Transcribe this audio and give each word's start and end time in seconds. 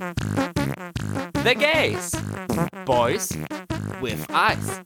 The 0.00 1.54
Gays. 1.54 2.12
Boys 2.86 3.36
with 4.00 4.26
Eyes. 4.32 4.80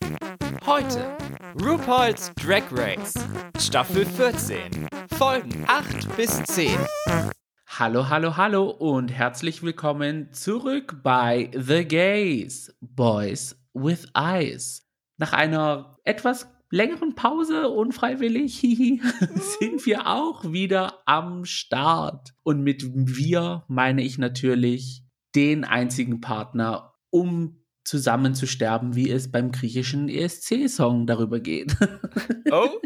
Heute 0.67 1.17
RuPaul's 1.63 2.33
Drag 2.35 2.65
Race. 2.73 3.15
Staffel 3.61 4.07
14. 4.07 4.89
Folgen 5.17 5.65
8 5.69 6.17
bis 6.17 6.43
10. 6.43 6.77
Hallo, 7.69 8.09
hallo, 8.09 8.37
hallo 8.37 8.71
und 8.71 9.13
herzlich 9.13 9.63
willkommen 9.63 10.33
zurück 10.33 10.97
bei 11.05 11.49
The 11.55 11.85
Gays. 11.85 12.75
Boys 12.81 13.57
with 13.73 14.09
Eyes. 14.17 14.85
Nach 15.17 15.33
einer 15.33 15.97
etwas 16.03 16.49
längeren 16.71 17.15
Pause, 17.15 17.69
unfreiwillig, 17.69 18.59
sind 19.61 19.87
wir 19.87 20.09
auch 20.09 20.51
wieder 20.51 20.99
am 21.07 21.45
Start. 21.45 22.35
Und 22.43 22.65
mit 22.65 22.85
wir 22.93 23.63
meine 23.69 24.03
ich 24.03 24.19
natürlich 24.19 25.04
den 25.35 25.65
einzigen 25.65 26.21
Partner, 26.21 26.95
um 27.11 27.65
zusammen 27.85 28.35
zu 28.35 28.47
sterben, 28.47 28.95
wie 28.95 29.11
es 29.11 29.31
beim 29.31 29.53
griechischen 29.53 30.09
ESC-Song 30.09 31.07
darüber 31.07 31.41
geht. 31.41 31.77
Oh? 32.51 32.81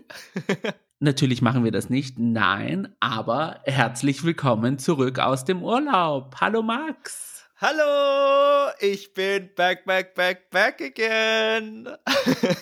Natürlich 1.00 1.42
machen 1.42 1.62
wir 1.62 1.70
das 1.70 1.90
nicht, 1.90 2.18
nein, 2.18 2.94
aber 2.98 3.60
herzlich 3.64 4.24
willkommen 4.24 4.78
zurück 4.78 5.20
aus 5.20 5.44
dem 5.44 5.62
Urlaub. 5.62 6.34
Hallo 6.40 6.62
Max. 6.62 7.48
Hallo, 7.60 8.72
ich 8.80 9.14
bin 9.14 9.50
back, 9.54 9.84
back, 9.84 10.14
back, 10.14 10.50
back 10.50 10.80
again. 10.80 11.88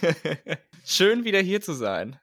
Schön 0.85 1.25
wieder 1.25 1.41
hier 1.41 1.61
zu 1.61 1.73
sein. 1.73 2.19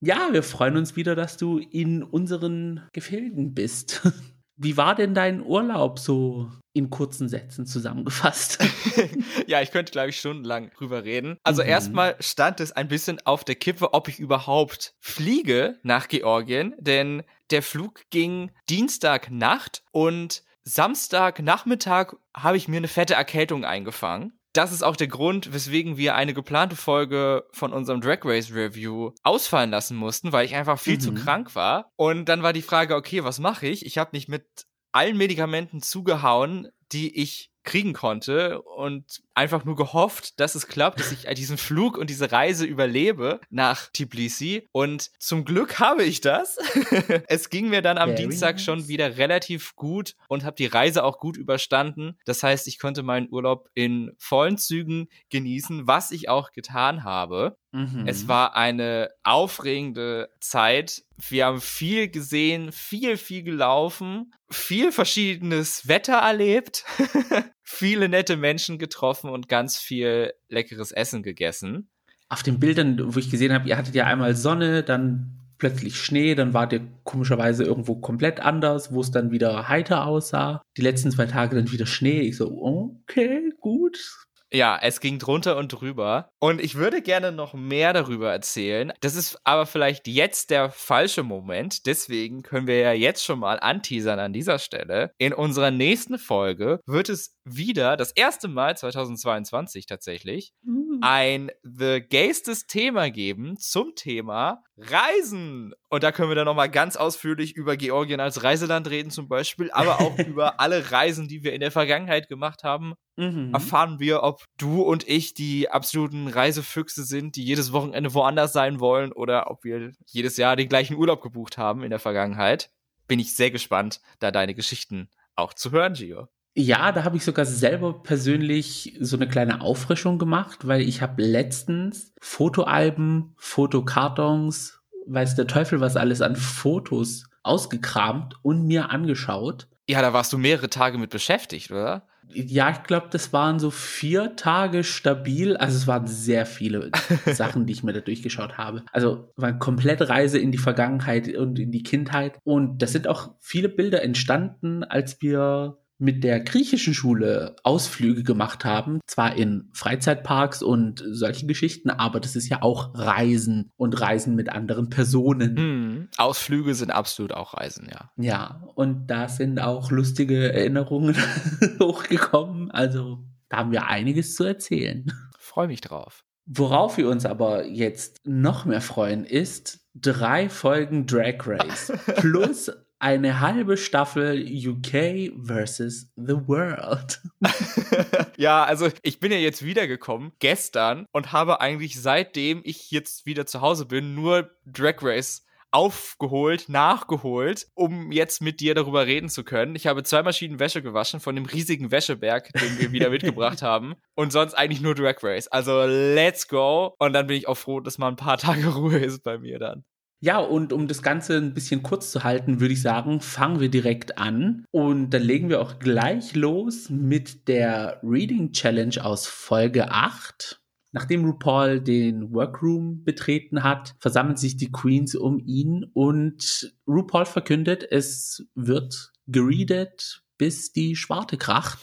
Ja, 0.00 0.28
wir 0.32 0.42
freuen 0.42 0.76
uns 0.76 0.94
wieder, 0.94 1.14
dass 1.14 1.36
du 1.36 1.58
in 1.58 2.02
unseren 2.02 2.88
Gefilden 2.92 3.54
bist. 3.54 4.02
Wie 4.60 4.76
war 4.76 4.94
denn 4.94 5.14
dein 5.14 5.40
Urlaub 5.40 5.98
so 6.00 6.50
in 6.74 6.90
kurzen 6.90 7.28
Sätzen 7.28 7.64
zusammengefasst? 7.64 8.58
ja, 9.46 9.62
ich 9.62 9.70
könnte, 9.70 9.92
glaube 9.92 10.10
ich, 10.10 10.18
stundenlang 10.18 10.70
drüber 10.76 11.04
reden. 11.04 11.38
Also 11.44 11.62
Mhm. 11.62 11.68
erstmal 11.68 12.16
stand 12.20 12.60
es 12.60 12.72
ein 12.72 12.88
bisschen 12.88 13.20
auf 13.24 13.44
der 13.44 13.54
Kippe, 13.54 13.94
ob 13.94 14.08
ich 14.08 14.18
überhaupt 14.18 14.94
fliege 15.00 15.78
nach 15.82 16.08
Georgien, 16.08 16.74
denn 16.78 17.22
der 17.50 17.62
Flug 17.62 18.02
ging 18.10 18.50
Dienstagnacht 18.68 19.82
und 19.92 20.42
Samstagnachmittag 20.64 22.14
habe 22.36 22.56
ich 22.56 22.68
mir 22.68 22.76
eine 22.76 22.88
fette 22.88 23.14
Erkältung 23.14 23.64
eingefangen. 23.64 24.37
Das 24.54 24.72
ist 24.72 24.82
auch 24.82 24.96
der 24.96 25.08
Grund, 25.08 25.52
weswegen 25.52 25.96
wir 25.96 26.14
eine 26.14 26.34
geplante 26.34 26.74
Folge 26.74 27.44
von 27.52 27.72
unserem 27.72 28.00
Drag 28.00 28.20
Race 28.24 28.52
Review 28.52 29.12
ausfallen 29.22 29.70
lassen 29.70 29.96
mussten, 29.96 30.32
weil 30.32 30.46
ich 30.46 30.54
einfach 30.54 30.78
viel 30.80 30.98
zu 30.98 31.12
Mhm. 31.12 31.16
krank 31.16 31.54
war. 31.54 31.92
Und 31.96 32.24
dann 32.26 32.42
war 32.42 32.52
die 32.52 32.62
Frage, 32.62 32.96
okay, 32.96 33.24
was 33.24 33.38
mache 33.38 33.66
ich? 33.66 33.84
Ich 33.84 33.98
habe 33.98 34.10
mich 34.12 34.26
mit 34.26 34.46
allen 34.92 35.16
Medikamenten 35.18 35.82
zugehauen, 35.82 36.68
die 36.92 37.14
ich 37.20 37.50
kriegen 37.68 37.92
konnte 37.92 38.62
und 38.62 39.20
einfach 39.34 39.66
nur 39.66 39.76
gehofft, 39.76 40.40
dass 40.40 40.54
es 40.54 40.68
klappt, 40.68 41.00
dass 41.00 41.12
ich 41.12 41.26
diesen 41.34 41.58
Flug 41.58 41.98
und 41.98 42.08
diese 42.08 42.32
Reise 42.32 42.64
überlebe 42.64 43.40
nach 43.50 43.90
Tbilisi. 43.92 44.66
Und 44.72 45.10
zum 45.18 45.44
Glück 45.44 45.78
habe 45.78 46.02
ich 46.02 46.22
das. 46.22 46.56
es 47.28 47.50
ging 47.50 47.68
mir 47.68 47.82
dann 47.82 47.98
am 47.98 48.10
Very 48.10 48.22
Dienstag 48.22 48.56
nice. 48.56 48.64
schon 48.64 48.88
wieder 48.88 49.18
relativ 49.18 49.76
gut 49.76 50.14
und 50.28 50.44
habe 50.44 50.56
die 50.56 50.64
Reise 50.64 51.04
auch 51.04 51.18
gut 51.18 51.36
überstanden. 51.36 52.16
Das 52.24 52.42
heißt, 52.42 52.66
ich 52.68 52.78
konnte 52.78 53.02
meinen 53.02 53.28
Urlaub 53.30 53.68
in 53.74 54.12
vollen 54.16 54.56
Zügen 54.56 55.08
genießen, 55.28 55.86
was 55.86 56.10
ich 56.10 56.30
auch 56.30 56.52
getan 56.52 57.04
habe. 57.04 57.58
Mhm. 57.72 58.04
Es 58.06 58.28
war 58.28 58.56
eine 58.56 59.10
aufregende 59.24 60.30
Zeit. 60.40 61.02
Wir 61.16 61.46
haben 61.46 61.60
viel 61.60 62.08
gesehen, 62.08 62.72
viel, 62.72 63.16
viel 63.16 63.42
gelaufen, 63.42 64.32
viel 64.50 64.92
verschiedenes 64.92 65.86
Wetter 65.86 66.14
erlebt, 66.14 66.84
viele 67.62 68.08
nette 68.08 68.36
Menschen 68.36 68.78
getroffen 68.78 69.28
und 69.30 69.48
ganz 69.48 69.78
viel 69.78 70.32
leckeres 70.48 70.92
Essen 70.92 71.22
gegessen. 71.22 71.90
auf 72.30 72.42
den 72.42 72.58
Bildern, 72.58 73.14
wo 73.14 73.18
ich 73.18 73.30
gesehen 73.30 73.52
habe, 73.52 73.68
ihr 73.68 73.76
hattet 73.76 73.94
ja 73.94 74.06
einmal 74.06 74.34
Sonne, 74.34 74.82
dann 74.82 75.34
plötzlich 75.58 75.96
Schnee, 75.96 76.34
dann 76.34 76.54
wart 76.54 76.72
ihr 76.72 76.80
komischerweise 77.04 77.64
irgendwo 77.64 77.96
komplett 77.96 78.40
anders, 78.40 78.92
wo 78.92 79.00
es 79.00 79.10
dann 79.10 79.30
wieder 79.30 79.68
heiter 79.68 80.06
aussah. 80.06 80.62
Die 80.76 80.82
letzten 80.82 81.10
zwei 81.10 81.26
Tage 81.26 81.56
dann 81.56 81.72
wieder 81.72 81.86
Schnee. 81.86 82.20
Ich 82.20 82.36
so, 82.36 82.50
okay, 82.62 83.52
gut. 83.60 84.27
Ja, 84.52 84.78
es 84.80 85.00
ging 85.00 85.18
drunter 85.18 85.56
und 85.56 85.68
drüber. 85.68 86.30
Und 86.38 86.60
ich 86.60 86.74
würde 86.74 87.02
gerne 87.02 87.32
noch 87.32 87.52
mehr 87.52 87.92
darüber 87.92 88.32
erzählen. 88.32 88.92
Das 89.00 89.14
ist 89.14 89.38
aber 89.44 89.66
vielleicht 89.66 90.08
jetzt 90.08 90.50
der 90.50 90.70
falsche 90.70 91.22
Moment. 91.22 91.84
Deswegen 91.86 92.42
können 92.42 92.66
wir 92.66 92.78
ja 92.78 92.92
jetzt 92.92 93.24
schon 93.24 93.40
mal 93.40 93.60
anteasern 93.60 94.18
an 94.18 94.32
dieser 94.32 94.58
Stelle. 94.58 95.12
In 95.18 95.34
unserer 95.34 95.70
nächsten 95.70 96.18
Folge 96.18 96.80
wird 96.86 97.10
es 97.10 97.36
wieder, 97.56 97.96
das 97.96 98.12
erste 98.12 98.48
Mal 98.48 98.76
2022 98.76 99.86
tatsächlich, 99.86 100.52
ein 101.00 101.50
The 101.62 102.00
Gaystes 102.00 102.66
Thema 102.66 103.10
geben 103.10 103.56
zum 103.56 103.94
Thema 103.94 104.62
Reisen. 104.76 105.74
Und 105.88 106.02
da 106.02 106.12
können 106.12 106.30
wir 106.30 106.36
dann 106.36 106.46
nochmal 106.46 106.70
ganz 106.70 106.96
ausführlich 106.96 107.54
über 107.54 107.76
Georgien 107.76 108.20
als 108.20 108.42
Reiseland 108.42 108.88
reden 108.90 109.10
zum 109.10 109.28
Beispiel, 109.28 109.70
aber 109.70 110.00
auch 110.00 110.18
über 110.26 110.60
alle 110.60 110.90
Reisen, 110.90 111.28
die 111.28 111.42
wir 111.42 111.52
in 111.52 111.60
der 111.60 111.70
Vergangenheit 111.70 112.28
gemacht 112.28 112.64
haben 112.64 112.94
Mhm. 113.18 113.52
erfahren 113.52 113.98
wir, 113.98 114.22
ob 114.22 114.44
du 114.58 114.80
und 114.82 115.08
ich 115.08 115.34
die 115.34 115.68
absoluten 115.68 116.28
Reisefüchse 116.28 117.02
sind, 117.02 117.34
die 117.34 117.44
jedes 117.44 117.72
Wochenende 117.72 118.14
woanders 118.14 118.52
sein 118.52 118.78
wollen 118.78 119.10
oder 119.10 119.50
ob 119.50 119.64
wir 119.64 119.90
jedes 120.06 120.36
Jahr 120.36 120.54
den 120.54 120.68
gleichen 120.68 120.96
Urlaub 120.96 121.20
gebucht 121.20 121.58
haben 121.58 121.82
in 121.82 121.90
der 121.90 121.98
Vergangenheit. 121.98 122.70
Bin 123.08 123.18
ich 123.18 123.34
sehr 123.34 123.50
gespannt, 123.50 124.00
da 124.20 124.30
deine 124.30 124.54
Geschichten 124.54 125.10
auch 125.34 125.52
zu 125.52 125.72
hören, 125.72 125.94
Gio. 125.94 126.28
Ja, 126.60 126.90
da 126.90 127.04
habe 127.04 127.16
ich 127.16 127.24
sogar 127.24 127.44
selber 127.44 128.02
persönlich 128.02 128.96
so 128.98 129.14
eine 129.14 129.28
kleine 129.28 129.60
Auffrischung 129.60 130.18
gemacht, 130.18 130.66
weil 130.66 130.80
ich 130.80 131.02
habe 131.02 131.22
letztens 131.22 132.12
Fotoalben, 132.20 133.32
Fotokartons, 133.36 134.80
weiß 135.06 135.36
der 135.36 135.46
Teufel 135.46 135.78
was 135.78 135.94
alles 135.94 136.20
an 136.20 136.34
Fotos 136.34 137.30
ausgekramt 137.44 138.34
und 138.42 138.66
mir 138.66 138.90
angeschaut. 138.90 139.68
Ja, 139.88 140.02
da 140.02 140.12
warst 140.12 140.32
du 140.32 140.38
mehrere 140.38 140.68
Tage 140.68 140.98
mit 140.98 141.10
beschäftigt, 141.10 141.70
oder? 141.70 142.08
Ja, 142.34 142.70
ich 142.70 142.82
glaube, 142.82 143.06
das 143.12 143.32
waren 143.32 143.60
so 143.60 143.70
vier 143.70 144.34
Tage 144.34 144.82
stabil. 144.82 145.56
Also 145.56 145.76
es 145.76 145.86
waren 145.86 146.08
sehr 146.08 146.44
viele 146.44 146.90
Sachen, 147.26 147.66
die 147.66 147.72
ich 147.72 147.84
mir 147.84 147.92
da 147.92 148.00
durchgeschaut 148.00 148.58
habe. 148.58 148.82
Also 148.90 149.32
war 149.36 149.50
eine 149.50 149.58
komplette 149.58 150.08
Reise 150.08 150.38
in 150.38 150.50
die 150.50 150.58
Vergangenheit 150.58 151.32
und 151.36 151.56
in 151.60 151.70
die 151.70 151.84
Kindheit. 151.84 152.36
Und 152.42 152.82
das 152.82 152.90
sind 152.90 153.06
auch 153.06 153.36
viele 153.38 153.68
Bilder 153.68 154.02
entstanden, 154.02 154.82
als 154.82 155.22
wir 155.22 155.78
mit 155.98 156.22
der 156.22 156.40
griechischen 156.40 156.94
Schule 156.94 157.56
Ausflüge 157.64 158.22
gemacht 158.22 158.64
haben. 158.64 159.00
Zwar 159.06 159.36
in 159.36 159.68
Freizeitparks 159.72 160.62
und 160.62 161.02
solche 161.10 161.46
Geschichten, 161.46 161.90
aber 161.90 162.20
das 162.20 162.36
ist 162.36 162.48
ja 162.48 162.62
auch 162.62 162.90
Reisen 162.94 163.70
und 163.76 164.00
Reisen 164.00 164.34
mit 164.34 164.48
anderen 164.48 164.88
Personen. 164.90 165.56
Hm. 165.56 166.08
Ausflüge 166.16 166.74
sind 166.74 166.90
absolut 166.90 167.32
auch 167.32 167.54
Reisen, 167.54 167.88
ja. 167.90 168.10
Ja, 168.16 168.62
und 168.74 169.08
da 169.08 169.28
sind 169.28 169.60
auch 169.60 169.90
lustige 169.90 170.52
Erinnerungen 170.52 171.16
hochgekommen. 171.80 172.70
Also 172.70 173.24
da 173.48 173.58
haben 173.58 173.72
wir 173.72 173.86
einiges 173.86 174.36
zu 174.36 174.44
erzählen. 174.44 175.12
Freue 175.38 175.66
mich 175.66 175.80
drauf. 175.80 176.24
Worauf 176.46 176.96
wir 176.96 177.08
uns 177.08 177.26
aber 177.26 177.66
jetzt 177.66 178.20
noch 178.24 178.64
mehr 178.64 178.80
freuen, 178.80 179.24
ist 179.24 179.80
drei 179.94 180.48
Folgen 180.48 181.06
Drag 181.06 181.46
Race 181.46 181.92
plus 182.16 182.70
eine 182.98 183.40
halbe 183.40 183.76
Staffel 183.76 184.44
UK 184.44 185.32
versus 185.44 186.10
the 186.16 186.34
World. 186.46 187.20
ja, 188.36 188.64
also 188.64 188.88
ich 189.02 189.20
bin 189.20 189.32
ja 189.32 189.38
jetzt 189.38 189.64
wiedergekommen 189.64 190.32
gestern 190.38 191.06
und 191.12 191.32
habe 191.32 191.60
eigentlich 191.60 192.00
seitdem 192.00 192.60
ich 192.64 192.90
jetzt 192.90 193.26
wieder 193.26 193.46
zu 193.46 193.60
Hause 193.60 193.86
bin 193.86 194.14
nur 194.14 194.50
Drag 194.66 194.96
Race 195.02 195.44
aufgeholt, 195.70 196.68
nachgeholt, 196.68 197.66
um 197.74 198.10
jetzt 198.10 198.40
mit 198.40 198.60
dir 198.60 198.74
darüber 198.74 199.06
reden 199.06 199.28
zu 199.28 199.44
können. 199.44 199.74
Ich 199.74 199.86
habe 199.86 200.02
zwei 200.02 200.22
Maschinen 200.22 200.58
Wäsche 200.58 200.82
gewaschen 200.82 201.20
von 201.20 201.34
dem 201.34 201.44
riesigen 201.44 201.90
Wäscheberg, 201.90 202.50
den 202.54 202.78
wir 202.78 202.92
wieder 202.92 203.10
mitgebracht 203.10 203.62
haben. 203.62 203.94
Und 204.14 204.32
sonst 204.32 204.54
eigentlich 204.54 204.80
nur 204.80 204.94
Drag 204.94 205.22
Race. 205.22 205.48
Also 205.48 205.84
let's 205.84 206.48
go. 206.48 206.94
Und 206.98 207.12
dann 207.12 207.26
bin 207.26 207.36
ich 207.36 207.48
auch 207.48 207.56
froh, 207.56 207.80
dass 207.80 207.98
mal 207.98 208.08
ein 208.08 208.16
paar 208.16 208.38
Tage 208.38 208.66
Ruhe 208.74 208.98
ist 208.98 209.22
bei 209.22 209.38
mir 209.38 209.58
dann. 209.58 209.84
Ja, 210.20 210.38
und 210.38 210.72
um 210.72 210.88
das 210.88 211.02
Ganze 211.02 211.36
ein 211.36 211.54
bisschen 211.54 211.82
kurz 211.82 212.10
zu 212.10 212.24
halten, 212.24 212.60
würde 212.60 212.74
ich 212.74 212.82
sagen, 212.82 213.20
fangen 213.20 213.60
wir 213.60 213.68
direkt 213.68 214.18
an. 214.18 214.64
Und 214.72 215.10
dann 215.10 215.22
legen 215.22 215.48
wir 215.48 215.60
auch 215.60 215.78
gleich 215.78 216.34
los 216.34 216.90
mit 216.90 217.46
der 217.46 218.00
Reading 218.02 218.50
Challenge 218.50 219.04
aus 219.04 219.26
Folge 219.26 219.92
8. 219.92 220.60
Nachdem 220.90 221.24
RuPaul 221.24 221.80
den 221.80 222.32
Workroom 222.32 223.04
betreten 223.04 223.62
hat, 223.62 223.94
versammeln 224.00 224.36
sich 224.36 224.56
die 224.56 224.72
Queens 224.72 225.14
um 225.14 225.38
ihn 225.38 225.84
und 225.92 226.74
RuPaul 226.88 227.26
verkündet, 227.26 227.86
es 227.88 228.48
wird 228.54 229.12
gereadet, 229.26 230.22
bis 230.38 230.72
die 230.72 230.96
Schwarte 230.96 231.36
kracht. 231.36 231.78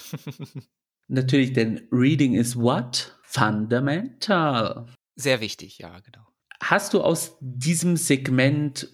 Natürlich, 1.08 1.54
denn 1.54 1.88
Reading 1.92 2.34
is 2.34 2.58
what? 2.58 3.18
Fundamental. 3.22 4.88
Sehr 5.16 5.40
wichtig, 5.40 5.78
ja, 5.78 6.00
genau. 6.00 6.26
Hast 6.62 6.94
du 6.94 7.02
aus 7.02 7.38
diesem 7.40 7.98
Segment 7.98 8.88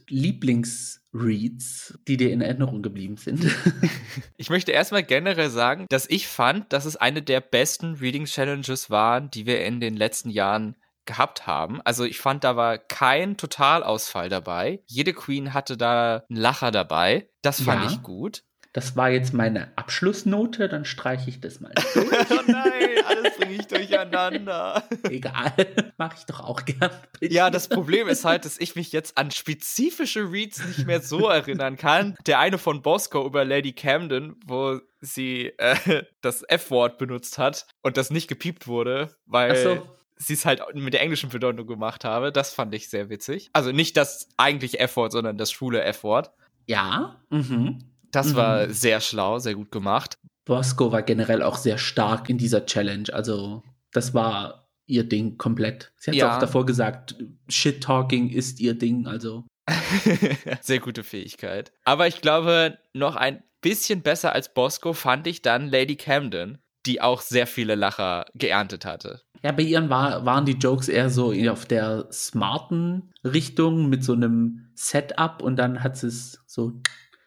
Reads, 1.13 2.00
die 2.08 2.18
dir 2.18 2.31
in 2.31 2.42
Erinnerung 2.42 2.81
geblieben 2.81 3.18
sind? 3.18 3.46
ich 4.38 4.50
möchte 4.50 4.72
erstmal 4.72 5.04
generell 5.04 5.50
sagen, 5.50 5.86
dass 5.90 6.10
ich 6.10 6.28
fand, 6.28 6.72
dass 6.74 6.86
es 6.86 6.96
eine 6.96 7.22
der 7.22 7.42
besten 7.42 7.96
Reading 7.96 8.25
Challenges 8.25 8.90
waren, 8.90 9.30
die 9.30 9.46
wir 9.46 9.63
in 9.66 9.80
den 9.80 9.96
letzten 9.96 10.30
Jahren 10.30 10.75
gehabt 11.06 11.48
haben. 11.48 11.81
Also 11.81 12.06
ich 12.06 12.19
fand, 12.19 12.44
da 12.44 12.56
war 12.56 12.78
kein 12.78 13.36
Totalausfall 13.38 14.30
dabei. 14.30 14.84
Jede 14.86 15.13
Queen 15.13 15.54
hatte 15.54 15.75
da 15.75 16.24
einen 16.30 16.40
Lacher 16.40 16.72
dabei. 16.72 17.30
Das 17.42 17.62
fand 17.62 17.84
ja. 17.84 17.92
ich 17.92 18.02
gut. 18.04 18.44
Das 18.74 18.96
war 18.96 19.10
jetzt 19.10 19.34
meine 19.34 19.76
Abschlussnote, 19.78 20.70
dann 20.70 20.86
streiche 20.86 21.30
ich 21.30 21.42
das 21.42 21.60
mal. 21.60 21.74
oh 21.96 22.40
nein, 22.48 23.04
alles 23.06 23.36
bringe 23.38 23.56
ich 23.56 23.68
durcheinander. 23.68 24.84
Egal, 25.10 25.54
mache 25.98 26.16
ich 26.20 26.26
doch 26.26 26.40
auch 26.40 26.64
gern. 26.64 26.90
Bitte. 27.20 27.34
Ja, 27.34 27.50
das 27.50 27.68
Problem 27.68 28.08
ist 28.08 28.24
halt, 28.24 28.46
dass 28.46 28.58
ich 28.58 28.76
mich 28.76 28.94
jetzt 28.94 29.18
an 29.18 29.32
spezifische 29.32 30.32
Reads 30.32 30.66
nicht 30.66 30.88
mehr 30.88 31.02
so 31.02 31.28
erinnern 31.28 31.76
kann. 31.76 32.16
Der 32.26 32.40
eine 32.40 32.58
von 32.58 32.82
Bosco 32.82 33.26
über 33.26 33.44
Lady 33.44 33.74
Camden, 33.74 34.38
wo 34.46 34.80
sie 35.02 35.52
äh, 35.58 36.04
das 36.22 36.44
F-Wort 36.48 36.98
benutzt 36.98 37.38
hat 37.38 37.66
und 37.82 37.98
das 37.98 38.10
nicht 38.10 38.30
gepiept 38.30 38.68
wurde, 38.68 39.16
weil 39.26 39.56
so 39.58 39.88
sie 40.22 40.34
es 40.34 40.46
halt 40.46 40.62
mit 40.76 40.94
der 40.94 41.02
englischen 41.02 41.30
Bedeutung 41.30 41.68
gemacht 41.68 42.06
habe. 42.06 42.32
Das 42.32 42.54
fand 42.54 42.74
ich 42.74 42.90
sehr 42.90 43.10
witzig. 43.10 43.50
Also 43.54 43.72
nicht 43.72 43.98
das 43.98 44.30
eigentliche 44.38 44.80
F-Wort, 44.80 45.12
sondern 45.12 45.38
das 45.38 45.52
schwule 45.52 45.84
F-Wort. 45.84 46.32
Ja. 46.68 47.20
Mhm. 47.30 47.80
Das 48.12 48.34
mhm. 48.34 48.36
war 48.36 48.69
sehr 48.69 49.02
schlau, 49.02 49.40
sehr 49.40 49.56
gut 49.56 49.72
gemacht. 49.72 50.18
Bosco 50.46 50.92
war 50.92 51.04
generell 51.04 51.44
auch 51.44 51.58
sehr 51.58 51.78
stark 51.78 52.30
in 52.30 52.38
dieser 52.38 52.66
Challenge. 52.66 53.13
Also, 53.13 53.63
das 53.92 54.13
war 54.13 54.69
ihr 54.86 55.08
Ding 55.08 55.38
komplett. 55.38 55.94
Sie 55.98 56.12
hat 56.12 56.16
ja. 56.16 56.36
auch 56.36 56.40
davor 56.40 56.66
gesagt, 56.66 57.16
Shit-Talking 57.48 58.30
ist 58.30 58.60
ihr 58.60 58.74
Ding, 58.74 59.08
also. 59.08 59.46
sehr 60.62 60.80
gute 60.80 61.04
Fähigkeit. 61.04 61.72
Aber 61.86 62.08
ich 62.08 62.22
glaube, 62.22 62.78
noch 62.94 63.16
ein 63.16 63.44
bisschen 63.62 64.02
besser 64.02 64.34
als 64.34 64.54
Bosco 64.54 64.94
fand 64.94 65.28
ich 65.28 65.42
dann 65.42 65.69
Lady 65.69 65.96
Camden, 65.96 66.58
die 66.86 67.00
auch 67.00 67.22
sehr 67.22 67.48
viele 67.48 67.75
Lacher 67.75 68.25
geerntet 68.34 68.86
hatte. 68.86 69.22
Ja, 69.44 69.52
bei 69.52 69.63
ihr 69.63 69.90
war, 69.90 70.25
waren 70.25 70.46
die 70.46 70.54
Jokes 70.54 70.88
eher 70.88 71.10
so 71.10 71.34
auf 71.50 71.66
der 71.66 72.08
smarten 72.12 73.13
Richtung 73.24 73.90
mit 73.90 74.04
so 74.04 74.13
einem 74.13 74.68
Setup 74.75 75.42
und 75.42 75.56
dann 75.56 75.84
hat 75.84 75.98
sie 75.98 76.08
es 76.08 76.44
so 76.46 76.74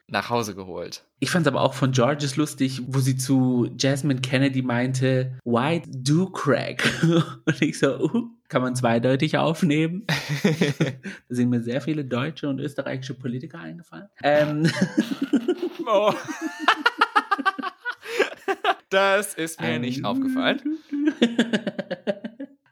nach 0.07 0.31
Hause 0.31 0.55
geholt. 0.55 1.05
Ich 1.19 1.31
fand 1.31 1.47
es 1.47 1.53
aber 1.53 1.63
auch 1.63 1.75
von 1.75 1.93
Georges 1.93 2.37
lustig, 2.37 2.83
wo 2.87 2.99
sie 2.99 3.17
zu 3.17 3.69
Jasmine 3.79 4.21
Kennedy 4.21 4.63
meinte, 4.63 5.39
why 5.45 5.83
do 5.87 6.27
crack? 6.27 6.85
Und 7.47 7.63
ich 7.63 7.79
so, 7.79 7.99
uh, 7.99 8.29
kann 8.49 8.63
man 8.63 8.77
zweideutig 8.77 9.39
aufnehmen. 9.39 10.05
da 10.43 11.35
sind 11.35 11.49
mir 11.49 11.63
sehr 11.63 11.81
viele 11.81 12.05
deutsche 12.05 12.49
und 12.49 12.61
österreichische 12.61 13.15
Politiker 13.15 13.59
eingefallen. 13.59 14.09
Ähm. 14.23 14.71
oh. 15.87 16.13
das 18.91 19.35
ist 19.35 19.61
mir 19.61 19.79
nicht 19.79 20.05
aufgefallen. 20.05 20.79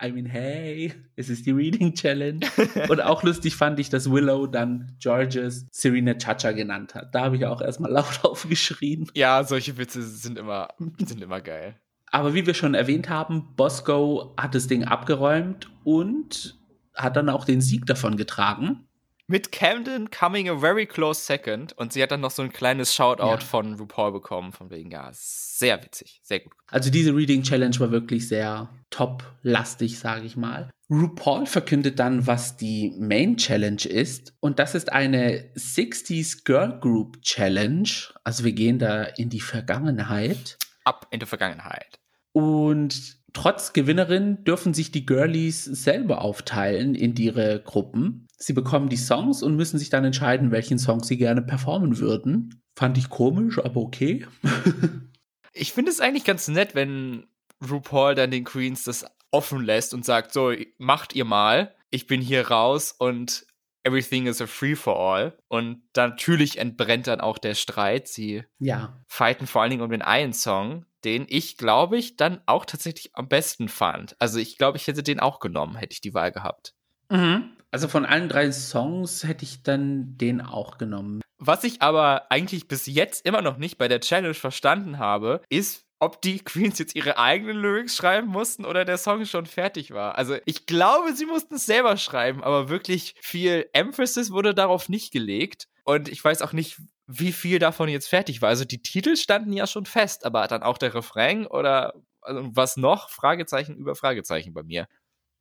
I 0.05 0.11
mean, 0.11 0.27
hey, 0.27 0.93
es 1.15 1.29
ist 1.29 1.47
die 1.47 1.53
Reading 1.53 1.95
Challenge. 1.95 2.41
Und 2.89 3.01
auch 3.01 3.23
lustig 3.23 3.55
fand 3.55 3.79
ich, 3.79 3.89
dass 3.89 4.11
Willow 4.11 4.47
dann 4.47 4.97
Georges 4.99 5.67
Serena 5.71 6.15
Chacha 6.15 6.53
genannt 6.53 6.95
hat. 6.95 7.15
Da 7.15 7.23
habe 7.23 7.37
ich 7.37 7.47
auch 7.47 7.61
erstmal 7.61 7.93
laut 7.93 8.21
aufgeschrien. 8.25 9.09
Ja, 9.15 9.45
solche 9.45 9.79
Witze 9.79 10.03
sind 10.03 10.39
immer, 10.39 10.69
sind 10.99 11.23
immer 11.23 11.41
geil. 11.41 11.77
Aber 12.11 12.35
wie 12.35 12.47
wir 12.47 12.55
schon 12.55 12.75
erwähnt 12.75 13.09
haben, 13.09 13.55
Bosco 13.57 14.35
hat 14.37 14.55
das 14.55 14.67
Ding 14.67 14.85
abgeräumt 14.85 15.71
und 15.85 16.59
hat 16.95 17.17
dann 17.17 17.29
auch 17.29 17.45
den 17.45 17.61
Sieg 17.61 17.87
davon 17.87 18.17
getragen 18.17 18.87
mit 19.33 19.51
Camden 19.51 20.11
coming 20.11 20.51
a 20.51 20.59
very 20.59 20.85
close 20.85 21.19
second 21.19 21.73
und 21.79 21.95
sie 21.95 22.03
hat 22.03 22.11
dann 22.11 22.21
noch 22.21 22.31
so 22.31 22.43
ein 22.43 22.53
kleines 22.53 22.95
Shoutout 22.95 23.23
ja. 23.23 23.39
von 23.39 23.77
RuPaul 23.77 24.13
bekommen, 24.13 24.53
von 24.53 24.71
wegen, 24.71 24.91
ja, 24.91 25.09
sehr 25.11 25.83
witzig, 25.83 26.21
sehr 26.23 26.41
gut. 26.41 26.53
Also 26.67 26.91
diese 26.91 27.17
Reading 27.17 27.43
Challenge 27.43 27.81
war 27.81 27.91
wirklich 27.91 28.29
sehr 28.29 28.69
top-lastig, 28.91 29.99
sage 29.99 30.27
ich 30.27 30.37
mal. 30.37 30.69
RuPaul 30.91 31.47
verkündet 31.47 31.99
dann, 31.99 32.27
was 32.27 32.59
die 32.59 32.95
Main 32.99 33.39
Challenge 33.39 33.83
ist 33.87 34.35
und 34.41 34.59
das 34.59 34.75
ist 34.75 34.93
eine 34.93 35.51
60s 35.57 36.45
Girl 36.45 36.79
Group 36.79 37.23
Challenge. 37.23 37.89
Also 38.25 38.45
wir 38.45 38.53
gehen 38.53 38.79
da 38.79 39.05
in 39.05 39.31
die 39.31 39.41
Vergangenheit. 39.41 40.59
Ab 40.85 41.07
in 41.11 41.21
die 41.21 41.27
Vergangenheit. 41.27 41.99
Und 42.33 43.22
trotz 43.33 43.73
Gewinnerin 43.73 44.45
dürfen 44.45 44.75
sich 44.75 44.91
die 44.91 45.07
Girlies 45.07 45.65
selber 45.65 46.23
aufteilen 46.23 46.95
in 46.95 47.17
ihre 47.17 47.61
Gruppen. 47.63 48.27
Sie 48.37 48.53
bekommen 48.53 48.89
die 48.89 48.97
Songs 48.97 49.43
und 49.43 49.57
müssen 49.57 49.79
sich 49.79 49.91
dann 49.91 50.05
entscheiden, 50.05 50.51
welchen 50.51 50.79
Song 50.79 51.03
sie 51.03 51.17
gerne 51.17 51.43
performen 51.43 51.99
würden. 51.99 52.63
Fand 52.77 52.99
ich 52.99 53.09
komisch, 53.09 53.59
aber 53.59 53.81
okay. 53.81 54.27
ich 55.53 55.73
finde 55.73 55.91
es 55.91 56.01
eigentlich 56.01 56.25
ganz 56.25 56.49
nett, 56.49 56.75
wenn 56.75 57.27
RuPaul 57.69 58.15
dann 58.15 58.31
den 58.31 58.45
Queens 58.45 58.85
das 58.85 59.05
offen 59.31 59.65
lässt 59.65 59.95
und 59.95 60.05
sagt, 60.05 60.33
so, 60.33 60.53
macht 60.79 61.15
ihr 61.15 61.25
mal. 61.25 61.75
Ich 61.91 62.07
bin 62.07 62.21
hier 62.21 62.49
raus 62.49 62.95
und 62.99 63.47
everything 63.85 64.27
is 64.27 64.41
a 64.41 64.47
free 64.47 64.75
for 64.75 64.97
all. 64.99 65.37
Und 65.49 65.83
natürlich 65.97 66.59
entbrennt 66.59 67.07
dann 67.07 67.21
auch 67.21 67.39
der 67.39 67.55
Streit. 67.55 68.09
Sie 68.09 68.45
ja. 68.59 69.01
fighten 69.07 69.47
vor 69.47 69.63
allen 69.63 69.71
Dingen 69.71 69.83
um 69.83 69.91
den 69.91 70.03
einen 70.03 70.33
Song, 70.33 70.85
den 71.05 71.27
ich, 71.29 71.57
glaube 71.57 71.99
ich, 71.99 72.17
dann 72.17 72.41
auch 72.47 72.65
tatsächlich 72.65 73.11
am 73.15 73.29
besten 73.29 73.69
fand. 73.69 74.17
Also 74.19 74.39
ich 74.39 74.59
glaube, 74.59 74.79
ich 74.79 74.87
hätte 74.87 75.03
den 75.03 75.21
auch 75.21 75.41
genommen, 75.41 75.77
hätte 75.77 75.93
ich 75.93 76.01
die 76.01 76.15
Wahl 76.15 76.33
gehabt. 76.33 76.75
Mhm. 77.11 77.51
Also 77.71 77.89
von 77.89 78.05
allen 78.05 78.29
drei 78.29 78.53
Songs 78.53 79.25
hätte 79.25 79.45
ich 79.45 79.63
dann 79.63 80.19
den 80.19 80.41
auch 80.41 80.77
genommen. 80.79 81.23
Was 81.39 81.65
ich 81.65 81.83
aber 81.83 82.31
eigentlich 82.31 82.69
bis 82.69 82.87
jetzt 82.87 83.25
immer 83.27 83.43
noch 83.43 83.57
nicht 83.57 83.79
bei 83.79 83.89
der 83.89 84.01
Challenge 84.01 84.35
verstanden 84.35 84.99
habe, 84.99 85.43
ist, 85.49 85.87
ob 85.99 86.21
die 86.21 86.39
Queens 86.45 86.79
jetzt 86.79 86.95
ihre 86.95 87.19
eigenen 87.19 87.57
Lyrics 87.57 87.97
schreiben 87.97 88.29
mussten 88.29 88.65
oder 88.65 88.85
der 88.85 88.99
Song 88.99 89.25
schon 89.25 89.47
fertig 89.47 89.93
war. 89.93 90.19
Also 90.19 90.37
ich 90.45 90.67
glaube, 90.67 91.15
sie 91.15 91.27
mussten 91.27 91.55
es 91.55 91.67
selber 91.67 91.97
schreiben, 91.97 92.45
aber 92.45 92.69
wirklich 92.69 93.15
viel 93.21 93.69
Emphasis 93.73 94.31
wurde 94.31 94.55
darauf 94.55 94.89
nicht 94.89 95.13
gelegt. 95.13 95.69
Und 95.85 96.09
ich 96.09 96.23
weiß 96.23 96.43
auch 96.43 96.53
nicht, 96.53 96.79
wie 97.19 97.33
viel 97.33 97.59
davon 97.59 97.89
jetzt 97.89 98.09
fertig 98.09 98.43
war. 98.43 98.49
Also 98.49 98.65
die 98.65 98.83
Titel 98.83 99.17
standen 99.17 99.53
ja 99.53 99.67
schon 99.67 99.87
fest, 99.87 100.25
aber 100.25 100.47
dann 100.49 100.63
auch 100.63 100.79
der 100.79 100.95
Refrain 100.95 101.47
oder 101.47 101.95
also 102.23 102.51
was 102.55 102.77
noch? 102.77 103.11
Fragezeichen 103.11 103.77
über 103.77 103.95
Fragezeichen 103.95 104.55
bei 104.55 104.63
mir. 104.63 104.87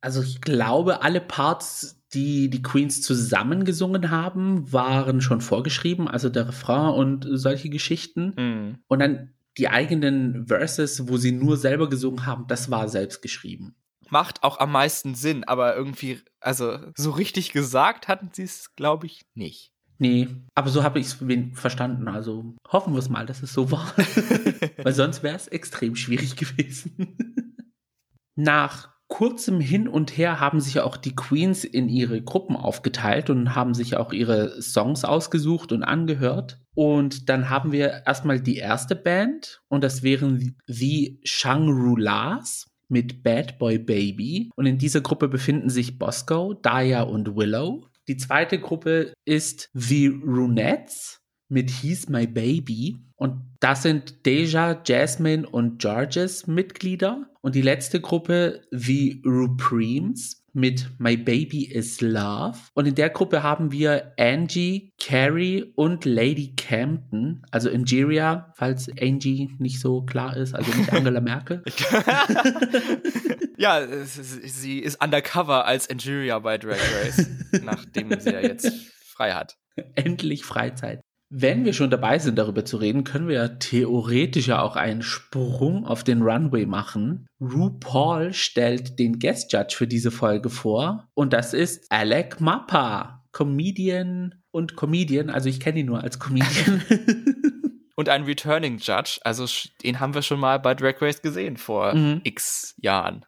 Also 0.00 0.20
ich 0.22 0.40
glaube, 0.40 1.02
alle 1.02 1.20
Parts, 1.20 2.02
die 2.12 2.50
die 2.50 2.62
Queens 2.62 3.02
zusammengesungen 3.02 4.10
haben, 4.10 4.72
waren 4.72 5.20
schon 5.20 5.40
vorgeschrieben, 5.40 6.08
also 6.08 6.28
der 6.28 6.48
Refrain 6.48 6.94
und 6.94 7.26
solche 7.30 7.70
Geschichten. 7.70 8.34
Mm. 8.34 8.78
Und 8.88 8.98
dann 8.98 9.32
die 9.58 9.68
eigenen 9.68 10.48
Verses, 10.48 11.08
wo 11.08 11.18
sie 11.18 11.30
nur 11.30 11.56
selber 11.56 11.88
gesungen 11.88 12.26
haben, 12.26 12.46
das 12.48 12.70
war 12.70 12.88
selbst 12.88 13.22
geschrieben. 13.22 13.76
Macht 14.10 14.42
auch 14.42 14.58
am 14.58 14.72
meisten 14.72 15.14
Sinn, 15.14 15.44
aber 15.44 15.76
irgendwie, 15.76 16.20
also 16.40 16.78
so 16.96 17.12
richtig 17.12 17.52
gesagt 17.52 18.08
hatten 18.08 18.30
sie 18.32 18.42
es, 18.42 18.74
glaube 18.74 19.06
ich, 19.06 19.22
nicht. 19.34 19.71
Nee, 19.98 20.28
aber 20.54 20.68
so 20.68 20.82
habe 20.82 20.98
ich 20.98 21.06
es 21.06 21.18
verstanden. 21.54 22.08
Also 22.08 22.54
hoffen 22.68 22.92
wir 22.92 22.98
es 22.98 23.08
mal, 23.08 23.26
dass 23.26 23.42
es 23.42 23.52
so 23.52 23.70
war. 23.70 23.94
Weil 24.82 24.92
sonst 24.92 25.22
wäre 25.22 25.36
es 25.36 25.48
extrem 25.48 25.94
schwierig 25.94 26.36
gewesen. 26.36 27.16
Nach 28.34 28.92
kurzem 29.12 29.60
Hin 29.60 29.88
und 29.88 30.16
Her 30.16 30.40
haben 30.40 30.60
sich 30.60 30.80
auch 30.80 30.96
die 30.96 31.14
Queens 31.14 31.64
in 31.64 31.90
ihre 31.90 32.22
Gruppen 32.22 32.56
aufgeteilt 32.56 33.28
und 33.28 33.54
haben 33.54 33.74
sich 33.74 33.96
auch 33.98 34.12
ihre 34.14 34.62
Songs 34.62 35.04
ausgesucht 35.04 35.70
und 35.70 35.82
angehört. 35.82 36.58
Und 36.74 37.28
dann 37.28 37.50
haben 37.50 37.72
wir 37.72 38.06
erstmal 38.06 38.40
die 38.40 38.56
erste 38.56 38.96
Band 38.96 39.60
und 39.68 39.84
das 39.84 40.02
wären 40.02 40.56
die 40.66 41.20
Shangri-Las 41.24 42.72
mit 42.88 43.22
Bad 43.22 43.58
Boy 43.58 43.78
Baby. 43.78 44.50
Und 44.56 44.64
in 44.64 44.78
dieser 44.78 45.02
Gruppe 45.02 45.28
befinden 45.28 45.68
sich 45.68 45.98
Bosco, 45.98 46.54
Daya 46.54 47.02
und 47.02 47.36
Willow. 47.36 47.88
Die 48.08 48.16
zweite 48.16 48.58
Gruppe 48.58 49.12
ist 49.24 49.70
The 49.74 50.08
Runettes 50.08 51.20
mit 51.48 51.70
He's 51.70 52.08
My 52.08 52.26
Baby. 52.26 52.98
Und 53.16 53.42
das 53.60 53.82
sind 53.82 54.26
Deja, 54.26 54.82
Jasmine 54.84 55.48
und 55.48 55.80
Georges 55.80 56.46
Mitglieder. 56.46 57.30
Und 57.42 57.54
die 57.54 57.62
letzte 57.62 58.00
Gruppe, 58.00 58.62
The 58.70 59.22
Rupremes 59.24 60.41
mit 60.52 60.88
My 60.98 61.16
Baby 61.16 61.64
is 61.64 62.00
Love. 62.00 62.58
Und 62.74 62.86
in 62.86 62.94
der 62.94 63.10
Gruppe 63.10 63.42
haben 63.42 63.72
wir 63.72 64.12
Angie, 64.18 64.92
Carrie 65.00 65.72
und 65.76 66.04
Lady 66.04 66.54
Campton, 66.56 67.42
also 67.50 67.68
Ingeria, 67.68 68.52
falls 68.56 68.88
Angie 69.00 69.50
nicht 69.58 69.80
so 69.80 70.02
klar 70.02 70.36
ist, 70.36 70.54
also 70.54 70.72
nicht 70.76 70.92
Angela 70.92 71.20
Merkel. 71.22 71.62
ja, 73.56 73.86
sie 74.04 74.78
ist 74.78 75.02
undercover 75.02 75.66
als 75.66 75.86
Ingeria 75.86 76.38
bei 76.38 76.58
Drag 76.58 76.78
Race, 77.02 77.26
nachdem 77.62 78.18
sie 78.20 78.30
ja 78.32 78.40
jetzt 78.40 78.70
frei 79.06 79.32
hat. 79.32 79.56
Endlich 79.94 80.44
Freizeit. 80.44 81.01
Wenn 81.34 81.64
wir 81.64 81.72
schon 81.72 81.88
dabei 81.88 82.18
sind, 82.18 82.36
darüber 82.36 82.64
zu 82.64 82.76
reden, 82.76 83.04
können 83.04 83.26
wir 83.26 83.36
ja 83.36 83.48
theoretisch 83.48 84.48
ja 84.48 84.60
auch 84.60 84.76
einen 84.76 85.00
Sprung 85.00 85.86
auf 85.86 86.04
den 86.04 86.20
Runway 86.22 86.66
machen. 86.66 87.26
RuPaul 87.40 88.34
stellt 88.34 88.98
den 88.98 89.18
Guest 89.18 89.52
Judge 89.52 89.74
für 89.76 89.86
diese 89.86 90.10
Folge 90.10 90.50
vor 90.50 91.08
und 91.14 91.32
das 91.32 91.54
ist 91.54 91.90
Alec 91.90 92.40
Mappa, 92.40 93.24
Comedian, 93.32 94.34
und 94.52 94.76
Comedian. 94.76 95.30
Also 95.30 95.48
ich 95.48 95.58
kenne 95.58 95.80
ihn 95.80 95.86
nur 95.86 96.02
als 96.02 96.20
Comedian. 96.20 96.82
und 97.96 98.08
ein 98.08 98.22
Returning 98.24 98.78
Judge. 98.78 99.18
Also 99.24 99.46
den 99.82 99.98
haben 99.98 100.14
wir 100.14 100.22
schon 100.22 100.38
mal 100.38 100.58
bei 100.58 100.74
Drag 100.74 101.00
Race 101.00 101.22
gesehen 101.22 101.56
vor 101.56 101.94
mhm. 101.94 102.20
x 102.22 102.74
Jahren. 102.78 103.26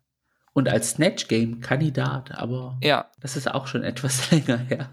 Und 0.53 0.69
als 0.69 0.91
Snatch 0.91 1.27
Game 1.27 1.61
Kandidat, 1.61 2.31
aber 2.31 2.79
ja. 2.81 3.11
das 3.19 3.37
ist 3.37 3.53
auch 3.53 3.67
schon 3.67 3.83
etwas 3.83 4.31
länger 4.31 4.59
her. 4.59 4.91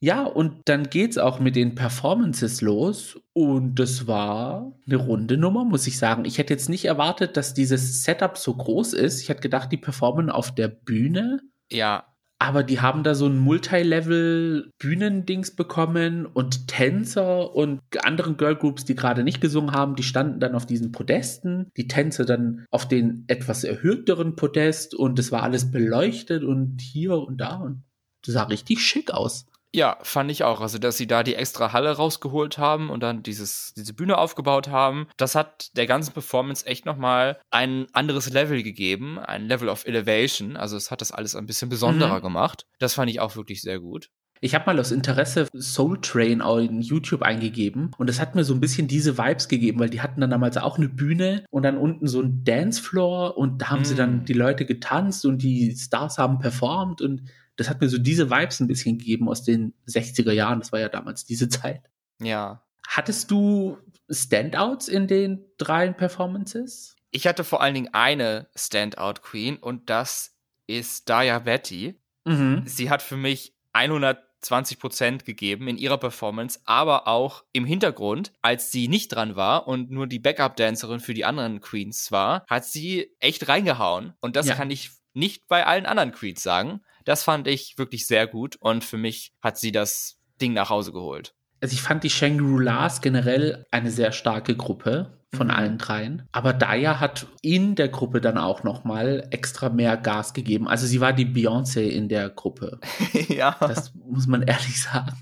Ja, 0.00 0.24
und 0.24 0.62
dann 0.64 0.88
geht's 0.88 1.18
auch 1.18 1.40
mit 1.40 1.56
den 1.56 1.74
Performances 1.74 2.62
los 2.62 3.20
und 3.34 3.74
das 3.74 4.06
war 4.06 4.72
eine 4.86 4.96
runde 4.96 5.36
Nummer, 5.36 5.64
muss 5.64 5.86
ich 5.86 5.98
sagen. 5.98 6.24
Ich 6.24 6.38
hätte 6.38 6.54
jetzt 6.54 6.70
nicht 6.70 6.86
erwartet, 6.86 7.36
dass 7.36 7.52
dieses 7.52 8.02
Setup 8.02 8.38
so 8.38 8.54
groß 8.54 8.94
ist. 8.94 9.20
Ich 9.20 9.28
hätte 9.28 9.42
gedacht, 9.42 9.70
die 9.70 9.76
performen 9.76 10.30
auf 10.30 10.54
der 10.54 10.68
Bühne. 10.68 11.40
Ja, 11.70 12.10
aber 12.42 12.62
die 12.62 12.80
haben 12.80 13.02
da 13.02 13.14
so 13.14 13.26
ein 13.26 13.38
Multilevel-Bühnendings 13.38 15.54
bekommen 15.54 16.24
und 16.24 16.68
Tänzer 16.68 17.54
und 17.54 17.82
anderen 18.02 18.38
Girlgroups, 18.38 18.86
die 18.86 18.94
gerade 18.94 19.22
nicht 19.22 19.42
gesungen 19.42 19.72
haben, 19.72 19.94
die 19.94 20.02
standen 20.02 20.40
dann 20.40 20.54
auf 20.54 20.64
diesen 20.64 20.90
Podesten. 20.90 21.70
Die 21.76 21.86
Tänzer 21.86 22.24
dann 22.24 22.64
auf 22.70 22.88
den 22.88 23.24
etwas 23.28 23.62
erhöhteren 23.62 24.36
Podest 24.36 24.94
und 24.94 25.18
es 25.18 25.30
war 25.30 25.42
alles 25.42 25.70
beleuchtet 25.70 26.42
und 26.42 26.80
hier 26.80 27.18
und 27.18 27.36
da 27.36 27.56
und 27.56 27.82
das 28.24 28.32
sah 28.34 28.44
richtig 28.44 28.80
schick 28.80 29.10
aus. 29.10 29.44
Ja, 29.72 29.98
fand 30.02 30.30
ich 30.30 30.42
auch. 30.42 30.60
Also, 30.60 30.78
dass 30.78 30.96
sie 30.96 31.06
da 31.06 31.22
die 31.22 31.36
extra 31.36 31.72
Halle 31.72 31.92
rausgeholt 31.92 32.58
haben 32.58 32.90
und 32.90 33.02
dann 33.02 33.22
dieses, 33.22 33.72
diese 33.74 33.94
Bühne 33.94 34.18
aufgebaut 34.18 34.68
haben, 34.68 35.06
das 35.16 35.34
hat 35.36 35.76
der 35.76 35.86
ganzen 35.86 36.12
Performance 36.12 36.66
echt 36.66 36.86
nochmal 36.86 37.40
ein 37.50 37.86
anderes 37.92 38.30
Level 38.30 38.62
gegeben, 38.62 39.18
ein 39.20 39.46
Level 39.46 39.68
of 39.68 39.86
Elevation. 39.86 40.56
Also, 40.56 40.76
es 40.76 40.90
hat 40.90 41.00
das 41.00 41.12
alles 41.12 41.36
ein 41.36 41.46
bisschen 41.46 41.68
besonderer 41.68 42.18
mhm. 42.18 42.22
gemacht. 42.22 42.66
Das 42.80 42.94
fand 42.94 43.10
ich 43.10 43.20
auch 43.20 43.36
wirklich 43.36 43.62
sehr 43.62 43.78
gut. 43.78 44.10
Ich 44.42 44.54
habe 44.54 44.64
mal 44.66 44.80
aus 44.80 44.90
Interesse 44.90 45.46
Soul 45.54 46.00
Train 46.00 46.40
in 46.40 46.80
YouTube 46.80 47.22
eingegeben 47.22 47.90
und 47.98 48.08
es 48.08 48.18
hat 48.18 48.34
mir 48.34 48.42
so 48.42 48.54
ein 48.54 48.60
bisschen 48.60 48.88
diese 48.88 49.18
Vibes 49.18 49.48
gegeben, 49.48 49.78
weil 49.78 49.90
die 49.90 50.00
hatten 50.00 50.22
dann 50.22 50.30
damals 50.30 50.56
auch 50.56 50.78
eine 50.78 50.88
Bühne 50.88 51.44
und 51.50 51.62
dann 51.62 51.76
unten 51.76 52.06
so 52.06 52.22
ein 52.22 52.42
Dancefloor 52.42 53.36
und 53.36 53.60
da 53.60 53.68
haben 53.68 53.82
mm. 53.82 53.84
sie 53.84 53.94
dann 53.94 54.22
mm. 54.22 54.24
die 54.24 54.32
Leute 54.32 54.64
getanzt 54.64 55.26
und 55.26 55.42
die 55.42 55.76
Stars 55.76 56.16
haben 56.16 56.38
performt 56.38 57.02
und 57.02 57.22
das 57.60 57.68
hat 57.68 57.82
mir 57.82 57.90
so 57.90 57.98
diese 57.98 58.30
Vibes 58.30 58.58
ein 58.60 58.68
bisschen 58.68 58.96
gegeben 58.96 59.28
aus 59.28 59.42
den 59.42 59.74
60er 59.86 60.32
Jahren. 60.32 60.60
Das 60.60 60.72
war 60.72 60.80
ja 60.80 60.88
damals 60.88 61.26
diese 61.26 61.48
Zeit. 61.50 61.82
Ja. 62.18 62.64
Hattest 62.88 63.30
du 63.30 63.76
Standouts 64.08 64.88
in 64.88 65.06
den 65.06 65.44
drei 65.58 65.90
Performances? 65.90 66.96
Ich 67.10 67.26
hatte 67.26 67.44
vor 67.44 67.60
allen 67.60 67.74
Dingen 67.74 67.92
eine 67.92 68.48
Standout 68.56 69.20
Queen 69.20 69.58
und 69.58 69.90
das 69.90 70.38
ist 70.66 71.10
Daya 71.10 71.38
Betty. 71.40 72.00
Mhm. 72.24 72.62
Sie 72.64 72.88
hat 72.88 73.02
für 73.02 73.18
mich 73.18 73.54
120 73.74 74.78
Prozent 74.78 75.24
gegeben 75.26 75.68
in 75.68 75.76
ihrer 75.76 75.98
Performance, 75.98 76.60
aber 76.64 77.08
auch 77.08 77.44
im 77.52 77.66
Hintergrund, 77.66 78.32
als 78.40 78.72
sie 78.72 78.88
nicht 78.88 79.08
dran 79.08 79.36
war 79.36 79.68
und 79.68 79.90
nur 79.90 80.06
die 80.06 80.18
Backup-Dancerin 80.18 81.00
für 81.00 81.12
die 81.12 81.26
anderen 81.26 81.60
Queens 81.60 82.10
war, 82.10 82.46
hat 82.48 82.64
sie 82.64 83.14
echt 83.20 83.48
reingehauen. 83.48 84.14
Und 84.20 84.36
das 84.36 84.46
ja. 84.46 84.54
kann 84.54 84.70
ich 84.70 84.92
nicht 85.12 85.46
bei 85.46 85.66
allen 85.66 85.84
anderen 85.84 86.12
Queens 86.12 86.42
sagen. 86.42 86.80
Das 87.10 87.24
fand 87.24 87.48
ich 87.48 87.76
wirklich 87.76 88.06
sehr 88.06 88.28
gut 88.28 88.54
und 88.60 88.84
für 88.84 88.96
mich 88.96 89.32
hat 89.42 89.58
sie 89.58 89.72
das 89.72 90.20
Ding 90.40 90.52
nach 90.52 90.70
Hause 90.70 90.92
geholt. 90.92 91.34
Also 91.60 91.72
ich 91.72 91.82
fand 91.82 92.04
die 92.04 92.08
Shangri-Las 92.08 93.00
generell 93.00 93.66
eine 93.72 93.90
sehr 93.90 94.12
starke 94.12 94.56
Gruppe 94.56 95.18
von 95.34 95.48
mhm. 95.48 95.52
allen 95.52 95.78
dreien. 95.78 96.28
Aber 96.30 96.52
Daya 96.52 97.00
hat 97.00 97.26
in 97.42 97.74
der 97.74 97.88
Gruppe 97.88 98.20
dann 98.20 98.38
auch 98.38 98.62
noch 98.62 98.84
mal 98.84 99.26
extra 99.32 99.70
mehr 99.70 99.96
Gas 99.96 100.34
gegeben. 100.34 100.68
Also 100.68 100.86
sie 100.86 101.00
war 101.00 101.12
die 101.12 101.26
Beyoncé 101.26 101.80
in 101.80 102.08
der 102.08 102.30
Gruppe. 102.30 102.78
ja. 103.28 103.56
Das 103.58 103.92
muss 103.92 104.28
man 104.28 104.42
ehrlich 104.42 104.80
sagen. 104.80 105.18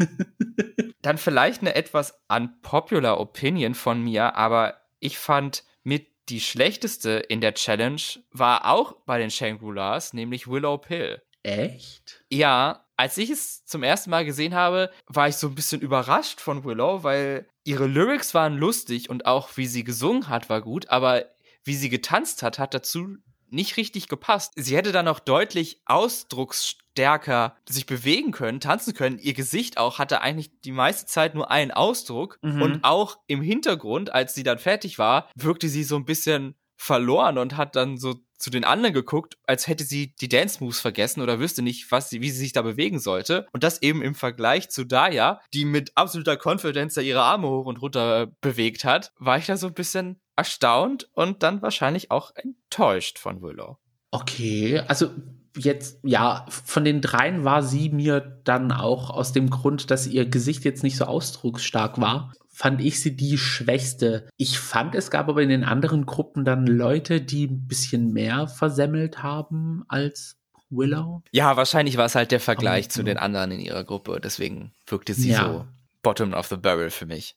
dann 1.01 1.17
vielleicht 1.17 1.63
eine 1.63 1.75
etwas 1.75 2.21
unpopular 2.29 3.19
Opinion 3.19 3.73
von 3.73 4.03
mir, 4.05 4.37
aber 4.37 4.75
ich 5.01 5.17
fand 5.17 5.65
mit 5.85 6.07
die 6.29 6.41
schlechteste 6.41 7.13
in 7.13 7.41
der 7.41 7.55
Challenge 7.55 8.03
war 8.31 8.71
auch 8.71 8.93
bei 9.07 9.19
den 9.19 9.31
Shangri-Las, 9.31 10.13
nämlich 10.13 10.49
Willow 10.49 10.77
Pill. 10.77 11.23
Echt? 11.43 12.25
Ja, 12.31 12.87
als 12.97 13.17
ich 13.17 13.31
es 13.31 13.65
zum 13.65 13.83
ersten 13.83 14.11
Mal 14.11 14.25
gesehen 14.25 14.55
habe, 14.55 14.91
war 15.07 15.29
ich 15.29 15.37
so 15.37 15.47
ein 15.47 15.55
bisschen 15.55 15.81
überrascht 15.81 16.41
von 16.41 16.65
Willow, 16.65 17.05
weil 17.05 17.47
ihre 17.65 17.87
Lyrics 17.87 18.35
waren 18.35 18.57
lustig 18.57 19.09
und 19.09 19.25
auch 19.27 19.57
wie 19.57 19.67
sie 19.67 19.85
gesungen 19.85 20.29
hat, 20.29 20.51
war 20.51 20.61
gut, 20.61 20.89
aber 20.89 21.27
wie 21.65 21.77
sie 21.77 21.91
getanzt 21.91 22.43
hat, 22.43 22.59
hat 22.59 22.75
dazu 22.75 23.19
nicht 23.51 23.77
richtig 23.77 24.09
gepasst. 24.09 24.53
Sie 24.57 24.77
hätte 24.77 24.93
dann 24.93 25.05
noch 25.05 25.21
deutlich 25.21 25.81
ausdrucksstärker 25.87 27.57
sich 27.69 27.87
bewegen 27.87 28.33
können, 28.33 28.61
tanzen 28.61 28.95
können. 28.95 29.19
Ihr 29.19 29.35
Gesicht 29.35 29.79
auch 29.79 29.99
hatte 29.99 30.21
eigentlich 30.21 30.61
die 30.61 30.73
meiste 30.73 31.07
Zeit 31.07 31.35
nur 31.35 31.51
einen 31.51 31.71
Ausdruck 31.71 32.39
mhm. 32.43 32.63
und 32.63 32.85
auch 32.85 33.19
im 33.27 33.43
Hintergrund, 33.43 34.13
als 34.13 34.35
sie 34.35 34.43
dann 34.43 34.59
fertig 34.59 34.99
war, 34.99 35.31
wirkte 35.35 35.69
sie 35.69 35.85
so 35.85 35.97
ein 35.97 36.05
bisschen 36.05 36.57
verloren 36.79 37.37
und 37.37 37.57
hat 37.57 37.77
dann 37.77 37.99
so 37.99 38.15
zu 38.39 38.51
den 38.51 38.65
anderen 38.65 38.95
geguckt, 38.95 39.37
als 39.47 39.67
hätte 39.67 39.85
sie 39.85 40.15
die 40.21 40.29
Dance 40.29 40.63
Moves 40.63 40.81
vergessen 40.81 41.21
oder 41.21 41.41
wüsste 41.41 41.61
nicht, 41.61 41.91
was 41.91 42.09
sie, 42.09 42.23
wie 42.23 42.31
sie 42.31 42.39
sich 42.39 42.53
da 42.53 42.63
bewegen 42.63 43.01
sollte. 43.01 43.49
Und 43.53 43.65
das 43.65 43.83
eben 43.83 44.01
im 44.01 44.15
Vergleich 44.15 44.71
zu 44.71 44.85
Daya, 44.85 45.41
die 45.53 45.65
mit 45.65 45.91
absoluter 45.97 46.39
Confidence 46.43 46.95
da 46.95 47.01
ihre 47.01 47.23
Arme 47.23 47.49
hoch 47.49 47.67
und 47.67 47.83
runter 47.83 48.29
bewegt 48.41 48.85
hat, 48.85 49.13
war 49.19 49.39
ich 49.39 49.47
da 49.47 49.57
so 49.57 49.67
ein 49.67 49.75
bisschen 49.75 50.21
erstaunt 50.37 51.11
und 51.15 51.43
dann 51.43 51.63
wahrscheinlich 51.63 52.13
auch 52.13 52.31
enttäuscht 52.37 53.19
von 53.19 53.43
Willow. 53.43 53.79
Okay, 54.13 54.79
also 54.87 55.11
jetzt, 55.57 55.99
ja, 56.05 56.47
von 56.49 56.85
den 56.85 57.01
dreien 57.01 57.45
war 57.45 57.65
sie 57.65 57.91
mir 57.91 58.21
dann 58.45 58.71
auch 58.71 59.11
aus 59.11 59.33
dem 59.33 59.51
Grund, 59.51 59.91
dass 59.91 60.07
ihr 60.07 60.27
Gesicht 60.27 60.65
jetzt 60.65 60.85
nicht 60.85 60.97
so 60.97 61.07
ausdrucksstark 61.07 62.01
war, 62.01 62.33
fand 62.59 62.81
ich 62.81 63.01
sie 63.01 63.15
die 63.15 63.39
schwächste. 63.39 64.29
Ich 64.37 64.59
fand, 64.59 64.97
es 64.97 65.13
gab 65.13 65.29
aber 65.29 65.41
in 65.43 65.49
den 65.49 65.63
anderen 65.63 66.07
Gruppen 66.07 66.45
dann 66.45 66.67
Leute, 66.67 67.21
die 67.21 67.47
ein 67.47 67.69
bisschen 67.69 68.13
mehr 68.13 68.49
versemmelt 68.49 69.23
haben 69.23 69.85
als 69.87 70.41
Willow. 70.69 71.23
Ja, 71.31 71.57
wahrscheinlich 71.57 71.97
war 71.99 72.07
es 72.07 72.17
halt 72.17 72.33
der 72.33 72.41
Vergleich 72.41 72.87
oh, 72.87 72.91
zu 72.91 73.03
den 73.05 73.17
anderen 73.17 73.53
in 73.53 73.61
ihrer 73.61 73.85
Gruppe. 73.85 74.21
Deswegen 74.21 74.73
wirkte 74.89 75.15
sie 75.15 75.31
ja. 75.31 75.45
so 75.45 75.67
bottom 76.03 76.35
of 76.35 76.49
the 76.49 76.57
barrel 76.57 76.91
für 76.91 77.07
mich. 77.07 77.37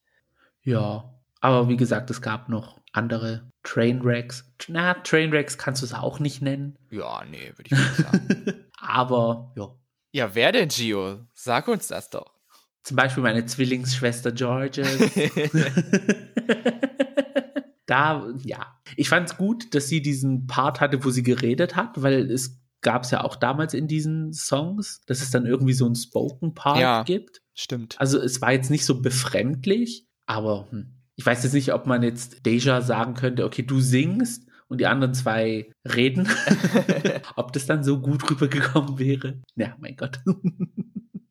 Ja, 0.64 1.14
aber 1.40 1.70
wie 1.70 1.78
gesagt, 1.78 2.10
es 2.10 2.24
gab 2.24 2.50
noch 2.50 2.82
andere 2.92 3.48
Trainwrecks. 3.62 4.52
Na, 4.70 4.96
Trainwrecks 4.96 5.60
kannst 5.60 5.84
du 5.84 5.86
es 5.86 5.94
auch 5.94 6.18
nicht 6.18 6.42
nennen. 6.42 6.80
Ja, 6.90 7.24
nee, 7.30 7.54
würde 7.58 7.66
ich 7.66 7.78
nicht 7.78 7.96
sagen. 7.96 8.66
aber, 8.80 9.54
ja. 9.56 9.70
Ja, 10.14 10.34
wer 10.34 10.52
denn, 10.52 10.70
Gio? 10.70 11.28
Sag 11.36 11.68
uns 11.68 11.90
das 11.90 12.10
doch. 12.10 12.41
Zum 12.84 12.98
Beispiel 12.98 13.24
meine 13.24 13.46
Zwillingsschwester 13.46 14.32
Georges. 14.32 14.88
da, 17.86 18.28
ja. 18.44 18.80
Ich 18.96 19.10
fand 19.10 19.30
es 19.30 19.38
gut, 19.38 19.76
dass 19.76 19.88
sie 19.88 20.02
diesen 20.02 20.48
Part 20.48 20.82
hatte, 20.82 21.04
wo 21.04 21.12
sie 21.12 21.24
geredet 21.24 21.76
hat, 21.76 22.02
weil 22.02 22.32
es 22.32 22.60
gab 22.82 23.04
es 23.04 23.12
ja 23.12 23.24
auch 23.24 23.36
damals 23.36 23.74
in 23.74 23.88
diesen 23.88 24.34
Songs, 24.34 25.04
dass 25.06 25.22
es 25.22 25.30
dann 25.30 25.46
irgendwie 25.46 25.74
so 25.74 25.86
einen 25.86 25.96
Spoken-Part 25.96 26.80
ja, 26.80 27.04
gibt. 27.04 27.42
Stimmt. 27.54 28.00
Also 28.00 28.20
es 28.20 28.42
war 28.42 28.52
jetzt 28.52 28.72
nicht 28.72 28.86
so 28.86 29.02
befremdlich, 29.02 30.08
aber 30.26 30.68
hm. 30.72 30.96
ich 31.16 31.26
weiß 31.26 31.44
jetzt 31.44 31.54
nicht, 31.54 31.74
ob 31.74 31.86
man 31.86 32.02
jetzt 32.02 32.46
Deja 32.46 32.82
sagen 32.82 33.14
könnte, 33.14 33.46
okay, 33.46 33.62
du 33.62 33.80
singst 33.80 34.48
und 34.68 34.80
die 34.80 34.88
anderen 34.88 35.14
zwei 35.14 35.72
reden. 35.86 36.28
ob 37.36 37.54
das 37.54 37.66
dann 37.66 37.84
so 37.84 38.00
gut 38.00 38.30
rübergekommen 38.30 38.98
wäre. 38.98 39.42
Ja, 39.56 39.76
mein 39.80 39.96
Gott. 39.96 40.20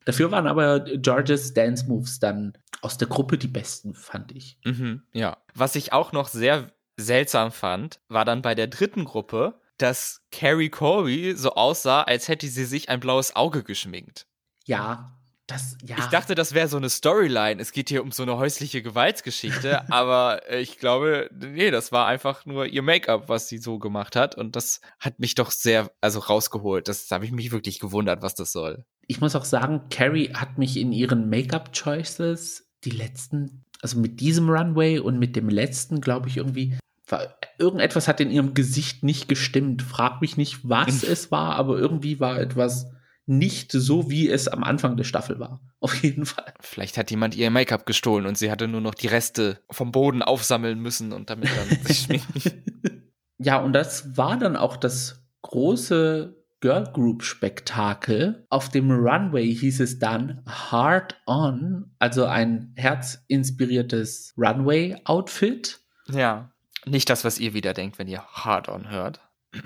Dafür 0.05 0.31
waren 0.31 0.47
aber 0.47 0.81
Georges 0.81 1.53
Dance 1.55 1.87
Moves 1.87 2.19
dann 2.19 2.55
aus 2.83 2.99
der 2.99 3.09
Gruppe 3.09 3.39
die 3.39 3.49
besten, 3.49 3.95
fand 3.95 4.33
ich. 4.33 4.59
Mhm, 4.65 5.03
ja. 5.13 5.37
Was 5.55 5.75
ich 5.75 5.93
auch 5.93 6.13
noch 6.13 6.29
sehr 6.29 6.73
seltsam 6.97 7.53
fand, 7.53 8.01
war 8.09 8.25
dann 8.25 8.43
bei 8.43 8.55
der 8.55 8.67
dritten 8.67 9.05
Gruppe, 9.05 9.61
dass 9.79 10.23
Carrie 10.31 10.71
Corey 10.71 11.35
so 11.37 11.55
aussah, 11.55 12.03
als 12.03 12.29
hätte 12.29 12.49
sie 12.49 12.65
sich 12.65 12.89
ein 12.89 13.01
blaues 13.01 13.35
Auge 13.37 13.63
geschminkt. 13.63 14.27
Ja, 14.67 15.17
das, 15.51 15.77
ja. 15.85 15.97
Ich 15.99 16.07
dachte, 16.07 16.35
das 16.35 16.55
wäre 16.55 16.69
so 16.69 16.77
eine 16.77 16.91
Storyline. 16.91 17.61
Es 17.61 17.73
geht 17.73 17.89
hier 17.89 18.03
um 18.03 18.13
so 18.13 18.23
eine 18.23 18.37
häusliche 18.37 18.83
Gewaltsgeschichte, 18.83 19.91
aber 19.91 20.49
ich 20.51 20.79
glaube, 20.79 21.29
nee, 21.33 21.71
das 21.71 21.93
war 21.93 22.07
einfach 22.07 22.47
nur 22.47 22.67
ihr 22.67 22.83
Make-up, 22.83 23.29
was 23.29 23.49
sie 23.49 23.59
so 23.59 23.79
gemacht 23.79 24.17
hat. 24.17 24.37
Und 24.37 24.55
das 24.55 24.81
hat 25.01 25.19
mich 25.19 25.35
doch 25.35 25.51
sehr, 25.51 25.91
also 26.01 26.21
rausgeholt. 26.21 26.87
Das 26.87 27.11
habe 27.11 27.25
ich 27.25 27.33
mich 27.33 27.51
wirklich 27.51 27.81
gewundert, 27.81 28.23
was 28.23 28.35
das 28.35 28.53
soll. 28.53 28.85
Ich 29.11 29.21
muss 29.21 29.35
auch 29.35 29.45
sagen, 29.45 29.89
Carrie 29.91 30.33
hat 30.35 30.57
mich 30.57 30.77
in 30.77 30.93
ihren 30.93 31.29
Make-up-Choices 31.29 32.71
die 32.85 32.91
letzten, 32.91 33.65
also 33.83 33.99
mit 33.99 34.21
diesem 34.21 34.49
Runway 34.49 35.01
und 35.01 35.19
mit 35.19 35.35
dem 35.35 35.49
letzten, 35.49 36.01
glaube 36.01 36.29
ich, 36.29 36.37
irgendwie, 36.37 36.79
war, 37.09 37.35
irgendetwas 37.59 38.07
hat 38.07 38.21
in 38.21 38.31
ihrem 38.31 38.55
Gesicht 38.55 39.03
nicht 39.03 39.29
gestimmt. 39.29 39.83
Frag 39.83 40.21
mich 40.21 40.37
nicht, 40.37 40.61
was 40.63 41.03
es 41.03 41.33
war, 41.33 41.57
aber 41.57 41.77
irgendwie 41.77 42.21
war 42.21 42.39
etwas 42.39 42.87
nicht 43.27 43.73
so, 43.73 44.09
wie 44.13 44.29
es 44.29 44.47
am 44.47 44.63
Anfang 44.63 44.97
der 44.97 45.03
Staffel 45.03 45.41
war. 45.41 45.61
Auf 45.81 46.01
jeden 46.05 46.25
Fall. 46.25 46.55
Vielleicht 46.61 46.97
hat 46.97 47.11
jemand 47.11 47.35
ihr 47.35 47.51
Make-up 47.51 47.87
gestohlen 47.87 48.27
und 48.27 48.39
sie 48.39 48.49
hatte 48.53 48.69
nur 48.69 48.81
noch 48.81 48.95
die 48.95 49.09
Reste 49.09 49.59
vom 49.73 49.91
Boden 49.91 50.23
aufsammeln 50.23 50.79
müssen 50.79 51.13
und 51.13 51.31
damit 51.31 51.49
dann 51.49 51.79
sich 51.85 52.03
schminken. 52.03 53.13
Ja, 53.39 53.59
und 53.59 53.73
das 53.73 54.17
war 54.17 54.39
dann 54.39 54.55
auch 54.55 54.77
das 54.77 55.25
große 55.43 56.40
Girl 56.61 56.85
Group 56.93 57.23
Spektakel. 57.23 58.47
Auf 58.51 58.69
dem 58.69 58.91
Runway 58.91 59.55
hieß 59.55 59.81
es 59.81 59.99
dann 59.99 60.43
Hard 60.47 61.21
On, 61.27 61.91
also 61.99 62.27
ein 62.27 62.73
herzinspiriertes 62.77 64.35
Runway 64.37 64.97
Outfit. 65.05 65.81
Ja, 66.11 66.53
nicht 66.87 67.11
das, 67.11 67.25
was 67.25 67.39
ihr 67.39 67.55
wieder 67.55 67.73
denkt, 67.73 67.99
wenn 67.99 68.09
ihr 68.09 68.23
Hard 68.23 68.69
On 68.69 68.91
hört. 68.91 69.21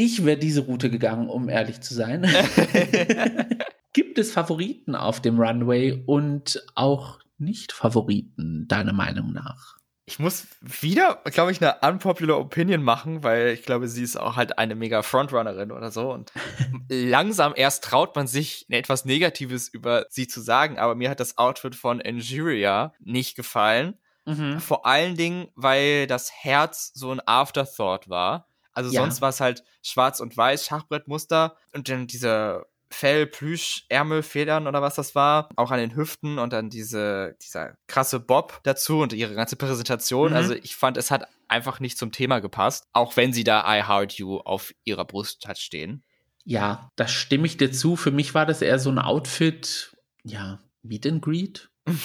Ich 0.00 0.24
wäre 0.24 0.38
diese 0.38 0.60
Route 0.60 0.90
gegangen, 0.90 1.28
um 1.28 1.48
ehrlich 1.48 1.80
zu 1.80 1.92
sein. 1.92 2.22
Gibt 3.92 4.16
es 4.16 4.30
Favoriten 4.30 4.94
auf 4.94 5.20
dem 5.20 5.40
Runway 5.40 6.04
und 6.06 6.62
auch 6.76 7.18
Nicht-Favoriten, 7.38 8.68
deiner 8.68 8.92
Meinung 8.92 9.32
nach? 9.32 9.77
Ich 10.08 10.18
muss 10.18 10.46
wieder, 10.62 11.20
glaube 11.26 11.52
ich, 11.52 11.62
eine 11.62 11.76
unpopular 11.86 12.38
Opinion 12.38 12.82
machen, 12.82 13.22
weil 13.22 13.48
ich 13.48 13.62
glaube, 13.62 13.88
sie 13.88 14.02
ist 14.02 14.16
auch 14.16 14.36
halt 14.36 14.56
eine 14.56 14.74
mega 14.74 15.02
Frontrunnerin 15.02 15.70
oder 15.70 15.90
so. 15.90 16.10
Und 16.10 16.32
langsam 16.88 17.52
erst 17.54 17.84
traut 17.84 18.16
man 18.16 18.26
sich 18.26 18.64
etwas 18.70 19.04
Negatives 19.04 19.68
über 19.68 20.06
sie 20.08 20.26
zu 20.26 20.40
sagen, 20.40 20.78
aber 20.78 20.94
mir 20.94 21.10
hat 21.10 21.20
das 21.20 21.36
Outfit 21.36 21.74
von 21.74 22.00
Injuria 22.00 22.94
nicht 23.00 23.36
gefallen. 23.36 23.98
Mhm. 24.24 24.60
Vor 24.60 24.86
allen 24.86 25.14
Dingen, 25.14 25.48
weil 25.56 26.06
das 26.06 26.32
Herz 26.32 26.90
so 26.94 27.12
ein 27.12 27.20
Afterthought 27.26 28.08
war. 28.08 28.48
Also 28.72 28.90
ja. 28.90 29.02
sonst 29.02 29.20
war 29.20 29.28
es 29.28 29.40
halt 29.40 29.62
schwarz 29.82 30.20
und 30.20 30.34
weiß, 30.34 30.64
Schachbrettmuster 30.64 31.54
und 31.74 31.90
dann 31.90 32.06
diese 32.06 32.64
Fell, 32.90 33.26
Plüsch, 33.26 33.84
Ärmel, 33.88 34.22
Federn 34.22 34.66
oder 34.66 34.80
was 34.80 34.94
das 34.94 35.14
war, 35.14 35.48
auch 35.56 35.70
an 35.70 35.78
den 35.78 35.94
Hüften 35.94 36.38
und 36.38 36.52
dann 36.52 36.70
diese, 36.70 37.36
dieser 37.42 37.76
krasse 37.86 38.20
Bob 38.20 38.60
dazu 38.62 39.00
und 39.00 39.12
ihre 39.12 39.34
ganze 39.34 39.56
Präsentation. 39.56 40.30
Mhm. 40.30 40.36
Also 40.36 40.54
ich 40.54 40.76
fand, 40.76 40.96
es 40.96 41.10
hat 41.10 41.28
einfach 41.48 41.80
nicht 41.80 41.98
zum 41.98 42.12
Thema 42.12 42.40
gepasst, 42.40 42.86
auch 42.92 43.16
wenn 43.16 43.32
sie 43.32 43.44
da 43.44 43.64
I 43.66 43.82
Heart 43.82 44.14
You 44.14 44.38
auf 44.38 44.72
ihrer 44.84 45.04
Brust 45.04 45.46
hat 45.46 45.58
stehen. 45.58 46.02
Ja, 46.44 46.90
da 46.96 47.06
stimme 47.06 47.46
ich 47.46 47.58
dir 47.58 47.70
zu. 47.70 47.94
Für 47.94 48.10
mich 48.10 48.34
war 48.34 48.46
das 48.46 48.62
eher 48.62 48.78
so 48.78 48.90
ein 48.90 48.98
Outfit, 48.98 49.94
ja, 50.24 50.58
Meet 50.82 51.06
and 51.06 51.22
Greet. 51.22 51.70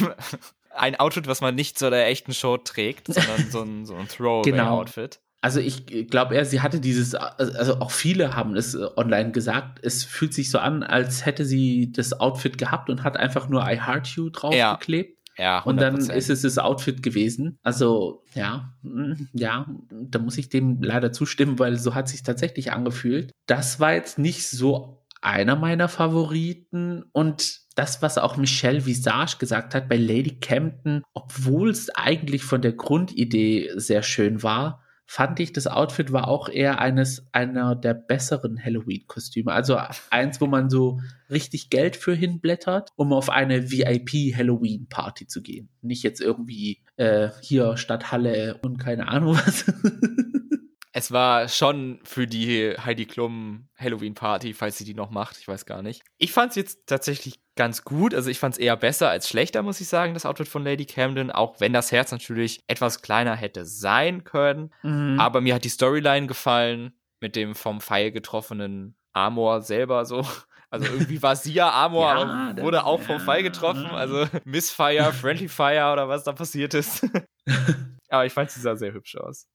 ein 0.75 0.95
Outfit, 0.97 1.27
was 1.27 1.41
man 1.41 1.55
nicht 1.55 1.79
zu 1.79 1.89
der 1.89 2.07
echten 2.07 2.33
Show 2.33 2.57
trägt, 2.57 3.07
sondern 3.07 3.49
so 3.49 3.61
ein, 3.61 3.85
so 3.85 3.95
ein 3.95 4.07
Throwaway-Outfit. 4.09 5.15
Genau. 5.15 5.23
Also 5.43 5.59
ich 5.59 6.07
glaube 6.09 6.35
eher, 6.35 6.45
sie 6.45 6.61
hatte 6.61 6.79
dieses, 6.79 7.15
also 7.15 7.81
auch 7.81 7.91
viele 7.91 8.33
haben 8.33 8.55
es 8.55 8.75
äh, 8.75 8.87
online 8.95 9.33
gesagt, 9.33 9.79
es 9.83 10.05
fühlt 10.05 10.33
sich 10.33 10.49
so 10.49 10.57
an, 10.57 10.83
als 10.83 11.25
hätte 11.25 11.43
sie 11.43 11.91
das 11.91 12.17
Outfit 12.17 12.57
gehabt 12.57 12.89
und 12.89 13.03
hat 13.03 13.17
einfach 13.17 13.49
nur 13.49 13.61
I 13.69 13.77
Heart 13.77 14.07
You 14.07 14.29
draufgeklebt. 14.29 15.09
Ja. 15.09 15.23
Ja, 15.35 15.59
100%. 15.63 15.65
und 15.65 15.81
dann 15.81 15.97
ist 15.97 16.29
es 16.29 16.43
das 16.43 16.59
Outfit 16.59 17.03
gewesen. 17.03 17.57
Also 17.61 18.23
ja, 18.35 18.73
mm, 18.83 19.13
ja, 19.33 19.65
da 19.89 20.19
muss 20.19 20.37
ich 20.37 20.47
dem 20.47 20.81
leider 20.81 21.11
zustimmen, 21.11 21.59
weil 21.59 21.75
so 21.77 21.93
hat 21.93 22.07
sich 22.07 22.23
tatsächlich 22.23 22.71
angefühlt. 22.71 23.31
Das 23.45 23.81
war 23.81 23.93
jetzt 23.93 24.19
nicht 24.19 24.47
so 24.47 25.03
einer 25.21 25.57
meiner 25.57 25.89
Favoriten 25.89 27.03
und 27.11 27.63
das, 27.75 28.01
was 28.01 28.17
auch 28.17 28.37
Michelle 28.37 28.85
Visage 28.85 29.37
gesagt 29.39 29.75
hat 29.75 29.89
bei 29.89 29.97
Lady 29.97 30.39
Campton, 30.39 31.01
obwohl 31.13 31.69
es 31.69 31.89
eigentlich 31.89 32.43
von 32.43 32.61
der 32.61 32.73
Grundidee 32.73 33.71
sehr 33.75 34.03
schön 34.03 34.41
war, 34.43 34.82
fand 35.13 35.39
ich, 35.39 35.53
das 35.53 35.67
Outfit 35.67 36.11
war 36.11 36.27
auch 36.27 36.49
eher 36.49 36.79
eines 36.79 37.27
einer 37.33 37.75
der 37.75 37.93
besseren 37.93 38.57
Halloween-Kostüme. 38.59 39.51
Also 39.51 39.77
eins, 40.09 40.41
wo 40.41 40.47
man 40.47 40.71
so 40.71 41.01
richtig 41.29 41.69
Geld 41.69 41.95
für 41.95 42.15
hinblättert, 42.15 42.89
um 42.95 43.13
auf 43.13 43.29
eine 43.29 43.69
VIP-Halloween-Party 43.69 45.27
zu 45.27 45.43
gehen. 45.43 45.69
Nicht 45.83 46.01
jetzt 46.01 46.19
irgendwie 46.19 46.81
äh, 46.95 47.29
hier 47.41 47.77
Stadthalle 47.77 48.59
und 48.63 48.79
keine 48.79 49.07
Ahnung 49.07 49.35
was. 49.35 49.65
Es 50.95 51.11
war 51.11 51.49
schon 51.49 51.99
für 52.03 52.27
die 52.27 52.75
Heidi 52.77 53.05
Klum 53.05 53.67
Halloween 53.75 54.13
Party, 54.13 54.53
falls 54.53 54.77
sie 54.77 54.85
die 54.85 54.93
noch 54.93 55.09
macht. 55.09 55.39
Ich 55.39 55.47
weiß 55.47 55.65
gar 55.65 55.81
nicht. 55.81 56.03
Ich 56.19 56.31
fand 56.31 56.51
es 56.51 56.55
jetzt 56.55 56.85
tatsächlich 56.85 57.39
ganz 57.55 57.83
gut. 57.83 58.13
Also 58.13 58.29
ich 58.29 58.37
fand 58.37 58.53
es 58.53 58.59
eher 58.59 58.77
besser 58.77 59.09
als 59.09 59.27
schlechter, 59.27 59.63
muss 59.63 59.81
ich 59.81 59.87
sagen, 59.87 60.13
das 60.13 60.25
Outfit 60.25 60.47
von 60.47 60.63
Lady 60.63 60.85
Camden. 60.85 61.31
Auch 61.31 61.59
wenn 61.59 61.73
das 61.73 61.91
Herz 61.91 62.11
natürlich 62.11 62.63
etwas 62.67 63.01
kleiner 63.01 63.35
hätte 63.35 63.65
sein 63.65 64.23
können. 64.23 64.71
Mhm. 64.83 65.19
Aber 65.19 65.41
mir 65.41 65.55
hat 65.55 65.63
die 65.63 65.69
Storyline 65.69 66.27
gefallen 66.27 66.93
mit 67.19 67.35
dem 67.35 67.55
vom 67.55 67.81
Pfeil 67.81 68.11
getroffenen 68.11 68.95
Amor 69.13 69.61
selber 69.61 70.05
so. 70.05 70.25
Also 70.69 70.91
irgendwie 70.91 71.21
war 71.21 71.35
sie 71.35 71.53
ja 71.53 71.69
Amor, 71.85 72.15
ja, 72.15 72.49
aber 72.49 72.63
wurde 72.63 72.83
auch 72.83 72.99
vom 72.99 73.19
Pfeil 73.19 73.43
getroffen. 73.43 73.85
Also 73.85 74.25
Missfire, 74.43 75.13
Friendly 75.13 75.47
Fire 75.47 75.93
oder 75.93 76.09
was 76.09 76.23
da 76.23 76.31
passiert 76.31 76.73
ist. 76.73 77.07
aber 78.09 78.25
ich 78.25 78.33
fand 78.33 78.49
sie 78.49 78.59
sah 78.59 78.75
sehr 78.75 78.91
hübsch 78.91 79.15
aus. 79.15 79.47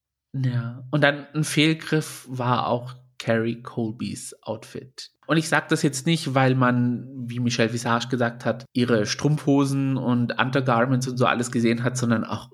Ja, 0.44 0.84
und 0.90 1.02
dann 1.02 1.26
ein 1.34 1.44
Fehlgriff 1.44 2.26
war 2.28 2.66
auch 2.66 2.94
Carrie 3.18 3.62
Colbys 3.62 4.34
Outfit. 4.42 5.10
Und 5.26 5.36
ich 5.36 5.48
sage 5.48 5.66
das 5.68 5.82
jetzt 5.82 6.06
nicht, 6.06 6.34
weil 6.34 6.54
man, 6.54 7.06
wie 7.28 7.40
Michelle 7.40 7.72
Visage 7.72 8.08
gesagt 8.08 8.46
hat, 8.46 8.64
ihre 8.72 9.04
Strumpfhosen 9.04 9.98
und 9.98 10.38
Undergarments 10.38 11.06
und 11.06 11.18
so 11.18 11.26
alles 11.26 11.50
gesehen 11.50 11.84
hat, 11.84 11.98
sondern 11.98 12.24
auch, 12.24 12.50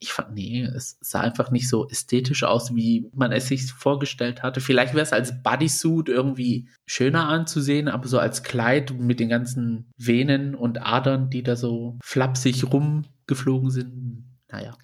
ich 0.00 0.12
fand, 0.12 0.34
nee, 0.34 0.62
es 0.62 0.98
sah 1.00 1.20
einfach 1.20 1.52
nicht 1.52 1.68
so 1.68 1.88
ästhetisch 1.88 2.42
aus, 2.42 2.74
wie 2.74 3.08
man 3.14 3.30
es 3.30 3.46
sich 3.46 3.70
vorgestellt 3.72 4.42
hatte. 4.42 4.60
Vielleicht 4.60 4.94
wäre 4.94 5.04
es 5.04 5.12
als 5.12 5.40
Bodysuit 5.42 6.08
irgendwie 6.08 6.68
schöner 6.84 7.28
anzusehen, 7.28 7.86
aber 7.86 8.08
so 8.08 8.18
als 8.18 8.42
Kleid 8.42 8.92
mit 8.98 9.20
den 9.20 9.28
ganzen 9.28 9.92
Venen 9.96 10.56
und 10.56 10.84
Adern, 10.84 11.30
die 11.30 11.44
da 11.44 11.54
so 11.54 11.96
flapsig 12.02 12.64
rumgeflogen 12.72 13.70
sind, 13.70 14.24
naja. 14.50 14.76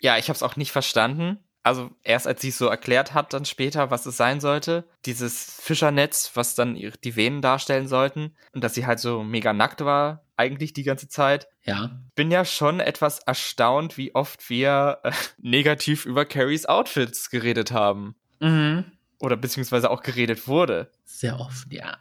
Ja, 0.00 0.16
ich 0.16 0.28
habe 0.28 0.36
es 0.36 0.42
auch 0.44 0.56
nicht 0.56 0.70
verstanden 0.70 1.38
also 1.64 1.90
erst 2.04 2.26
als 2.26 2.42
sie 2.42 2.50
es 2.50 2.58
so 2.58 2.68
erklärt 2.68 3.14
hat, 3.14 3.32
dann 3.32 3.46
später, 3.46 3.90
was 3.90 4.06
es 4.06 4.16
sein 4.16 4.40
sollte, 4.40 4.84
dieses 5.06 5.58
Fischernetz, 5.60 6.30
was 6.34 6.54
dann 6.54 6.74
die 6.74 7.16
Venen 7.16 7.40
darstellen 7.40 7.88
sollten 7.88 8.36
und 8.52 8.62
dass 8.62 8.74
sie 8.74 8.86
halt 8.86 9.00
so 9.00 9.24
mega 9.24 9.52
nackt 9.54 9.82
war, 9.82 10.24
eigentlich 10.36 10.74
die 10.74 10.82
ganze 10.82 11.08
Zeit. 11.08 11.48
Ja. 11.62 11.98
Bin 12.14 12.30
ja 12.30 12.44
schon 12.44 12.80
etwas 12.80 13.20
erstaunt, 13.20 13.96
wie 13.96 14.14
oft 14.14 14.50
wir 14.50 14.98
äh, 15.02 15.12
negativ 15.40 16.04
über 16.04 16.26
Carries 16.26 16.66
Outfits 16.66 17.30
geredet 17.30 17.72
haben. 17.72 18.14
Mhm. 18.40 18.84
Oder 19.18 19.36
beziehungsweise 19.36 19.90
auch 19.90 20.02
geredet 20.02 20.46
wurde. 20.46 20.90
Sehr 21.06 21.40
oft, 21.40 21.72
ja. 21.72 21.96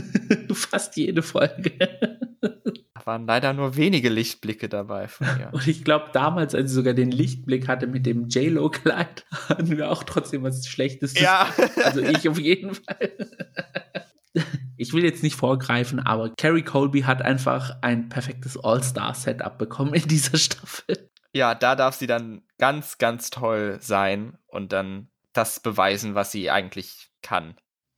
Fast 0.52 0.96
jede 0.96 1.22
Folge 1.22 2.18
waren 3.06 3.26
leider 3.26 3.52
nur 3.52 3.76
wenige 3.76 4.08
Lichtblicke 4.08 4.68
dabei 4.68 5.08
von 5.08 5.26
ihr. 5.38 5.48
Und 5.52 5.66
ich 5.66 5.84
glaube, 5.84 6.10
damals, 6.12 6.54
als 6.54 6.70
sie 6.70 6.74
sogar 6.74 6.94
den 6.94 7.10
Lichtblick 7.10 7.68
hatte 7.68 7.86
mit 7.86 8.06
dem 8.06 8.28
J-Lo-Kleid, 8.28 9.24
hatten 9.48 9.76
wir 9.76 9.90
auch 9.90 10.04
trotzdem 10.04 10.42
was 10.42 10.66
Schlechtes. 10.66 11.18
Ja. 11.18 11.52
Also 11.84 12.00
ich 12.00 12.28
auf 12.28 12.38
jeden 12.38 12.74
Fall. 12.74 13.12
Ich 14.78 14.94
will 14.94 15.04
jetzt 15.04 15.22
nicht 15.22 15.36
vorgreifen, 15.36 16.00
aber 16.00 16.30
Carrie 16.30 16.62
Colby 16.62 17.02
hat 17.02 17.22
einfach 17.22 17.76
ein 17.82 18.08
perfektes 18.08 18.58
All-Star-Setup 18.58 19.56
bekommen 19.56 19.94
in 19.94 20.08
dieser 20.08 20.38
Staffel. 20.38 21.10
Ja, 21.32 21.54
da 21.54 21.76
darf 21.76 21.94
sie 21.94 22.06
dann 22.06 22.42
ganz, 22.58 22.98
ganz 22.98 23.30
toll 23.30 23.78
sein 23.80 24.38
und 24.48 24.72
dann 24.72 25.08
das 25.32 25.60
beweisen, 25.60 26.14
was 26.14 26.32
sie 26.32 26.50
eigentlich 26.50 27.10
kann. 27.22 27.56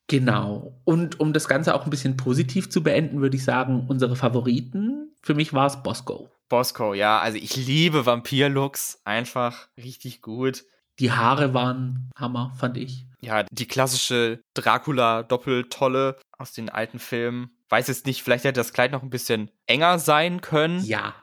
Genau. 0.09 0.81
Und 0.85 1.21
um 1.21 1.33
das 1.33 1.49
Ganze 1.49 1.75
auch 1.75 1.85
ein 1.85 1.91
bisschen 1.91 2.17
positiv 2.17 2.71
zu 2.71 2.83
beenden, 2.83 3.21
würde 3.21 3.37
ich 3.37 3.45
sagen, 3.45 3.87
unsere 3.89 4.17
Favoriten. 4.17 5.15
Für 5.23 5.35
mich 5.35 5.53
war 5.53 5.67
es 5.67 5.83
Bosco. 5.83 6.31
Bosco, 6.49 6.95
ja. 6.95 7.21
Also 7.21 7.39
ich 7.39 7.57
liebe 7.57 8.05
Vampir-Looks. 8.05 9.01
Einfach 9.05 9.69
richtig 9.77 10.21
gut. 10.21 10.65
Die 10.99 11.11
Haare 11.11 11.55
waren 11.55 12.11
Hammer, 12.17 12.53
fand 12.57 12.77
ich. 12.77 13.07
Ja, 13.21 13.45
die 13.51 13.67
klassische 13.67 14.41
Dracula-Doppeltolle 14.55 16.19
aus 16.37 16.53
den 16.53 16.69
alten 16.69 16.99
Filmen. 16.99 17.51
Weiß 17.71 17.89
jetzt 17.89 18.07
nicht, 18.07 18.23
vielleicht 18.23 18.45
hätte 18.45 18.61
das 18.61 18.75
Kleid 18.75 18.93
noch 18.93 19.03
ein 19.03 19.11
bisschen 19.11 19.51
enger 19.67 19.99
sein 19.99 20.43
können. 20.43 20.85
Ja, 20.85 21.15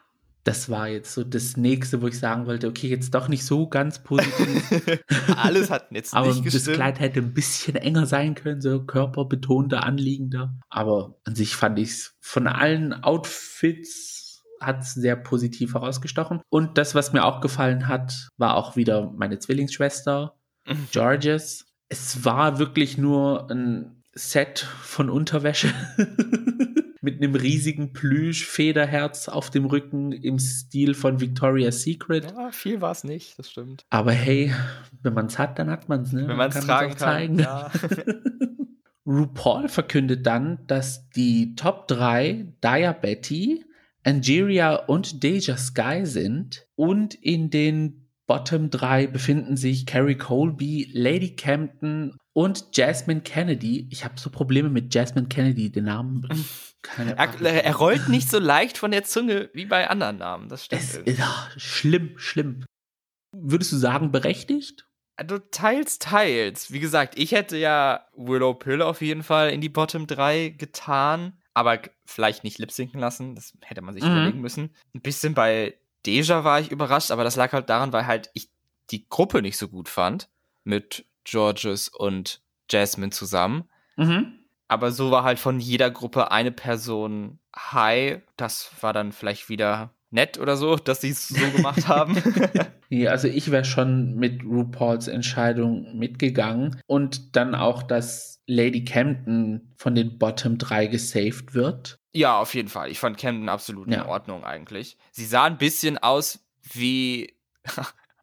das 0.44 0.70
war 0.70 0.88
jetzt 0.88 1.14
so 1.14 1.24
das 1.24 1.56
nächste, 1.56 2.02
wo 2.02 2.08
ich 2.08 2.18
sagen 2.18 2.48
wollte, 2.48 2.68
okay, 2.68 2.88
jetzt 2.88 3.14
doch 3.14 3.28
nicht 3.28 3.46
so 3.46 3.68
ganz 3.68 4.00
positiv. 4.04 5.04
Alles 5.36 5.70
hat 5.70 5.92
jetzt 5.92 6.14
Aber 6.14 6.28
nicht 6.28 6.44
gestimmt. 6.44 6.68
das 6.68 6.74
Kleid 6.76 7.00
hätte 7.00 7.20
ein 7.20 7.34
bisschen 7.34 7.76
enger 7.76 8.08
sein 8.08 8.34
können, 8.34 8.62
so 8.62 8.84
körperbetonter, 8.84 9.84
anliegender. 9.84 10.56
Aber 10.70 11.16
an 11.26 11.36
sich 11.36 11.56
fand 11.56 11.78
ich 11.78 11.90
es 11.90 12.16
von 12.20 12.48
allen 12.48 12.94
Outfits 13.04 14.44
hat 14.60 14.82
es 14.82 14.94
sehr 14.94 15.16
positiv 15.16 15.74
herausgestochen. 15.74 16.42
Und 16.50 16.78
das, 16.78 16.94
was 16.96 17.14
mir 17.14 17.26
auch 17.26 17.42
gefallen 17.42 17.88
hat, 17.88 18.30
war 18.38 18.56
auch 18.56 18.76
wieder 18.76 19.12
meine 19.12 19.40
Zwillingsschwester, 19.40 20.36
mhm. 20.68 20.88
Georges. 20.92 21.66
Es 21.90 22.24
war 22.24 22.60
wirklich 22.60 22.98
nur 22.98 23.50
ein 23.50 24.04
Set 24.14 24.60
von 24.60 25.10
Unterwäsche. 25.10 25.74
mit 27.02 27.18
einem 27.18 27.34
riesigen 27.36 27.94
Plüsch-Federherz 27.94 29.28
auf 29.28 29.50
dem 29.50 29.66
Rücken 29.66 30.12
im 30.12 30.38
Stil 30.38 30.94
von 30.94 31.20
Victoria's 31.20 31.82
Secret. 31.82 32.32
Ja, 32.32 32.52
viel 32.52 32.80
war 32.80 32.92
es 32.92 33.04
nicht, 33.04 33.38
das 33.40 33.50
stimmt. 33.50 33.86
Aber 33.90 34.12
hey, 34.12 34.54
wenn 35.02 35.14
man 35.14 35.26
es 35.26 35.40
hat, 35.40 35.58
dann 35.58 35.70
hat 35.70 35.90
man 35.90 36.04
es, 36.04 36.14
ne? 36.14 36.28
Wenn 36.28 36.38
man 36.38 36.52
es 36.52 36.64
tragen 36.64 36.96
kann, 36.96 37.40
ja. 37.40 37.72
RuPaul 39.06 39.68
verkündet 39.68 40.26
dann, 40.26 40.60
dass 40.68 41.10
die 41.10 41.56
Top 41.56 41.88
3 41.88 42.54
Dia 42.62 42.94
Betty, 42.94 43.66
Angeria 44.04 44.76
und 44.76 45.24
Deja 45.24 45.58
Sky 45.58 46.06
sind 46.06 46.68
und 46.76 47.16
in 47.16 47.50
den 47.50 48.01
Bottom 48.32 48.70
3 48.70 49.08
befinden 49.08 49.58
sich 49.58 49.86
Carrie 49.86 50.16
Colby, 50.16 50.90
Lady 50.94 51.36
Campton 51.36 52.18
und 52.32 52.66
Jasmine 52.72 53.20
Kennedy. 53.20 53.90
Ich 53.92 54.06
habe 54.06 54.18
so 54.18 54.30
Probleme 54.30 54.70
mit 54.70 54.96
Jasmine 54.96 55.28
Kennedy, 55.28 55.70
den 55.70 55.84
Namen. 55.84 56.30
Keine 56.82 57.18
er, 57.18 57.66
er, 57.66 57.76
rollt 57.76 58.08
nicht 58.08 58.30
so 58.30 58.40
leicht 58.40 58.78
von 58.78 58.92
der 58.92 59.04
Zunge 59.04 59.50
wie 59.54 59.66
bei 59.66 59.90
anderen 59.90 60.20
Namen. 60.20 60.48
Das 60.48 60.64
stimmt. 60.64 60.82
Es 60.82 60.96
ist 60.96 61.22
schlimm, 61.58 62.14
schlimm. 62.16 62.64
Würdest 63.36 63.74
du 63.74 63.76
sagen, 63.76 64.14
berechtigt? 64.14 64.88
Du 65.28 65.40
teils, 65.52 66.00
teils. 66.00 66.72
Wie 66.72 66.80
gesagt, 66.80 67.20
ich 67.20 67.34
hätte 67.34 67.58
ja 67.58 68.08
Willow 68.16 68.54
Pill 68.54 68.82
auf 68.82 69.02
jeden 69.02 69.24
Fall 69.24 69.50
in 69.50 69.60
die 69.60 69.68
Bottom 69.68 70.08
3 70.08 70.56
getan, 70.58 71.38
aber 71.54 71.82
vielleicht 72.06 72.46
nicht 72.46 72.60
lipsinken 72.60 73.02
lassen. 73.02 73.36
Das 73.36 73.52
hätte 73.60 73.82
man 73.82 73.94
sich 73.94 74.06
mhm. 74.06 74.12
überlegen 74.12 74.40
müssen. 74.40 74.74
Ein 74.96 75.02
bisschen 75.02 75.34
bei 75.34 75.76
Deja 76.06 76.44
war 76.44 76.60
ich 76.60 76.72
überrascht, 76.72 77.12
aber 77.12 77.24
das 77.24 77.36
lag 77.36 77.54
halt 77.54 77.70
daran, 77.70 77.94
weil 77.94 78.08
halt 78.08 78.30
ich 78.34 78.50
die 78.90 79.08
Gruppe 79.08 79.42
nicht 79.42 79.58
so 79.58 79.68
gut 79.68 79.90
fand 79.90 80.30
mit 80.64 81.06
Georges 81.24 81.88
und 81.88 82.42
Jasmine 82.70 83.12
zusammen. 83.12 83.70
Mhm. 83.96 84.40
Aber 84.68 84.92
so 84.92 85.12
war 85.12 85.24
halt 85.24 85.40
von 85.40 85.60
jeder 85.60 85.92
Gruppe 85.92 86.32
eine 86.32 86.52
Person 86.52 87.40
high. 87.56 88.22
Das 88.38 88.72
war 88.82 88.94
dann 88.94 89.12
vielleicht 89.12 89.50
wieder 89.50 89.94
nett 90.10 90.38
oder 90.38 90.58
so, 90.58 90.76
dass 90.76 91.02
sie 91.02 91.10
es 91.10 91.28
so 91.28 91.52
gemacht 91.52 91.88
haben. 91.88 92.16
Ja, 92.92 93.12
also 93.12 93.30
ich 93.30 93.52
wäre 93.52 93.64
schon 93.64 94.16
mit 94.16 94.44
RuPauls 94.44 95.08
Entscheidung 95.08 95.98
mitgegangen 95.98 96.82
und 96.88 97.38
dann 97.38 97.56
auch, 97.56 97.84
dass 97.84 98.44
Lady 98.48 98.84
Camden 98.84 99.74
von 99.78 99.96
den 99.96 100.18
Bottom 100.18 100.58
3 100.58 100.88
gesaved 100.88 101.54
wird. 101.54 102.00
Ja, 102.14 102.38
auf 102.38 102.54
jeden 102.54 102.68
Fall. 102.68 102.92
Ich 102.92 103.00
fand 103.00 103.18
Camden 103.18 103.48
absolut 103.48 103.88
ja. 103.88 104.02
in 104.02 104.10
Ordnung 104.10 104.44
eigentlich. 104.44 104.98
Sie 105.12 105.24
sah 105.24 105.46
ein 105.46 105.58
bisschen 105.58 106.00
aus 106.00 106.46
wie 106.74 107.34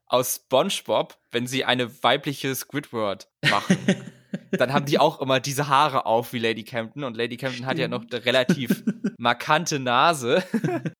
aus 0.06 0.36
SpongeBob, 0.36 1.16
wenn 1.32 1.46
sie 1.46 1.64
eine 1.64 2.02
weibliche 2.02 2.54
Squidward 2.54 3.26
machen. 3.48 3.78
dann 4.52 4.72
haben 4.72 4.86
die 4.86 4.98
auch 4.98 5.20
immer 5.20 5.40
diese 5.40 5.68
Haare 5.68 6.06
auf 6.06 6.32
wie 6.32 6.38
Lady 6.38 6.64
Campton 6.64 7.04
und 7.04 7.16
Lady 7.16 7.36
Campton 7.36 7.56
Stimmt. 7.56 7.70
hat 7.70 7.78
ja 7.78 7.88
noch 7.88 8.04
eine 8.10 8.24
relativ 8.24 8.82
markante 9.18 9.78
Nase. 9.78 10.42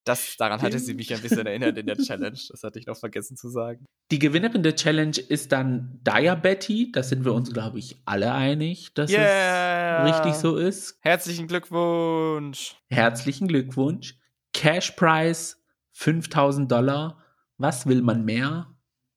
Das, 0.04 0.36
daran 0.38 0.58
Stimmt. 0.58 0.74
hatte 0.74 0.82
sie 0.82 0.94
mich 0.94 1.12
ein 1.14 1.20
bisschen 1.20 1.46
erinnert 1.46 1.76
in 1.76 1.86
der 1.86 1.98
Challenge. 1.98 2.38
Das 2.48 2.62
hatte 2.62 2.78
ich 2.78 2.86
noch 2.86 2.96
vergessen 2.96 3.36
zu 3.36 3.48
sagen. 3.50 3.84
Die 4.10 4.18
Gewinnerin 4.18 4.62
der 4.62 4.74
Challenge 4.74 5.18
ist 5.18 5.52
dann 5.52 6.00
Betty. 6.02 6.90
Da 6.92 7.02
sind 7.02 7.24
wir 7.24 7.34
uns, 7.34 7.52
glaube 7.52 7.78
ich, 7.78 8.00
alle 8.06 8.32
einig, 8.32 8.94
dass 8.94 9.10
yeah. 9.10 10.06
es 10.06 10.14
richtig 10.14 10.34
so 10.34 10.56
ist. 10.56 10.98
Herzlichen 11.00 11.46
Glückwunsch. 11.46 12.76
Herzlichen 12.88 13.48
Glückwunsch. 13.48 14.16
Cash 14.54 14.92
Prize 14.92 15.56
5000 15.92 16.70
Dollar. 16.70 17.22
Was 17.58 17.86
will 17.86 18.02
man 18.02 18.24
mehr? 18.24 18.74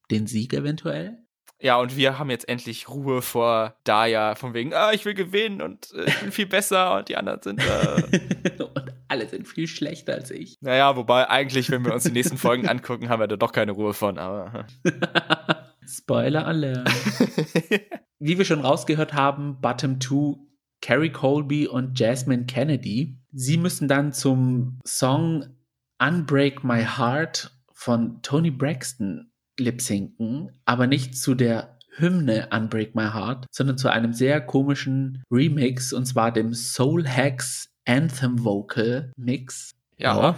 Den 0.09 0.27
Sieg 0.27 0.53
eventuell? 0.53 1.20
Ja, 1.61 1.77
und 1.77 1.95
wir 1.95 2.17
haben 2.17 2.31
jetzt 2.31 2.49
endlich 2.49 2.89
Ruhe 2.89 3.21
vor 3.21 3.75
Daya, 3.83 4.33
von 4.33 4.55
wegen, 4.55 4.73
ah, 4.73 4.91
ich 4.93 5.05
will 5.05 5.13
gewinnen 5.13 5.61
und 5.61 5.93
äh, 5.93 6.05
ich 6.05 6.19
bin 6.19 6.31
viel 6.31 6.47
besser 6.47 6.97
und 6.97 7.07
die 7.07 7.15
anderen 7.15 7.41
sind. 7.41 7.61
Äh 7.61 8.63
und 8.63 8.93
alle 9.07 9.27
sind 9.27 9.47
viel 9.47 9.67
schlechter 9.67 10.13
als 10.15 10.31
ich. 10.31 10.55
Naja, 10.61 10.95
wobei 10.95 11.29
eigentlich, 11.29 11.69
wenn 11.69 11.85
wir 11.85 11.93
uns 11.93 12.03
die 12.03 12.11
nächsten 12.11 12.37
Folgen 12.37 12.67
angucken, 12.67 13.09
haben 13.09 13.19
wir 13.19 13.27
da 13.27 13.35
doch 13.35 13.51
keine 13.51 13.73
Ruhe 13.73 13.93
von, 13.93 14.17
aber. 14.17 14.65
Spoiler 15.87 16.47
Alert. 16.47 16.89
Wie 18.19 18.37
wir 18.37 18.45
schon 18.45 18.61
rausgehört 18.61 19.13
haben, 19.13 19.61
Bottom 19.61 19.99
2, 19.99 20.37
Carrie 20.81 21.11
Colby 21.11 21.67
und 21.67 21.99
Jasmine 21.99 22.45
Kennedy. 22.45 23.19
Sie 23.33 23.57
müssen 23.57 23.87
dann 23.87 24.13
zum 24.13 24.79
Song 24.85 25.57
Unbreak 25.99 26.63
My 26.63 26.83
Heart 26.83 27.51
von 27.73 28.21
Tony 28.21 28.51
Braxton 28.51 29.30
lip-sinken, 29.61 30.51
aber 30.65 30.87
nicht 30.87 31.17
zu 31.17 31.35
der 31.35 31.77
Hymne 31.95 32.49
Unbreak 32.51 32.95
My 32.95 33.11
Heart, 33.11 33.45
sondern 33.51 33.77
zu 33.77 33.89
einem 33.89 34.13
sehr 34.13 34.41
komischen 34.41 35.23
Remix 35.31 35.93
und 35.93 36.05
zwar 36.05 36.31
dem 36.31 36.53
Soul 36.53 37.07
Hacks 37.07 37.69
Anthem 37.85 38.43
Vocal 38.43 39.11
Mix. 39.17 39.71
Ja. 39.97 40.35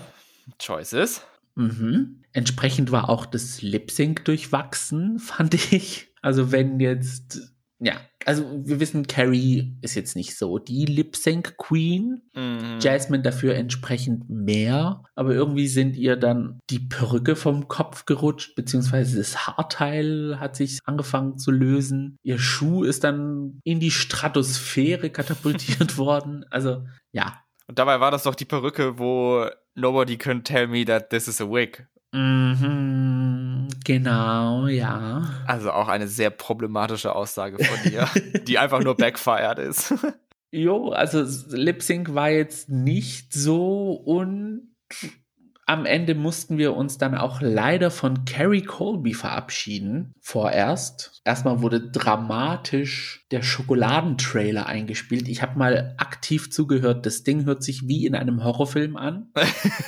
Choices. 0.59 1.21
Mhm. 1.55 2.23
Entsprechend 2.31 2.91
war 2.91 3.09
auch 3.09 3.25
das 3.25 3.61
Lip 3.61 3.91
Sync 3.91 4.25
durchwachsen, 4.25 5.19
fand 5.19 5.53
ich. 5.71 6.11
Also 6.21 6.51
wenn 6.51 6.79
jetzt 6.79 7.53
ja, 7.79 7.95
also 8.25 8.61
wir 8.65 8.79
wissen, 8.79 9.07
Carrie 9.07 9.75
ist 9.81 9.95
jetzt 9.95 10.15
nicht 10.15 10.37
so 10.37 10.59
die 10.59 10.85
Lip 10.85 11.15
Sync 11.15 11.57
Queen. 11.57 12.21
Mhm. 12.33 12.79
Jasmine 12.81 13.23
dafür 13.23 13.55
entsprechend 13.55 14.29
mehr. 14.29 15.03
Aber 15.15 15.33
irgendwie 15.33 15.67
sind 15.67 15.95
ihr 15.95 16.15
dann 16.15 16.59
die 16.69 16.79
Perücke 16.79 17.35
vom 17.35 17.67
Kopf 17.67 18.05
gerutscht, 18.05 18.55
beziehungsweise 18.55 19.17
das 19.17 19.47
Haarteil 19.47 20.39
hat 20.39 20.55
sich 20.55 20.79
angefangen 20.85 21.37
zu 21.37 21.51
lösen. 21.51 22.17
Ihr 22.23 22.39
Schuh 22.39 22.83
ist 22.83 23.03
dann 23.03 23.59
in 23.63 23.79
die 23.79 23.91
Stratosphäre 23.91 25.09
katapultiert 25.09 25.97
worden. 25.97 26.45
Also, 26.49 26.85
ja. 27.11 27.39
Und 27.67 27.79
dabei 27.79 27.99
war 27.99 28.11
das 28.11 28.23
doch 28.23 28.35
die 28.35 28.45
Perücke, 28.45 28.99
wo 28.99 29.47
Nobody 29.75 30.17
can 30.17 30.43
tell 30.43 30.67
me 30.67 30.85
that 30.85 31.09
this 31.09 31.27
is 31.27 31.41
a 31.41 31.45
wig. 31.45 31.87
Mhm, 32.13 33.69
genau, 33.83 34.67
ja. 34.67 35.23
Also 35.47 35.71
auch 35.71 35.87
eine 35.87 36.07
sehr 36.07 36.29
problematische 36.29 37.15
Aussage 37.15 37.63
von 37.63 37.91
dir, 37.91 38.07
die 38.47 38.59
einfach 38.59 38.83
nur 38.83 38.95
backfired 38.95 39.57
ist. 39.57 39.93
Jo, 40.51 40.89
also 40.89 41.23
Lip 41.55 41.81
Sync 41.81 42.13
war 42.13 42.29
jetzt 42.29 42.69
nicht 42.69 43.33
so 43.33 43.93
und 43.93 44.75
am 45.65 45.85
Ende 45.85 46.13
mussten 46.13 46.57
wir 46.57 46.75
uns 46.75 46.97
dann 46.97 47.15
auch 47.15 47.39
leider 47.41 47.89
von 47.89 48.25
Carrie 48.25 48.63
Colby 48.63 49.13
verabschieden. 49.13 50.13
Vorerst. 50.19 51.21
Erstmal 51.23 51.61
wurde 51.61 51.89
dramatisch 51.89 53.25
der 53.31 53.43
Schokoladentrailer 53.43 54.65
eingespielt. 54.65 55.29
Ich 55.29 55.41
habe 55.41 55.57
mal 55.57 55.95
aktiv 55.97 56.51
zugehört. 56.51 57.05
Das 57.05 57.23
Ding 57.23 57.45
hört 57.45 57.63
sich 57.63 57.87
wie 57.87 58.05
in 58.05 58.15
einem 58.15 58.43
Horrorfilm 58.43 58.97
an 58.97 59.31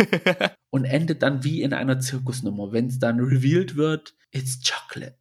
und 0.70 0.86
endet 0.86 1.22
dann 1.24 1.44
wie 1.44 1.62
in 1.62 1.74
einer 1.74 2.00
Zirkusnummer, 2.00 2.72
wenn 2.72 2.88
es 2.88 3.00
dann 3.00 3.20
revealed 3.20 3.76
wird, 3.76 4.16
it's 4.32 4.62
chocolate. 4.62 5.16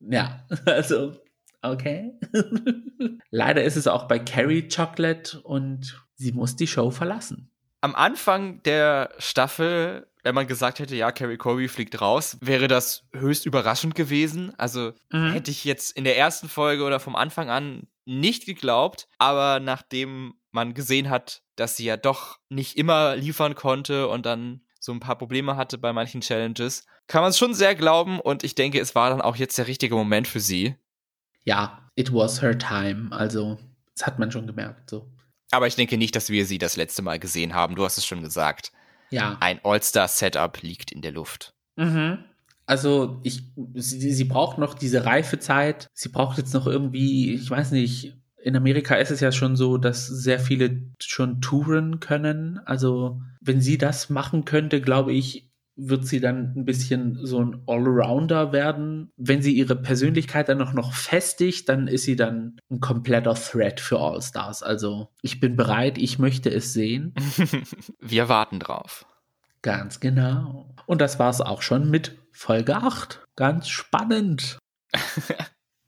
ja, 0.00 0.46
also 0.66 1.16
okay. 1.62 2.12
Leider 3.30 3.64
ist 3.64 3.76
es 3.76 3.88
auch 3.88 4.06
bei 4.06 4.20
Carrie 4.20 4.68
Chocolate 4.68 5.40
und 5.40 6.00
sie 6.14 6.32
muss 6.32 6.54
die 6.54 6.68
Show 6.68 6.90
verlassen 6.90 7.50
am 7.80 7.94
Anfang 7.94 8.62
der 8.64 9.10
Staffel, 9.18 10.06
wenn 10.22 10.34
man 10.34 10.46
gesagt 10.46 10.78
hätte, 10.78 10.96
ja, 10.96 11.12
Carrie 11.12 11.36
Colby 11.36 11.68
fliegt 11.68 12.00
raus, 12.00 12.36
wäre 12.40 12.68
das 12.68 13.04
höchst 13.12 13.46
überraschend 13.46 13.94
gewesen. 13.94 14.52
Also 14.58 14.92
mhm. 15.10 15.32
hätte 15.32 15.50
ich 15.50 15.64
jetzt 15.64 15.96
in 15.96 16.04
der 16.04 16.18
ersten 16.18 16.48
Folge 16.48 16.84
oder 16.84 17.00
vom 17.00 17.16
Anfang 17.16 17.50
an 17.50 17.86
nicht 18.04 18.46
geglaubt. 18.46 19.06
Aber 19.18 19.60
nachdem 19.60 20.34
man 20.50 20.74
gesehen 20.74 21.10
hat, 21.10 21.42
dass 21.56 21.76
sie 21.76 21.84
ja 21.84 21.96
doch 21.96 22.38
nicht 22.48 22.76
immer 22.76 23.16
liefern 23.16 23.54
konnte 23.54 24.08
und 24.08 24.26
dann 24.26 24.62
so 24.80 24.92
ein 24.92 25.00
paar 25.00 25.18
Probleme 25.18 25.56
hatte 25.56 25.78
bei 25.78 25.92
manchen 25.92 26.20
Challenges, 26.20 26.86
kann 27.06 27.22
man 27.22 27.30
es 27.30 27.38
schon 27.38 27.54
sehr 27.54 27.74
glauben. 27.74 28.20
Und 28.20 28.44
ich 28.44 28.54
denke, 28.54 28.80
es 28.80 28.94
war 28.94 29.10
dann 29.10 29.20
auch 29.20 29.36
jetzt 29.36 29.58
der 29.58 29.66
richtige 29.66 29.94
Moment 29.94 30.28
für 30.28 30.40
sie. 30.40 30.76
Ja, 31.44 31.90
it 31.96 32.12
was 32.12 32.42
her 32.42 32.58
time. 32.58 33.08
Also, 33.10 33.58
das 33.94 34.06
hat 34.06 34.18
man 34.18 34.30
schon 34.30 34.46
gemerkt. 34.46 34.90
So. 34.90 35.08
Aber 35.50 35.66
ich 35.66 35.76
denke 35.76 35.96
nicht, 35.96 36.14
dass 36.14 36.30
wir 36.30 36.46
sie 36.46 36.58
das 36.58 36.76
letzte 36.76 37.02
Mal 37.02 37.18
gesehen 37.18 37.54
haben. 37.54 37.74
Du 37.74 37.84
hast 37.84 37.98
es 37.98 38.06
schon 38.06 38.22
gesagt. 38.22 38.72
Ja. 39.10 39.38
Ein 39.40 39.60
All-Star-Setup 39.64 40.60
liegt 40.62 40.92
in 40.92 41.00
der 41.00 41.12
Luft. 41.12 41.54
Mhm. 41.76 42.24
Also 42.66 43.20
ich, 43.22 43.44
sie, 43.74 44.12
sie 44.12 44.24
braucht 44.24 44.58
noch 44.58 44.74
diese 44.74 45.06
Reifezeit. 45.06 45.88
Sie 45.94 46.10
braucht 46.10 46.36
jetzt 46.36 46.52
noch 46.52 46.66
irgendwie, 46.66 47.32
ich 47.32 47.50
weiß 47.50 47.70
nicht, 47.70 48.14
in 48.42 48.56
Amerika 48.56 48.94
ist 48.96 49.10
es 49.10 49.20
ja 49.20 49.32
schon 49.32 49.56
so, 49.56 49.78
dass 49.78 50.06
sehr 50.06 50.38
viele 50.38 50.82
schon 51.00 51.40
touren 51.40 51.98
können. 52.00 52.60
Also 52.66 53.20
wenn 53.40 53.60
sie 53.60 53.78
das 53.78 54.10
machen 54.10 54.44
könnte, 54.44 54.82
glaube 54.82 55.12
ich, 55.12 55.47
wird 55.78 56.06
sie 56.06 56.20
dann 56.20 56.54
ein 56.56 56.64
bisschen 56.64 57.24
so 57.24 57.40
ein 57.40 57.62
Allrounder 57.66 58.52
werden. 58.52 59.12
Wenn 59.16 59.42
sie 59.42 59.52
ihre 59.52 59.76
Persönlichkeit 59.76 60.48
dann 60.48 60.58
noch, 60.58 60.72
noch 60.72 60.92
festigt, 60.92 61.68
dann 61.68 61.86
ist 61.86 62.02
sie 62.02 62.16
dann 62.16 62.60
ein 62.68 62.80
kompletter 62.80 63.34
Threat 63.34 63.78
für 63.78 64.00
All-Stars. 64.00 64.62
Also 64.64 65.08
ich 65.22 65.38
bin 65.38 65.56
bereit, 65.56 65.96
ich 65.96 66.18
möchte 66.18 66.50
es 66.50 66.72
sehen. 66.72 67.14
Wir 68.00 68.28
warten 68.28 68.58
drauf. 68.58 69.06
Ganz 69.62 70.00
genau. 70.00 70.74
Und 70.86 71.00
das 71.00 71.18
war 71.18 71.30
es 71.30 71.40
auch 71.40 71.62
schon 71.62 71.90
mit 71.90 72.18
Folge 72.32 72.76
8. 72.76 73.24
Ganz 73.36 73.68
spannend. 73.68 74.58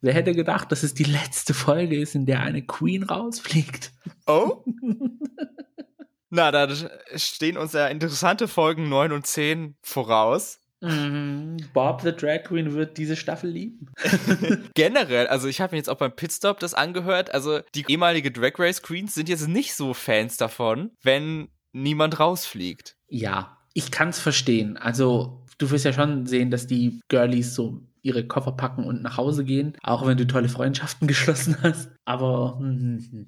Wer 0.01 0.15
hätte 0.15 0.35
gedacht, 0.35 0.73
dass 0.73 0.83
es 0.83 0.95
die 0.95 1.05
letzte 1.05 1.53
Folge 1.53 2.01
ist, 2.01 2.15
in 2.15 2.27
der 2.27 2.41
eine 2.41 2.63
Queen 2.63 3.03
rausfliegt? 3.03 3.93
Oh? 4.27 4.65
Na, 6.31 6.51
da 6.51 6.69
stehen 7.17 7.57
uns 7.57 7.73
ja 7.73 7.89
interessante 7.89 8.49
Folgen 8.49 8.89
9 8.89 9.13
und 9.13 9.27
10 9.27 9.77
voraus. 9.83 10.61
Mhm. 10.81 11.59
Bob 11.75 12.01
the 12.01 12.13
Drag 12.13 12.45
Queen 12.45 12.73
wird 12.73 12.97
diese 12.97 13.17
Staffel 13.17 13.51
lieben. 13.51 13.91
Generell, 14.75 15.27
also 15.27 15.47
ich 15.47 15.61
habe 15.61 15.73
mir 15.73 15.79
jetzt 15.79 15.91
auch 15.91 15.99
beim 15.99 16.15
Pitstop 16.15 16.59
das 16.59 16.73
angehört. 16.73 17.35
Also 17.35 17.61
die 17.75 17.85
ehemalige 17.89 18.31
Drag 18.31 18.53
Race 18.59 18.83
Queens 18.83 19.15
sind 19.15 19.29
jetzt 19.29 19.47
nicht 19.47 19.75
so 19.75 19.93
Fans 19.93 20.39
davon, 20.39 20.93
wenn 21.03 21.49
niemand 21.73 22.19
rausfliegt. 22.19 22.97
Ja, 23.09 23.59
ich 23.75 23.91
kann 23.91 24.09
es 24.09 24.19
verstehen. 24.19 24.77
Also, 24.77 25.45
du 25.59 25.71
wirst 25.71 25.85
ja 25.85 25.93
schon 25.93 26.27
sehen, 26.27 26.51
dass 26.51 26.67
die 26.67 27.01
Girlies 27.09 27.55
so 27.55 27.83
ihre 28.03 28.27
Koffer 28.27 28.53
packen 28.53 28.85
und 28.85 29.03
nach 29.03 29.19
Hause 29.19 29.45
gehen, 29.45 29.77
auch 29.83 30.07
wenn 30.07 30.17
du 30.17 30.27
tolle 30.27 30.49
Freundschaften 30.49 31.07
geschlossen 31.09 31.57
hast. 31.63 31.91
Aber 32.05 32.59
hm. 32.59 33.27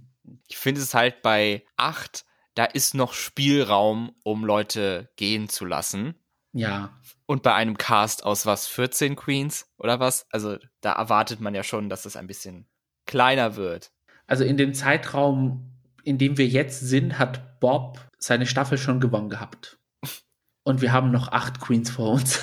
ich 0.48 0.56
finde 0.56 0.80
es 0.80 0.94
halt 0.94 1.22
bei 1.22 1.64
acht, 1.76 2.24
da 2.54 2.64
ist 2.64 2.94
noch 2.94 3.14
Spielraum, 3.14 4.14
um 4.22 4.44
Leute 4.44 5.10
gehen 5.16 5.48
zu 5.48 5.64
lassen. 5.64 6.14
Ja. 6.52 6.90
Und 7.26 7.42
bei 7.42 7.54
einem 7.54 7.78
Cast 7.78 8.24
aus 8.24 8.44
was, 8.44 8.66
14 8.66 9.16
Queens 9.16 9.66
oder 9.78 10.00
was? 10.00 10.26
Also 10.30 10.58
da 10.80 10.92
erwartet 10.92 11.40
man 11.40 11.54
ja 11.54 11.62
schon, 11.62 11.88
dass 11.88 12.04
es 12.04 12.16
ein 12.16 12.26
bisschen 12.26 12.66
kleiner 13.06 13.56
wird. 13.56 13.90
Also 14.26 14.44
in 14.44 14.56
dem 14.56 14.74
Zeitraum, 14.74 15.72
in 16.04 16.18
dem 16.18 16.36
wir 16.36 16.46
jetzt 16.46 16.80
sind, 16.80 17.18
hat 17.18 17.58
Bob 17.60 18.00
seine 18.18 18.46
Staffel 18.46 18.78
schon 18.78 19.00
gewonnen 19.00 19.30
gehabt. 19.30 19.78
Und 20.62 20.82
wir 20.82 20.92
haben 20.92 21.10
noch 21.10 21.28
acht 21.28 21.60
Queens 21.60 21.90
vor 21.90 22.12
uns. 22.12 22.40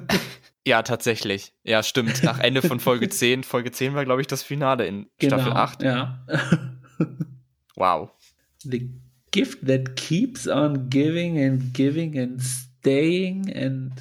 ja, 0.66 0.82
tatsächlich. 0.82 1.52
Ja, 1.62 1.82
stimmt. 1.82 2.22
Nach 2.22 2.38
Ende 2.38 2.62
von 2.62 2.80
Folge 2.80 3.08
10. 3.10 3.44
Folge 3.44 3.70
10 3.70 3.94
war, 3.94 4.04
glaube 4.04 4.22
ich, 4.22 4.26
das 4.26 4.42
Finale 4.42 4.86
in 4.86 5.10
genau, 5.18 5.36
Staffel 5.36 5.52
8. 5.52 5.82
Ja. 5.82 6.24
wow. 7.76 8.10
The 8.62 8.90
gift 9.36 9.66
that 9.66 9.96
keeps 9.96 10.48
on 10.48 10.88
giving 10.88 11.38
and 11.38 11.74
giving 11.74 12.16
and 12.16 12.40
staying 12.40 13.52
and 13.54 13.92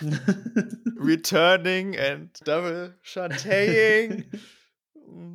returning 0.96 1.98
and 1.98 2.30
double 2.44 2.94
shantying. 3.02 4.24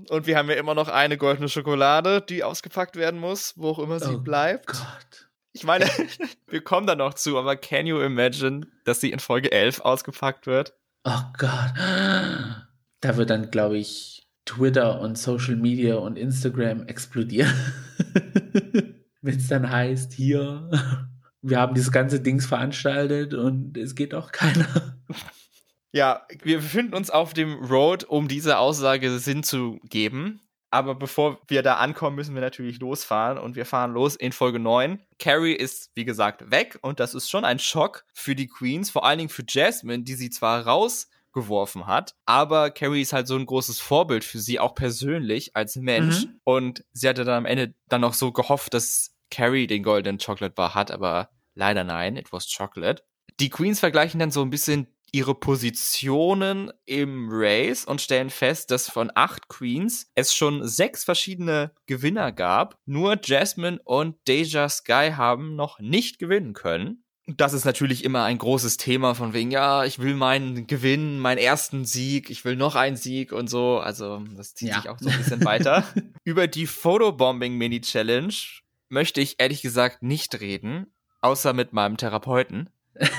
Und 0.08 0.27
wir 0.27 0.38
haben 0.38 0.49
ja 0.49 0.55
immer 0.55 0.75
noch 0.75 0.88
eine 0.88 1.17
goldene 1.17 1.49
Schokolade, 1.49 2.21
die 2.21 2.45
ausgepackt 2.45 2.95
werden 2.95 3.19
muss, 3.19 3.53
wo 3.58 3.71
auch 3.71 3.79
immer 3.79 3.99
sie 3.99 4.15
oh 4.15 4.19
bleibt. 4.19 4.67
Gott. 4.67 5.29
Ich 5.51 5.65
meine, 5.65 5.88
wir 6.47 6.63
kommen 6.63 6.88
da 6.88 6.95
noch 6.95 7.15
zu, 7.15 7.38
aber 7.38 7.58
can 7.58 7.86
you 7.88 7.99
imagine, 7.99 8.65
dass 8.86 9.01
sie 9.01 9.12
in 9.12 9.19
Folge 9.19 9.51
11 9.51 9.81
ausgepackt 9.81 10.47
wird? 10.47 10.73
Oh 11.03 11.21
Gott. 11.38 11.73
Da 13.01 13.17
wird 13.17 13.29
dann, 13.29 13.51
glaube 13.51 13.77
ich, 13.77 14.25
Twitter 14.45 15.01
und 15.01 15.17
Social 15.17 15.58
Media 15.58 15.95
und 15.95 16.17
Instagram 16.17 16.88
explodieren. 16.88 17.53
Wenn 19.21 19.38
es 19.38 19.47
dann 19.47 19.69
heißt, 19.69 20.13
hier, 20.13 20.69
wir 21.41 21.60
haben 21.60 21.73
dieses 21.73 21.91
ganze 21.91 22.19
Dings 22.21 22.45
veranstaltet 22.45 23.34
und 23.34 23.78
es 23.78 23.95
geht 23.95 24.13
auch 24.13 24.32
keiner. 24.32 24.97
Ja, 25.91 26.28
wir 26.43 26.58
befinden 26.58 26.93
uns 26.93 27.10
auf 27.10 27.34
dem 27.34 27.54
Road, 27.63 28.04
um 28.04 28.28
diese 28.28 28.58
Aussage 28.58 29.17
Sinn 29.19 29.43
zu 29.43 29.80
geben. 29.86 30.41
Aber 30.69 30.93
bevor 30.93 31.39
wir 31.47 31.63
da 31.63 31.75
ankommen, 31.75 32.17
müssen 32.17 32.36
wir 32.36 32.41
natürlich 32.41 32.80
losfahren. 32.80 33.38
Und 33.38 33.56
wir 33.56 33.65
fahren 33.65 33.93
los 33.93 34.17
in 34.17 34.34
Folge 34.34 34.60
9. 34.60 34.99
Carrie 35.19 35.54
ist, 35.54 35.91
wie 35.95 36.04
gesagt, 36.04 36.51
weg. 36.51 36.78
Und 36.82 36.99
das 36.99 37.13
ist 37.13 37.30
schon 37.30 37.45
ein 37.45 37.60
Schock 37.60 38.04
für 38.13 38.36
die 38.36 38.47
Queens. 38.47 38.89
Vor 38.89 39.06
allen 39.06 39.19
Dingen 39.19 39.30
für 39.30 39.45
Jasmine, 39.47 40.04
die 40.04 40.15
sie 40.15 40.30
zwar 40.30 40.67
rausgeworfen 41.36 41.86
hat, 41.86 42.15
aber 42.26 42.71
Carrie 42.71 43.02
ist 43.02 43.13
halt 43.13 43.28
so 43.28 43.36
ein 43.36 43.45
großes 43.45 43.80
Vorbild 43.80 44.24
für 44.24 44.39
sie, 44.39 44.60
auch 44.60 44.76
persönlich 44.76 45.56
als 45.56 45.76
Mensch. 45.76 46.26
Mhm. 46.26 46.39
Und 46.43 46.86
sie 46.93 47.08
hatte 47.08 47.24
dann 47.24 47.38
am 47.38 47.45
Ende 47.45 47.74
dann 47.88 48.02
noch 48.02 48.13
so 48.13 48.32
gehofft, 48.32 48.74
dass 48.74 49.15
Carrie 49.30 49.67
den 49.67 49.84
Golden 49.84 50.17
Chocolate 50.17 50.54
Bar 50.54 50.76
hat, 50.76 50.91
aber 50.91 51.30
leider 51.56 51.84
nein, 51.84 52.15
it 52.15 52.32
was 52.32 52.48
Chocolate. 52.52 53.04
Die 53.39 53.50
Queens 53.50 53.80
vergleichen 53.80 54.19
dann 54.19 54.32
so 54.32 54.41
ein 54.41 54.50
bisschen 54.50 54.88
ihre 55.12 55.36
Positionen 55.36 56.71
im 56.86 57.30
Race 57.32 57.86
und 57.86 58.02
stellen 58.02 58.30
fest, 58.30 58.69
dass 58.69 58.89
von 58.89 59.12
acht 59.15 59.48
Queens 59.48 60.12
es 60.13 60.36
schon 60.36 60.67
sechs 60.67 61.06
verschiedene 61.06 61.71
Gewinner 61.86 62.34
gab. 62.34 62.78
Nur 62.86 63.17
Jasmine 63.24 63.80
und 63.86 64.15
Deja 64.28 64.67
Sky 64.67 65.13
haben 65.15 65.56
noch 65.56 65.80
nicht 65.80 66.19
gewinnen 66.19 66.54
können. 66.54 67.05
Das 67.28 67.54
ist 67.54 67.66
natürlich 67.66 68.04
immer 68.04 68.24
ein 68.24 68.38
großes 68.38 68.78
Thema 68.78 69.16
von 69.16 69.34
wegen, 69.34 69.50
ja, 69.50 69.84
ich 69.84 69.98
will 69.98 70.14
meinen 70.14 70.68
Gewinn, 70.68 71.20
meinen 71.20 71.40
ersten 71.40 71.84
Sieg, 71.84 72.30
ich 72.30 72.46
will 72.46 72.56
noch 72.56 72.76
einen 72.76 72.98
Sieg 72.98 73.32
und 73.32 73.50
so. 73.50 73.80
Also, 73.80 74.24
das 74.36 74.54
zieht 74.54 74.70
ja. 74.70 74.76
sich 74.76 74.90
auch 74.90 75.00
so 75.00 75.10
ein 75.10 75.18
bisschen 75.18 75.44
weiter. 75.44 75.84
Über 76.24 76.48
die 76.48 76.68
Photobombing 76.68 77.56
Mini 77.58 77.82
Challenge 77.82 78.34
möchte 78.90 79.22
ich 79.22 79.40
ehrlich 79.40 79.64
gesagt 79.64 80.04
nicht 80.04 80.40
reden, 80.40 80.88
außer 81.22 81.54
mit 81.54 81.74
meinem 81.74 81.98
Therapeuten. 81.98 82.70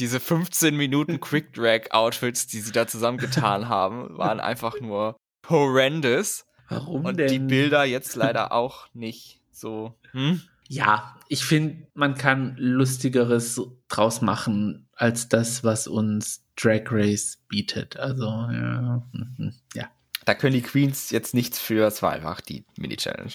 diese 0.00 0.18
15 0.18 0.76
Minuten 0.76 1.20
Quick 1.20 1.52
Drag 1.52 1.90
Outfits, 1.90 2.46
die 2.46 2.60
sie 2.60 2.72
da 2.72 2.86
zusammengetan 2.86 3.68
haben, 3.68 4.16
waren 4.16 4.40
einfach 4.40 4.80
nur 4.80 5.16
horrendous. 5.48 6.46
Warum 6.68 7.04
Und 7.04 7.18
denn? 7.18 7.28
die 7.28 7.38
Bilder 7.38 7.84
jetzt 7.84 8.16
leider 8.16 8.52
auch 8.52 8.88
nicht 8.94 9.40
so. 9.50 9.94
Hm? 10.12 10.40
Ja, 10.72 11.16
ich 11.26 11.44
finde, 11.44 11.88
man 11.94 12.14
kann 12.14 12.54
lustigeres 12.56 13.60
draus 13.88 14.20
machen 14.20 14.88
als 14.92 15.28
das, 15.28 15.64
was 15.64 15.88
uns 15.88 16.44
Drag 16.54 16.84
Race 16.92 17.42
bietet. 17.48 17.96
Also, 17.96 18.26
ja. 18.26 19.02
Mhm, 19.12 19.54
ja. 19.74 19.90
Da 20.26 20.34
können 20.34 20.54
die 20.54 20.62
Queens 20.62 21.10
jetzt 21.10 21.34
nichts 21.34 21.58
für, 21.58 21.88
es 21.88 22.02
war 22.02 22.12
einfach 22.12 22.40
die 22.40 22.64
Mini-Challenge. 22.78 23.32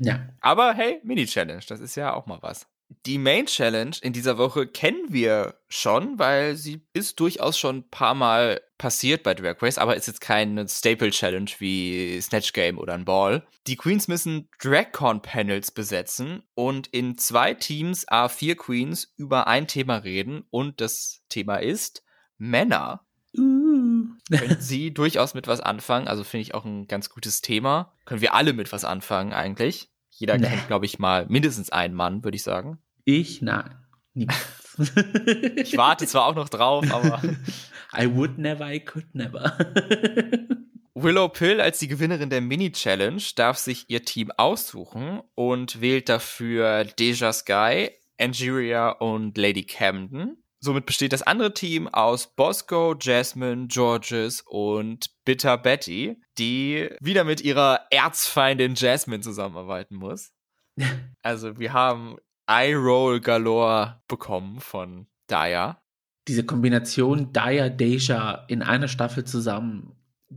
Ja. 0.00 0.28
Aber 0.40 0.74
hey, 0.74 1.00
Mini-Challenge, 1.04 1.62
das 1.68 1.78
ist 1.78 1.94
ja 1.94 2.12
auch 2.12 2.26
mal 2.26 2.42
was. 2.42 2.66
Die 3.06 3.18
Main 3.18 3.46
Challenge 3.46 3.96
in 4.02 4.12
dieser 4.12 4.38
Woche 4.38 4.66
kennen 4.66 5.06
wir 5.08 5.54
schon, 5.68 6.18
weil 6.18 6.56
sie 6.56 6.86
ist 6.92 7.20
durchaus 7.20 7.58
schon 7.58 7.78
ein 7.78 7.90
paar 7.90 8.14
Mal 8.14 8.60
passiert 8.78 9.22
bei 9.22 9.34
Drag 9.34 9.60
Race, 9.62 9.78
aber 9.78 9.96
ist 9.96 10.06
jetzt 10.06 10.20
keine 10.20 10.68
Staple 10.68 11.10
Challenge 11.10 11.50
wie 11.58 12.20
Snatch 12.20 12.52
Game 12.52 12.78
oder 12.78 12.94
ein 12.94 13.04
Ball. 13.04 13.46
Die 13.66 13.76
Queens 13.76 14.08
müssen 14.08 14.48
DragCon 14.60 15.22
Panels 15.22 15.70
besetzen 15.70 16.42
und 16.54 16.88
in 16.88 17.16
zwei 17.18 17.54
Teams 17.54 18.06
A4 18.08 18.56
Queens 18.56 19.12
über 19.16 19.46
ein 19.46 19.66
Thema 19.66 19.96
reden 19.96 20.44
und 20.50 20.80
das 20.80 21.22
Thema 21.28 21.56
ist 21.56 22.04
Männer. 22.38 23.06
Uh. 23.36 24.06
Können 24.30 24.60
Sie 24.60 24.90
durchaus 24.94 25.34
mit 25.34 25.46
was 25.46 25.60
anfangen? 25.60 26.08
Also 26.08 26.24
finde 26.24 26.42
ich 26.42 26.54
auch 26.54 26.64
ein 26.64 26.86
ganz 26.86 27.10
gutes 27.10 27.40
Thema. 27.40 27.92
Können 28.04 28.20
wir 28.20 28.34
alle 28.34 28.52
mit 28.52 28.72
was 28.72 28.84
anfangen 28.84 29.32
eigentlich? 29.32 29.90
Jeder 30.10 30.38
nee. 30.38 30.46
kennt, 30.46 30.66
glaube 30.68 30.86
ich, 30.86 30.98
mal 30.98 31.26
mindestens 31.28 31.70
einen 31.70 31.94
Mann, 31.94 32.22
würde 32.22 32.36
ich 32.36 32.42
sagen. 32.42 32.78
Ich? 33.04 33.42
Nein. 33.42 33.74
Niemals. 34.14 34.78
ich 35.56 35.76
warte 35.76 36.06
zwar 36.06 36.26
auch 36.26 36.34
noch 36.34 36.48
drauf, 36.48 36.84
aber. 36.90 37.20
I 37.96 38.12
would 38.12 38.38
never, 38.38 38.70
I 38.70 38.80
could 38.80 39.14
never. 39.14 39.56
Willow 40.94 41.28
Pill 41.28 41.60
als 41.60 41.80
die 41.80 41.88
Gewinnerin 41.88 42.30
der 42.30 42.40
Mini-Challenge 42.40 43.22
darf 43.36 43.58
sich 43.58 43.84
ihr 43.88 44.04
Team 44.04 44.30
aussuchen 44.30 45.22
und 45.34 45.80
wählt 45.80 46.08
dafür 46.08 46.84
Deja 46.84 47.32
Sky, 47.32 47.90
Angeria 48.18 48.90
und 48.90 49.36
Lady 49.36 49.64
Camden. 49.64 50.44
Somit 50.60 50.86
besteht 50.86 51.12
das 51.12 51.22
andere 51.22 51.52
Team 51.52 51.88
aus 51.88 52.34
Bosco, 52.34 52.94
Jasmine, 52.98 53.66
Georges 53.66 54.40
und 54.46 55.10
Bitter 55.24 55.58
Betty, 55.58 56.16
die 56.38 56.88
wieder 57.00 57.24
mit 57.24 57.42
ihrer 57.42 57.80
Erzfeindin 57.90 58.74
Jasmine 58.74 59.20
zusammenarbeiten 59.20 59.96
muss. 59.96 60.32
Also 61.22 61.58
wir 61.58 61.72
haben 61.72 62.18
Eye-Roll 62.46 63.20
galore 63.20 64.02
bekommen 64.08 64.60
von 64.60 65.06
Daya. 65.26 65.82
Diese 66.28 66.44
Kombination 66.44 67.32
Daya, 67.32 67.68
Deja 67.68 68.44
in 68.48 68.62
einer 68.62 68.88
Staffel 68.88 69.24
zusammen. 69.24 69.92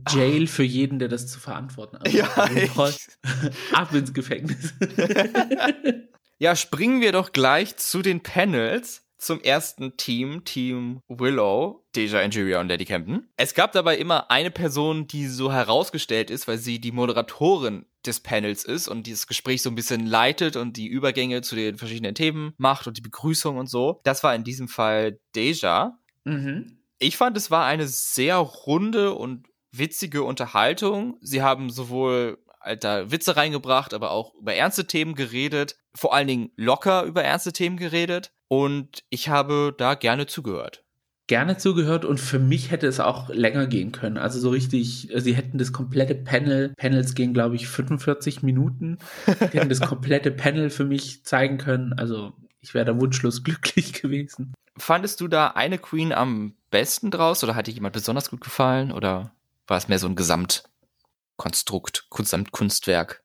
Jail 0.08 0.44
Ach. 0.46 0.50
für 0.50 0.62
jeden, 0.62 0.98
der 0.98 1.08
das 1.08 1.26
zu 1.26 1.40
verantworten 1.40 1.98
hat. 1.98 2.08
Ja, 2.12 2.28
Ab 3.72 3.92
ins 3.94 4.12
Gefängnis. 4.12 4.74
ja, 6.38 6.56
springen 6.56 7.00
wir 7.00 7.12
doch 7.12 7.32
gleich 7.32 7.76
zu 7.76 8.02
den 8.02 8.22
Panels 8.22 9.07
zum 9.18 9.40
ersten 9.40 9.96
Team, 9.96 10.44
Team 10.44 11.00
Willow, 11.08 11.84
Deja 11.94 12.20
Angeria 12.20 12.60
und 12.60 12.68
Lady 12.68 12.84
Camden. 12.84 13.28
Es 13.36 13.54
gab 13.54 13.72
dabei 13.72 13.98
immer 13.98 14.30
eine 14.30 14.50
Person, 14.50 15.06
die 15.06 15.26
so 15.26 15.52
herausgestellt 15.52 16.30
ist, 16.30 16.48
weil 16.48 16.58
sie 16.58 16.80
die 16.80 16.92
Moderatorin 16.92 17.84
des 18.06 18.20
Panels 18.20 18.64
ist 18.64 18.88
und 18.88 19.06
dieses 19.06 19.26
Gespräch 19.26 19.62
so 19.62 19.70
ein 19.70 19.74
bisschen 19.74 20.06
leitet 20.06 20.56
und 20.56 20.76
die 20.76 20.86
Übergänge 20.86 21.42
zu 21.42 21.56
den 21.56 21.76
verschiedenen 21.76 22.14
Themen 22.14 22.54
macht 22.56 22.86
und 22.86 22.96
die 22.96 23.02
Begrüßung 23.02 23.56
und 23.56 23.68
so. 23.68 24.00
Das 24.04 24.22
war 24.22 24.34
in 24.34 24.44
diesem 24.44 24.68
Fall 24.68 25.18
Deja. 25.34 25.98
Mhm. 26.24 26.78
Ich 26.98 27.16
fand, 27.16 27.36
es 27.36 27.50
war 27.50 27.66
eine 27.66 27.86
sehr 27.86 28.36
runde 28.36 29.14
und 29.14 29.46
witzige 29.72 30.22
Unterhaltung. 30.22 31.18
Sie 31.20 31.42
haben 31.42 31.70
sowohl 31.70 32.38
alter 32.60 33.10
Witze 33.10 33.36
reingebracht, 33.36 33.94
aber 33.94 34.10
auch 34.10 34.34
über 34.34 34.54
ernste 34.54 34.86
Themen 34.86 35.14
geredet. 35.14 35.76
Vor 35.94 36.14
allen 36.14 36.28
Dingen 36.28 36.50
locker 36.56 37.04
über 37.04 37.22
ernste 37.22 37.52
Themen 37.52 37.76
geredet. 37.76 38.32
Und 38.48 39.04
ich 39.10 39.28
habe 39.28 39.74
da 39.76 39.94
gerne 39.94 40.26
zugehört. 40.26 40.84
Gerne 41.26 41.58
zugehört 41.58 42.06
und 42.06 42.18
für 42.18 42.38
mich 42.38 42.70
hätte 42.70 42.86
es 42.86 43.00
auch 43.00 43.28
länger 43.28 43.66
gehen 43.66 43.92
können. 43.92 44.16
Also 44.16 44.40
so 44.40 44.48
richtig, 44.48 45.10
sie 45.14 45.34
hätten 45.34 45.58
das 45.58 45.74
komplette 45.74 46.14
Panel, 46.14 46.72
Panels 46.78 47.14
gehen 47.14 47.34
glaube 47.34 47.56
ich 47.56 47.68
45 47.68 48.42
Minuten, 48.42 48.96
die 49.26 49.58
hätten 49.58 49.68
das 49.68 49.80
komplette 49.80 50.30
Panel 50.30 50.70
für 50.70 50.86
mich 50.86 51.24
zeigen 51.24 51.58
können. 51.58 51.92
Also 51.92 52.32
ich 52.60 52.72
wäre 52.72 52.86
da 52.86 52.98
wunschlos 52.98 53.44
glücklich 53.44 53.92
gewesen. 53.92 54.54
Fandest 54.78 55.20
du 55.20 55.28
da 55.28 55.48
eine 55.48 55.76
Queen 55.76 56.14
am 56.14 56.54
besten 56.70 57.10
draus 57.10 57.44
oder 57.44 57.54
hat 57.54 57.66
dir 57.66 57.72
jemand 57.72 57.92
besonders 57.92 58.30
gut 58.30 58.40
gefallen 58.40 58.90
oder 58.90 59.32
war 59.66 59.76
es 59.76 59.88
mehr 59.88 59.98
so 59.98 60.06
ein 60.06 60.16
Gesamtkonstrukt, 60.16 62.06
Gesamtkunstwerk? 62.10 63.22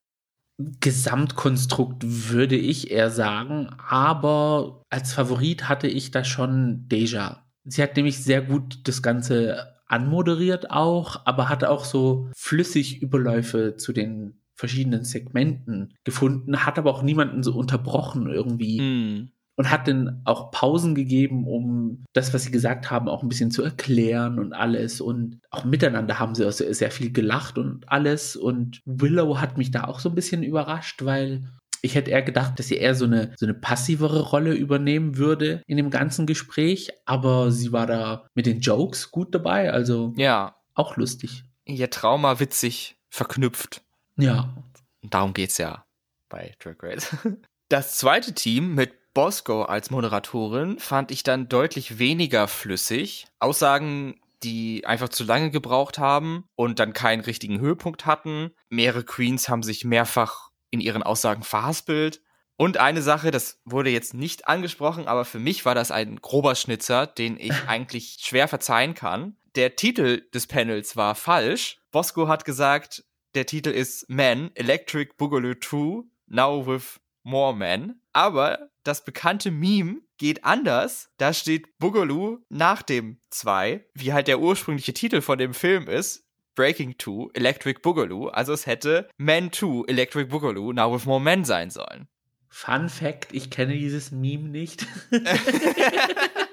Gesamtkonstrukt 0.58 2.04
würde 2.04 2.56
ich 2.56 2.90
eher 2.90 3.10
sagen, 3.10 3.70
aber 3.88 4.82
als 4.88 5.12
Favorit 5.12 5.68
hatte 5.68 5.88
ich 5.88 6.10
da 6.10 6.24
schon 6.24 6.88
Deja. 6.88 7.44
Sie 7.64 7.82
hat 7.82 7.96
nämlich 7.96 8.22
sehr 8.22 8.42
gut 8.42 8.86
das 8.86 9.02
Ganze 9.02 9.74
anmoderiert 9.86 10.70
auch, 10.70 11.26
aber 11.26 11.48
hatte 11.48 11.70
auch 11.70 11.84
so 11.84 12.30
flüssig 12.36 13.02
Überläufe 13.02 13.76
zu 13.76 13.92
den 13.92 14.40
verschiedenen 14.54 15.04
Segmenten 15.04 15.94
gefunden, 16.04 16.64
hat 16.64 16.78
aber 16.78 16.92
auch 16.92 17.02
niemanden 17.02 17.42
so 17.42 17.54
unterbrochen 17.54 18.28
irgendwie. 18.28 18.80
Mm. 18.80 19.30
Und 19.56 19.70
hat 19.70 19.86
dann 19.86 20.20
auch 20.24 20.50
Pausen 20.50 20.94
gegeben, 20.96 21.46
um 21.46 22.04
das, 22.12 22.34
was 22.34 22.42
sie 22.42 22.50
gesagt 22.50 22.90
haben, 22.90 23.08
auch 23.08 23.22
ein 23.22 23.28
bisschen 23.28 23.52
zu 23.52 23.62
erklären 23.62 24.40
und 24.40 24.52
alles. 24.52 25.00
Und 25.00 25.40
auch 25.50 25.64
miteinander 25.64 26.18
haben 26.18 26.34
sie 26.34 26.50
sehr, 26.50 26.74
sehr 26.74 26.90
viel 26.90 27.12
gelacht 27.12 27.56
und 27.56 27.88
alles. 27.88 28.34
Und 28.34 28.80
Willow 28.84 29.40
hat 29.40 29.56
mich 29.56 29.70
da 29.70 29.84
auch 29.84 30.00
so 30.00 30.08
ein 30.08 30.16
bisschen 30.16 30.42
überrascht, 30.42 31.04
weil 31.04 31.44
ich 31.84 31.94
hätte 31.94 32.10
eher 32.10 32.22
gedacht, 32.22 32.58
dass 32.58 32.68
sie 32.68 32.78
eher 32.78 32.94
so 32.94 33.04
eine, 33.04 33.34
so 33.36 33.44
eine 33.44 33.52
passivere 33.54 34.22
Rolle 34.22 34.54
übernehmen 34.54 35.18
würde 35.18 35.62
in 35.66 35.76
dem 35.76 35.90
ganzen 35.90 36.24
Gespräch, 36.24 36.90
aber 37.04 37.52
sie 37.52 37.72
war 37.72 37.86
da 37.86 38.26
mit 38.34 38.46
den 38.46 38.60
Jokes 38.60 39.10
gut 39.10 39.34
dabei, 39.34 39.70
also 39.70 40.14
ja. 40.16 40.56
auch 40.72 40.96
lustig. 40.96 41.44
Ihr 41.66 41.90
Trauma 41.90 42.40
witzig 42.40 42.96
verknüpft. 43.10 43.82
Ja. 44.16 44.56
Und 45.02 45.12
darum 45.12 45.34
geht's 45.34 45.58
ja 45.58 45.84
bei 46.30 46.54
Drag 46.58 46.76
Race. 46.82 47.14
Das 47.70 47.96
zweite 47.96 48.34
Team 48.34 48.74
mit 48.74 48.92
Bosco 49.14 49.62
als 49.62 49.90
Moderatorin 49.90 50.80
fand 50.80 51.12
ich 51.12 51.22
dann 51.22 51.48
deutlich 51.48 51.98
weniger 51.98 52.48
flüssig. 52.48 53.26
Aussagen, 53.38 54.20
die 54.42 54.84
einfach 54.84 55.08
zu 55.08 55.22
lange 55.22 55.52
gebraucht 55.52 55.98
haben 55.98 56.44
und 56.56 56.80
dann 56.80 56.92
keinen 56.92 57.20
richtigen 57.20 57.60
Höhepunkt 57.60 58.06
hatten. 58.06 58.50
Mehrere 58.68 59.04
Queens 59.04 59.48
haben 59.48 59.62
sich 59.62 59.84
mehrfach 59.84 60.50
in 60.70 60.80
ihren 60.80 61.04
Aussagen 61.04 61.44
verhaspelt. 61.44 62.20
Und 62.56 62.76
eine 62.76 63.02
Sache, 63.02 63.30
das 63.30 63.60
wurde 63.64 63.90
jetzt 63.90 64.14
nicht 64.14 64.48
angesprochen, 64.48 65.06
aber 65.06 65.24
für 65.24 65.38
mich 65.38 65.64
war 65.64 65.74
das 65.74 65.90
ein 65.90 66.16
grober 66.20 66.56
Schnitzer, 66.56 67.06
den 67.06 67.38
ich 67.38 67.52
eigentlich 67.68 68.18
schwer 68.20 68.48
verzeihen 68.48 68.94
kann. 68.94 69.36
Der 69.54 69.76
Titel 69.76 70.28
des 70.34 70.48
Panels 70.48 70.96
war 70.96 71.14
falsch. 71.14 71.78
Bosco 71.92 72.26
hat 72.26 72.44
gesagt, 72.44 73.04
der 73.34 73.46
Titel 73.46 73.70
ist 73.70 74.08
Man, 74.08 74.50
Electric 74.54 75.12
Boogaloo 75.16 75.54
2, 75.54 76.04
Now 76.26 76.66
with 76.66 77.00
More 77.24 77.54
Men. 77.54 78.00
Aber 78.12 78.70
das 78.84 79.04
bekannte 79.04 79.50
Meme 79.50 80.02
geht 80.18 80.44
anders. 80.44 81.10
Da 81.16 81.32
steht 81.32 81.78
Boogaloo 81.78 82.38
nach 82.48 82.82
dem 82.82 83.18
2, 83.30 83.84
wie 83.94 84.12
halt 84.12 84.28
der 84.28 84.40
ursprüngliche 84.40 84.94
Titel 84.94 85.20
von 85.20 85.38
dem 85.38 85.54
Film 85.54 85.88
ist. 85.88 86.24
Breaking 86.54 86.94
2 86.98 87.30
Electric 87.34 87.80
Boogaloo. 87.82 88.28
Also 88.28 88.52
es 88.52 88.66
hätte 88.66 89.08
Men 89.16 89.52
2 89.52 89.88
Electric 89.88 90.26
Boogaloo 90.26 90.72
Now 90.72 90.94
with 90.94 91.06
More 91.06 91.20
Men 91.20 91.44
sein 91.44 91.70
sollen. 91.70 92.06
Fun 92.48 92.88
Fact, 92.88 93.32
ich 93.32 93.50
kenne 93.50 93.74
dieses 93.74 94.12
Meme 94.12 94.48
nicht. 94.48 94.86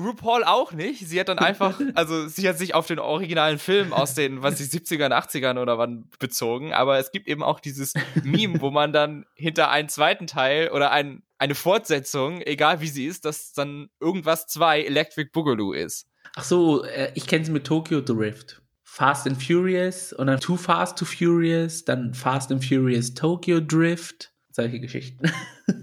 RuPaul 0.00 0.44
auch 0.44 0.72
nicht. 0.72 1.06
Sie 1.06 1.20
hat 1.20 1.28
dann 1.28 1.38
einfach, 1.38 1.80
also 1.94 2.26
sie 2.26 2.48
hat 2.48 2.58
sich 2.58 2.74
auf 2.74 2.86
den 2.86 2.98
originalen 2.98 3.58
Film 3.58 3.92
aus 3.92 4.14
den, 4.14 4.42
was 4.42 4.60
ich, 4.60 4.70
70ern, 4.70 5.12
80ern 5.12 5.60
oder 5.60 5.78
wann 5.78 6.08
bezogen. 6.18 6.72
Aber 6.72 6.98
es 6.98 7.12
gibt 7.12 7.28
eben 7.28 7.42
auch 7.42 7.60
dieses 7.60 7.94
Meme, 8.22 8.60
wo 8.60 8.70
man 8.70 8.92
dann 8.92 9.26
hinter 9.34 9.70
einen 9.70 9.88
zweiten 9.88 10.26
Teil 10.26 10.70
oder 10.70 10.90
ein, 10.90 11.22
eine 11.38 11.54
Fortsetzung, 11.54 12.40
egal 12.42 12.80
wie 12.80 12.88
sie 12.88 13.06
ist, 13.06 13.24
dass 13.24 13.52
dann 13.52 13.90
irgendwas 14.00 14.46
2 14.46 14.82
Electric 14.82 15.30
Boogaloo 15.32 15.72
ist. 15.72 16.06
Ach 16.36 16.44
so, 16.44 16.84
äh, 16.84 17.12
ich 17.14 17.26
kenne 17.26 17.44
sie 17.44 17.52
mit 17.52 17.66
Tokyo 17.66 18.00
Drift. 18.00 18.62
Fast 18.82 19.26
and 19.26 19.40
Furious 19.40 20.12
und 20.12 20.26
dann 20.26 20.40
Too 20.40 20.56
Fast 20.56 20.98
to 20.98 21.04
Furious, 21.04 21.84
dann 21.84 22.12
Fast 22.12 22.50
and 22.50 22.64
Furious 22.64 23.14
Tokyo 23.14 23.60
Drift, 23.60 24.32
solche 24.50 24.80
Geschichten. 24.80 25.30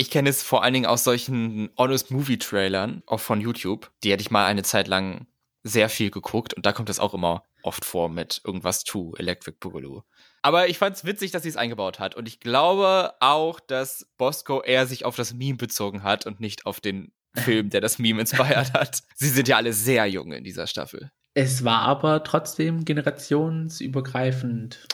Ich 0.00 0.10
kenne 0.10 0.30
es 0.30 0.42
vor 0.42 0.64
allen 0.64 0.72
Dingen 0.72 0.86
aus 0.86 1.04
solchen 1.04 1.68
Honest 1.76 2.10
Movie 2.10 2.38
Trailern, 2.38 3.02
auch 3.04 3.20
von 3.20 3.38
YouTube. 3.38 3.90
Die 4.02 4.10
hätte 4.10 4.22
ich 4.22 4.30
mal 4.30 4.46
eine 4.46 4.62
Zeit 4.62 4.88
lang 4.88 5.26
sehr 5.62 5.90
viel 5.90 6.10
geguckt 6.10 6.54
und 6.54 6.64
da 6.64 6.72
kommt 6.72 6.88
das 6.88 6.98
auch 6.98 7.12
immer 7.12 7.42
oft 7.62 7.84
vor 7.84 8.08
mit 8.08 8.40
irgendwas 8.42 8.84
to 8.84 9.14
Electric 9.18 9.58
Boogaloo. 9.60 10.00
Aber 10.40 10.70
ich 10.70 10.78
fand 10.78 10.96
es 10.96 11.04
witzig, 11.04 11.32
dass 11.32 11.42
sie 11.42 11.50
es 11.50 11.58
eingebaut 11.58 11.98
hat 11.98 12.14
und 12.14 12.26
ich 12.26 12.40
glaube 12.40 13.12
auch, 13.20 13.60
dass 13.60 14.06
Bosco 14.16 14.62
eher 14.62 14.86
sich 14.86 15.04
auf 15.04 15.16
das 15.16 15.34
Meme 15.34 15.58
bezogen 15.58 16.02
hat 16.02 16.24
und 16.24 16.40
nicht 16.40 16.64
auf 16.64 16.80
den 16.80 17.12
Film, 17.34 17.68
der 17.68 17.82
das 17.82 17.98
Meme 17.98 18.22
inspiriert 18.22 18.72
hat. 18.72 19.02
Sie 19.16 19.28
sind 19.28 19.48
ja 19.48 19.58
alle 19.58 19.74
sehr 19.74 20.06
jung 20.06 20.32
in 20.32 20.44
dieser 20.44 20.66
Staffel. 20.66 21.10
Es 21.34 21.62
war 21.62 21.82
aber 21.82 22.24
trotzdem 22.24 22.86
generationsübergreifend. 22.86 24.86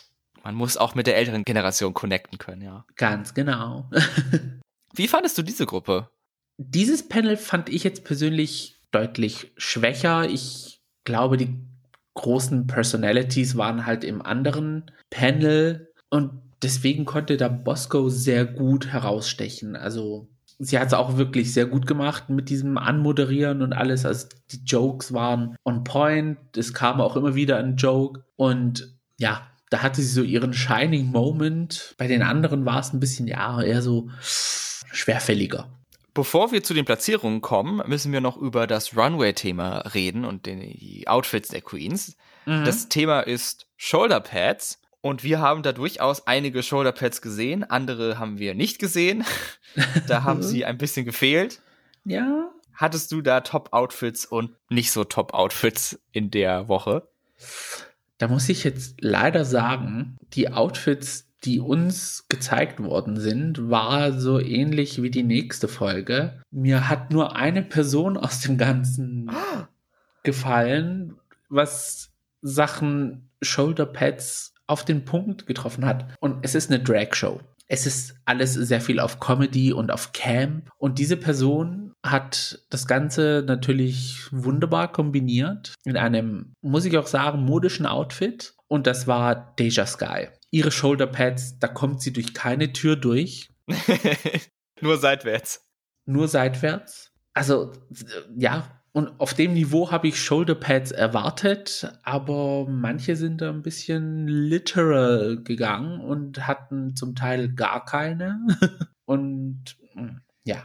Man 0.42 0.57
muss 0.57 0.77
auch 0.77 0.97
mit 0.97 1.07
der 1.07 1.16
älteren 1.16 1.45
Generation 1.45 1.95
connecten 1.95 2.38
können, 2.38 2.62
ja. 2.62 2.85
Ganz 2.97 3.35
genau. 3.35 3.88
Wie 4.94 5.09
fandest 5.09 5.37
du 5.38 5.42
diese 5.42 5.66
Gruppe? 5.66 6.11
Dieses 6.59 7.07
Panel 7.09 7.37
fand 7.37 7.68
ich 7.68 7.85
jetzt 7.85 8.05
persönlich 8.05 8.81
deutlich 8.90 9.53
schwächer. 9.57 10.29
Ich 10.29 10.81
glaube, 11.05 11.37
die 11.37 11.55
großen 12.14 12.66
Personalities 12.66 13.57
waren 13.57 13.87
halt 13.87 14.05
im 14.05 14.22
anderen 14.22 14.90
Panel 15.11 15.92
und 16.09 16.31
deswegen 16.62 17.05
konnte 17.05 17.37
da 17.37 17.49
Bosco 17.49 18.09
sehr 18.09 18.46
gut 18.46 18.88
herausstechen. 18.88 19.77
Also 19.77 20.29
sie 20.59 20.79
hat 20.79 20.88
es 20.88 20.94
auch 20.94 21.18
wirklich 21.18 21.53
sehr 21.53 21.66
gut 21.66 21.87
gemacht 21.87 22.31
mit 22.31 22.49
diesem 22.49 22.79
Anmoderieren 22.79 23.62
und 23.62 23.72
alles. 23.72 24.07
Also 24.07 24.29
die 24.51 24.64
Jokes 24.64 25.12
waren 25.12 25.57
on 25.64 25.85
point. 25.85 26.38
Es 26.57 26.72
kam 26.72 27.01
auch 27.01 27.16
immer 27.16 27.35
wieder 27.35 27.59
ein 27.59 27.77
Joke 27.77 28.25
und 28.37 28.96
ja, 29.18 29.46
da 29.70 29.83
hatte 29.83 30.01
sie 30.01 30.09
so 30.09 30.22
ihren 30.22 30.53
Shining 30.53 31.07
Moment. 31.07 31.94
Bei 31.99 32.07
den 32.07 32.22
anderen 32.22 32.64
war 32.64 32.81
es 32.81 32.92
ein 32.92 33.01
bisschen, 33.01 33.27
ja, 33.27 33.61
eher 33.61 33.83
so 33.83 34.09
schwerfälliger. 34.96 35.68
Bevor 36.14 36.50
wir 36.50 36.62
zu 36.62 36.72
den 36.72 36.87
Platzierungen 36.87 37.42
kommen, 37.42 37.87
müssen 37.87 38.11
wir 38.11 38.22
noch 38.22 38.38
über 38.38 38.66
das 38.66 38.96
Runway-Thema 38.96 39.80
reden 39.94 40.24
und 40.24 40.46
den, 40.46 40.61
die 40.61 41.06
Outfits 41.06 41.50
der 41.50 41.61
Queens. 41.61 42.16
Mhm. 42.46 42.64
Das 42.64 42.88
Thema 42.88 43.20
ist 43.20 43.66
Shoulderpads 43.76 44.80
und 45.02 45.22
wir 45.22 45.40
haben 45.40 45.62
da 45.62 45.72
durchaus 45.72 46.26
einige 46.26 46.62
Shoulderpads 46.62 47.20
gesehen, 47.20 47.64
andere 47.64 48.18
haben 48.18 48.38
wir 48.38 48.54
nicht 48.54 48.78
gesehen. 48.78 49.24
da 50.09 50.24
haben 50.24 50.42
sie 50.42 50.64
ein 50.64 50.78
bisschen 50.78 51.04
gefehlt. 51.04 51.61
Ja. 52.04 52.50
Hattest 52.72 53.12
du 53.12 53.20
da 53.20 53.40
Top-Outfits 53.40 54.26
und 54.26 54.56
nicht 54.68 54.92
so 54.92 55.04
Top-Outfits 55.04 56.00
in 56.12 56.30
der 56.30 56.68
Woche? 56.68 57.09
Da 58.18 58.28
muss 58.28 58.48
ich 58.48 58.64
jetzt 58.64 58.96
leider 59.00 59.44
sagen, 59.44 60.16
die 60.32 60.50
Outfits, 60.50 61.26
die 61.46 61.61
uns 61.61 62.26
gezeigt 62.28 62.82
worden 62.82 63.18
sind, 63.20 63.70
war 63.70 64.12
so 64.12 64.40
ähnlich 64.40 65.00
wie 65.00 65.11
die 65.11 65.22
nächste 65.22 65.68
Folge. 65.68 66.42
Mir 66.50 66.88
hat 66.88 67.12
nur 67.12 67.37
eine 67.37 67.62
Person 67.62 68.16
aus 68.16 68.40
dem 68.40 68.59
Ganzen 68.59 69.30
gefallen, 70.24 71.16
was 71.48 72.11
Sachen 72.42 73.30
Shoulderpads 73.42 74.54
auf 74.66 74.85
den 74.85 75.04
Punkt 75.04 75.46
getroffen 75.46 75.87
hat. 75.87 76.06
Und 76.18 76.38
es 76.42 76.56
ist 76.56 76.70
eine 76.70 76.82
Drag-Show. 76.82 77.40
Es 77.68 77.87
ist 77.87 78.16
alles 78.24 78.54
sehr 78.54 78.80
viel 78.80 79.00
auf 79.00 79.20
Comedy 79.20 79.72
und 79.72 79.90
auf 79.92 80.12
Camp. 80.12 80.68
Und 80.78 80.98
diese 80.98 81.16
Person 81.16 81.92
hat 82.04 82.64
das 82.70 82.87
Ganze 82.87 83.44
natürlich 83.46 84.26
wunderbar 84.30 84.90
kombiniert 84.92 85.74
in 85.85 85.96
einem, 85.96 86.54
muss 86.61 86.85
ich 86.85 86.98
auch 86.98 87.06
sagen, 87.06 87.44
modischen 87.44 87.87
Outfit. 87.87 88.54
Und 88.68 88.87
das 88.87 89.06
war 89.06 89.54
Deja 89.59 89.87
Sky 89.87 90.28
ihre 90.57 90.71
Shoulderpads, 90.73 91.59
da 91.59 91.69
kommt 91.69 92.01
sie 92.01 92.12
durch 92.12 92.33
keine 92.33 92.73
Tür 92.73 92.97
durch. 92.97 93.51
Nur 94.81 94.97
seitwärts. 94.97 95.66
Nur 96.07 96.29
seitwärts. 96.29 97.12
Also, 97.35 97.73
ja, 98.35 98.81
und 98.92 99.21
auf 99.21 99.35
dem 99.35 99.53
Niveau 99.53 99.90
habe 99.90 100.09
ich 100.09 100.19
Shoulderpads 100.19 100.92
erwartet, 100.92 101.92
aber 102.03 102.66
manche 102.66 103.16
sind 103.16 103.42
da 103.42 103.51
ein 103.51 103.61
bisschen 103.61 104.27
literal 104.27 105.42
gegangen 105.42 106.01
und 106.01 106.47
hatten 106.47 106.97
zum 106.97 107.14
Teil 107.14 107.53
gar 107.53 107.85
keine. 107.85 108.40
und 109.05 109.77
ja, 110.45 110.64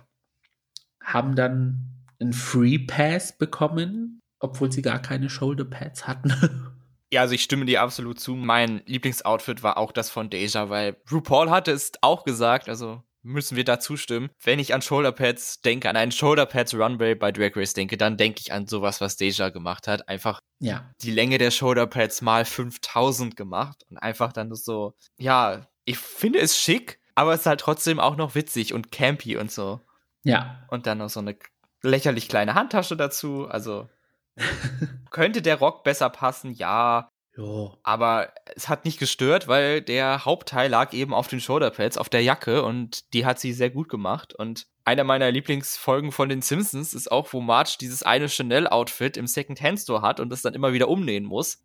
haben 1.04 1.36
dann 1.36 2.06
einen 2.22 2.32
Free 2.32 2.80
Pass 2.80 3.38
bekommen, 3.38 4.22
obwohl 4.40 4.72
sie 4.72 4.82
gar 4.82 5.02
keine 5.02 5.30
Shoulderpads 5.30 6.08
hatten. 6.08 6.32
Ja, 7.12 7.22
also 7.22 7.34
ich 7.36 7.44
stimme 7.44 7.66
dir 7.66 7.82
absolut 7.82 8.20
zu. 8.20 8.36
Mein 8.36 8.82
Lieblingsoutfit 8.86 9.64
war 9.64 9.78
auch 9.78 9.92
das 9.92 10.10
von 10.10 10.30
Deja, 10.30 10.70
weil 10.70 10.96
RuPaul 11.12 11.50
hatte 11.50 11.72
es 11.72 11.92
auch 12.02 12.24
gesagt, 12.24 12.70
also 12.70 13.04
müssen 13.24 13.56
wir 13.56 13.66
da 13.66 13.80
zustimmen. 13.80 14.30
Wenn 14.42 14.60
ich 14.60 14.74
an 14.74 14.82
Shoulderpads 14.82 15.62
denke, 15.62 15.90
an 15.90 15.98
einen 15.98 16.12
Shoulderpads 16.12 16.74
Runway 16.74 17.16
bei 17.16 17.32
Drag 17.32 17.56
Race 17.56 17.74
denke, 17.74 17.98
dann 17.98 18.18
denke 18.18 18.40
ich 18.40 18.52
an 18.54 18.66
sowas, 18.66 19.02
was 19.02 19.18
Deja 19.18 19.50
gemacht 19.50 19.88
hat. 19.88 20.08
Einfach 20.08 20.42
ja. 20.60 20.90
die 21.02 21.12
Länge 21.12 21.38
der 21.38 21.52
Shoulderpads 21.52 22.22
mal 22.22 22.46
5000 22.46 23.36
gemacht 23.36 23.84
und 23.90 23.98
einfach 23.98 24.34
dann 24.34 24.54
so, 24.56 24.96
ja, 25.18 25.68
ich 25.86 25.98
finde 25.98 26.40
es 26.40 26.58
schick, 26.58 27.00
aber 27.16 27.34
es 27.34 27.42
ist 27.42 27.46
halt 27.46 27.60
trotzdem 27.60 28.00
auch 28.00 28.16
noch 28.16 28.36
witzig 28.36 28.74
und 28.74 28.92
campy 28.92 29.38
und 29.38 29.52
so. 29.52 29.82
Ja. 30.24 30.64
Und 30.70 30.88
dann 30.88 31.00
noch 31.00 31.10
so 31.10 31.20
eine 31.20 31.36
lächerlich 31.82 32.30
kleine 32.30 32.54
Handtasche 32.54 32.96
dazu, 32.96 33.48
also 33.48 33.90
könnte 35.12 35.42
der 35.42 35.58
Rock 35.58 35.84
besser 35.84 36.10
passen? 36.10 36.52
Ja. 36.52 37.10
Jo. 37.38 37.78
Aber 37.84 38.34
es 38.56 38.68
hat 38.68 38.84
nicht 38.84 39.00
gestört, 39.00 39.48
weil 39.48 39.82
der 39.82 40.26
Hauptteil 40.26 40.70
lag 40.70 40.94
eben 40.94 41.14
auf 41.14 41.28
den 41.28 41.40
Shoulderpads, 41.40 41.98
auf 41.98 42.10
der 42.10 42.22
Jacke 42.22 42.64
und 42.64 43.14
die 43.14 43.26
hat 43.26 43.40
sie 43.40 43.54
sehr 43.54 43.70
gut 43.70 43.88
gemacht. 43.88 44.34
Und 44.34 44.68
einer 44.84 45.04
meiner 45.04 45.32
Lieblingsfolgen 45.32 46.12
von 46.12 46.28
den 46.28 46.42
Simpsons 46.42 46.94
ist 46.94 47.12
auch, 47.12 47.32
wo 47.32 47.40
Marge 47.40 47.78
dieses 47.80 48.04
eine 48.04 48.28
Chanel-Outfit 48.28 49.16
im 49.16 49.28
Second-Hand-Store 49.28 50.02
hat 50.02 50.20
und 50.20 50.30
das 50.30 50.42
dann 50.42 50.54
immer 50.54 50.74
wieder 50.74 50.90
umnähen 50.90 51.24
muss. 51.24 51.64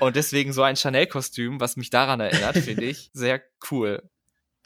Und 0.00 0.16
deswegen 0.16 0.52
so 0.52 0.62
ein 0.62 0.76
Chanel-Kostüm, 0.76 1.60
was 1.60 1.76
mich 1.76 1.90
daran 1.90 2.20
erinnert, 2.20 2.56
finde 2.64 2.84
ich 2.84 3.10
sehr 3.12 3.42
cool. 3.70 4.02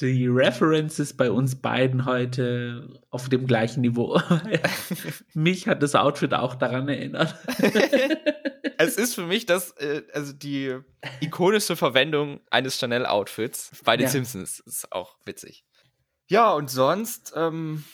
Die 0.00 0.28
References 0.28 1.16
bei 1.16 1.28
uns 1.30 1.56
beiden 1.60 2.04
heute 2.04 3.00
auf 3.10 3.28
dem 3.28 3.46
gleichen 3.48 3.80
Niveau. 3.80 4.20
mich 5.34 5.66
hat 5.66 5.82
das 5.82 5.96
Outfit 5.96 6.34
auch 6.34 6.54
daran 6.54 6.88
erinnert. 6.88 7.34
es 8.78 8.96
ist 8.96 9.14
für 9.16 9.26
mich 9.26 9.46
das, 9.46 9.72
äh, 9.72 10.02
also 10.12 10.32
die 10.32 10.78
ikonische 11.20 11.74
Verwendung 11.74 12.40
eines 12.50 12.78
Chanel-Outfits 12.78 13.72
bei 13.84 13.96
den 13.96 14.04
Ja. 14.04 14.10
Simpsons 14.10 14.60
ist 14.60 14.92
auch 14.92 15.16
witzig. 15.24 15.64
Ja, 16.28 16.52
und 16.52 16.70
sonst, 16.70 17.32
ähm, 17.34 17.84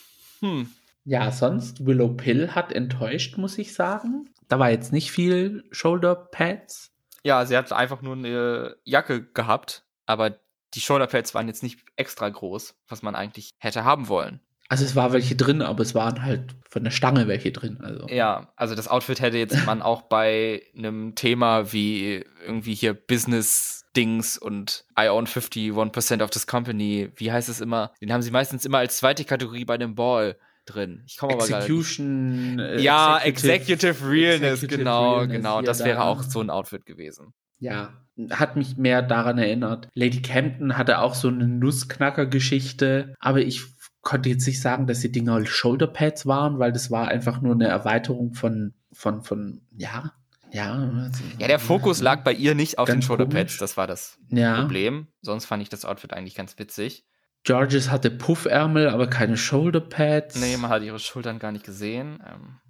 hm, 0.41 0.69
Ja, 1.05 1.31
sonst 1.31 1.85
Willow 1.87 2.09
Pill 2.09 2.49
hat 2.53 2.71
enttäuscht, 2.71 3.37
muss 3.37 3.57
ich 3.57 3.73
sagen. 3.73 4.29
Da 4.47 4.59
war 4.59 4.69
jetzt 4.69 4.93
nicht 4.93 5.11
viel 5.11 5.63
Shoulder 5.71 6.13
Pads. 6.15 6.91
ja, 7.23 7.43
sie 7.47 7.57
hat 7.57 7.71
einfach 7.71 8.03
nur 8.03 8.13
eine 8.15 8.75
Jacke 8.83 9.23
gehabt, 9.25 9.85
aber 10.05 10.37
die 10.75 10.81
Shoulderpads 10.81 11.33
waren 11.33 11.47
jetzt 11.47 11.63
nicht 11.63 11.79
extra 11.95 12.29
groß, 12.29 12.75
was 12.87 13.01
man 13.01 13.15
eigentlich 13.15 13.51
hätte 13.57 13.83
haben 13.83 14.07
wollen. 14.07 14.41
Also 14.67 14.83
es 14.83 14.95
war 14.95 15.13
welche 15.13 15.35
drin, 15.35 15.61
aber 15.61 15.83
es 15.83 15.93
waren 15.93 16.23
halt 16.23 16.55
von 16.69 16.83
der 16.83 16.91
Stange 16.91 17.27
welche 17.27 17.51
drin. 17.51 17.77
Also 17.81 18.07
Ja, 18.07 18.51
also 18.55 18.73
das 18.73 18.87
Outfit 18.87 19.21
hätte 19.21 19.37
jetzt 19.37 19.63
man 19.65 19.81
auch 19.81 20.03
bei 20.03 20.63
einem 20.75 21.13
Thema 21.13 21.71
wie 21.71 22.25
irgendwie 22.43 22.73
hier 22.73 22.95
Business-Dings 22.95 24.39
und 24.39 24.85
I 24.99 25.09
own 25.09 25.27
51% 25.27 26.23
of 26.23 26.31
this 26.31 26.47
company, 26.47 27.11
wie 27.15 27.31
heißt 27.31 27.47
es 27.47 27.61
immer? 27.61 27.91
Den 28.01 28.11
haben 28.11 28.23
sie 28.23 28.31
meistens 28.31 28.65
immer 28.65 28.79
als 28.79 28.97
zweite 28.97 29.23
Kategorie 29.23 29.65
bei 29.65 29.77
dem 29.77 29.93
Ball 29.93 30.35
drin. 30.65 31.03
Ich 31.05 31.17
komme 31.17 31.33
aber. 31.33 31.43
Execution. 31.43 32.57
äh, 32.59 32.81
Ja, 32.81 33.19
Executive, 33.19 34.09
Realness, 34.09 34.63
Executive 34.63 34.77
genau, 34.79 35.17
Realness, 35.17 35.35
genau. 35.37 35.61
Das 35.61 35.83
wäre 35.83 36.03
auch 36.03 36.23
so 36.23 36.41
ein 36.41 36.49
Outfit 36.49 36.87
gewesen. 36.87 37.33
Ja, 37.59 37.93
hat 38.31 38.55
mich 38.55 38.77
mehr 38.77 39.01
daran 39.01 39.37
erinnert. 39.37 39.89
Lady 39.93 40.21
Campton 40.21 40.77
hatte 40.77 40.99
auch 40.99 41.15
so 41.15 41.27
eine 41.27 41.47
Nussknacker-Geschichte, 41.47 43.13
aber 43.19 43.39
ich 43.39 43.63
konnte 44.01 44.29
jetzt 44.29 44.47
nicht 44.47 44.61
sagen, 44.61 44.87
dass 44.87 45.01
die 45.01 45.11
Dinger 45.11 45.45
Shoulderpads 45.45 46.25
waren, 46.25 46.59
weil 46.59 46.71
das 46.71 46.91
war 46.91 47.07
einfach 47.07 47.41
nur 47.41 47.53
eine 47.53 47.67
Erweiterung 47.67 48.33
von, 48.33 48.73
von, 48.93 49.21
von, 49.23 49.61
ja, 49.75 50.13
ja. 50.51 51.11
Ja, 51.39 51.47
der 51.47 51.59
Fokus 51.59 52.01
lag 52.01 52.23
bei 52.23 52.31
ihr 52.31 52.55
nicht 52.55 52.77
auf 52.77 52.89
den 52.89 53.01
Shoulderpads, 53.01 53.57
das 53.57 53.75
war 53.75 53.87
das 53.87 54.17
ja. 54.29 54.61
Problem. 54.61 55.07
Sonst 55.21 55.45
fand 55.45 55.61
ich 55.61 55.69
das 55.69 55.83
Outfit 55.83 56.13
eigentlich 56.13 56.35
ganz 56.35 56.57
witzig. 56.57 57.05
Georges 57.43 57.91
hatte 57.91 58.09
Puffärmel, 58.09 58.89
aber 58.89 59.07
keine 59.07 59.37
Shoulderpads. 59.37 60.39
Nee, 60.39 60.57
man 60.57 60.71
hat 60.71 60.81
ihre 60.81 60.97
Schultern 60.97 61.37
gar 61.37 61.51
nicht 61.51 61.65
gesehen. 61.65 62.19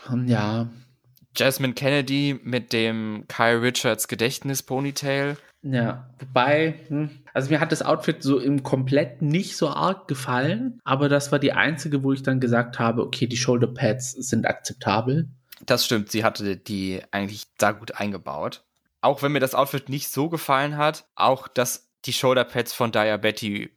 Ähm, 0.09 0.27
ja, 0.27 0.69
Jasmine 1.35 1.73
Kennedy 1.73 2.39
mit 2.43 2.73
dem 2.73 3.25
Kyle 3.27 3.61
Richards 3.61 4.07
Gedächtnis-Ponytail. 4.07 5.37
Ja, 5.63 6.07
wobei, 6.19 6.75
hm, 6.89 7.09
also 7.33 7.49
mir 7.49 7.59
hat 7.59 7.71
das 7.71 7.81
Outfit 7.81 8.21
so 8.21 8.39
im 8.39 8.61
Komplett 8.61 9.23
nicht 9.23 9.57
so 9.57 9.69
arg 9.69 10.07
gefallen, 10.07 10.79
aber 10.83 11.09
das 11.09 11.31
war 11.31 11.39
die 11.39 11.53
einzige, 11.53 12.03
wo 12.03 12.13
ich 12.13 12.21
dann 12.21 12.39
gesagt 12.39 12.77
habe, 12.77 13.01
okay, 13.01 13.25
die 13.25 13.37
Shoulderpads 13.37 14.11
sind 14.11 14.45
akzeptabel. 14.45 15.27
Das 15.65 15.85
stimmt, 15.85 16.11
sie 16.11 16.23
hatte 16.23 16.55
die 16.55 17.01
eigentlich 17.09 17.47
da 17.57 17.71
gut 17.71 17.95
eingebaut. 17.95 18.63
Auch 19.01 19.23
wenn 19.23 19.31
mir 19.31 19.39
das 19.39 19.55
Outfit 19.55 19.89
nicht 19.89 20.09
so 20.09 20.29
gefallen 20.29 20.77
hat, 20.77 21.05
auch 21.15 21.47
dass 21.47 21.89
die 22.05 22.13
Shoulderpads 22.13 22.73
von 22.73 22.91
Dia 22.91 23.17
Betty 23.17 23.71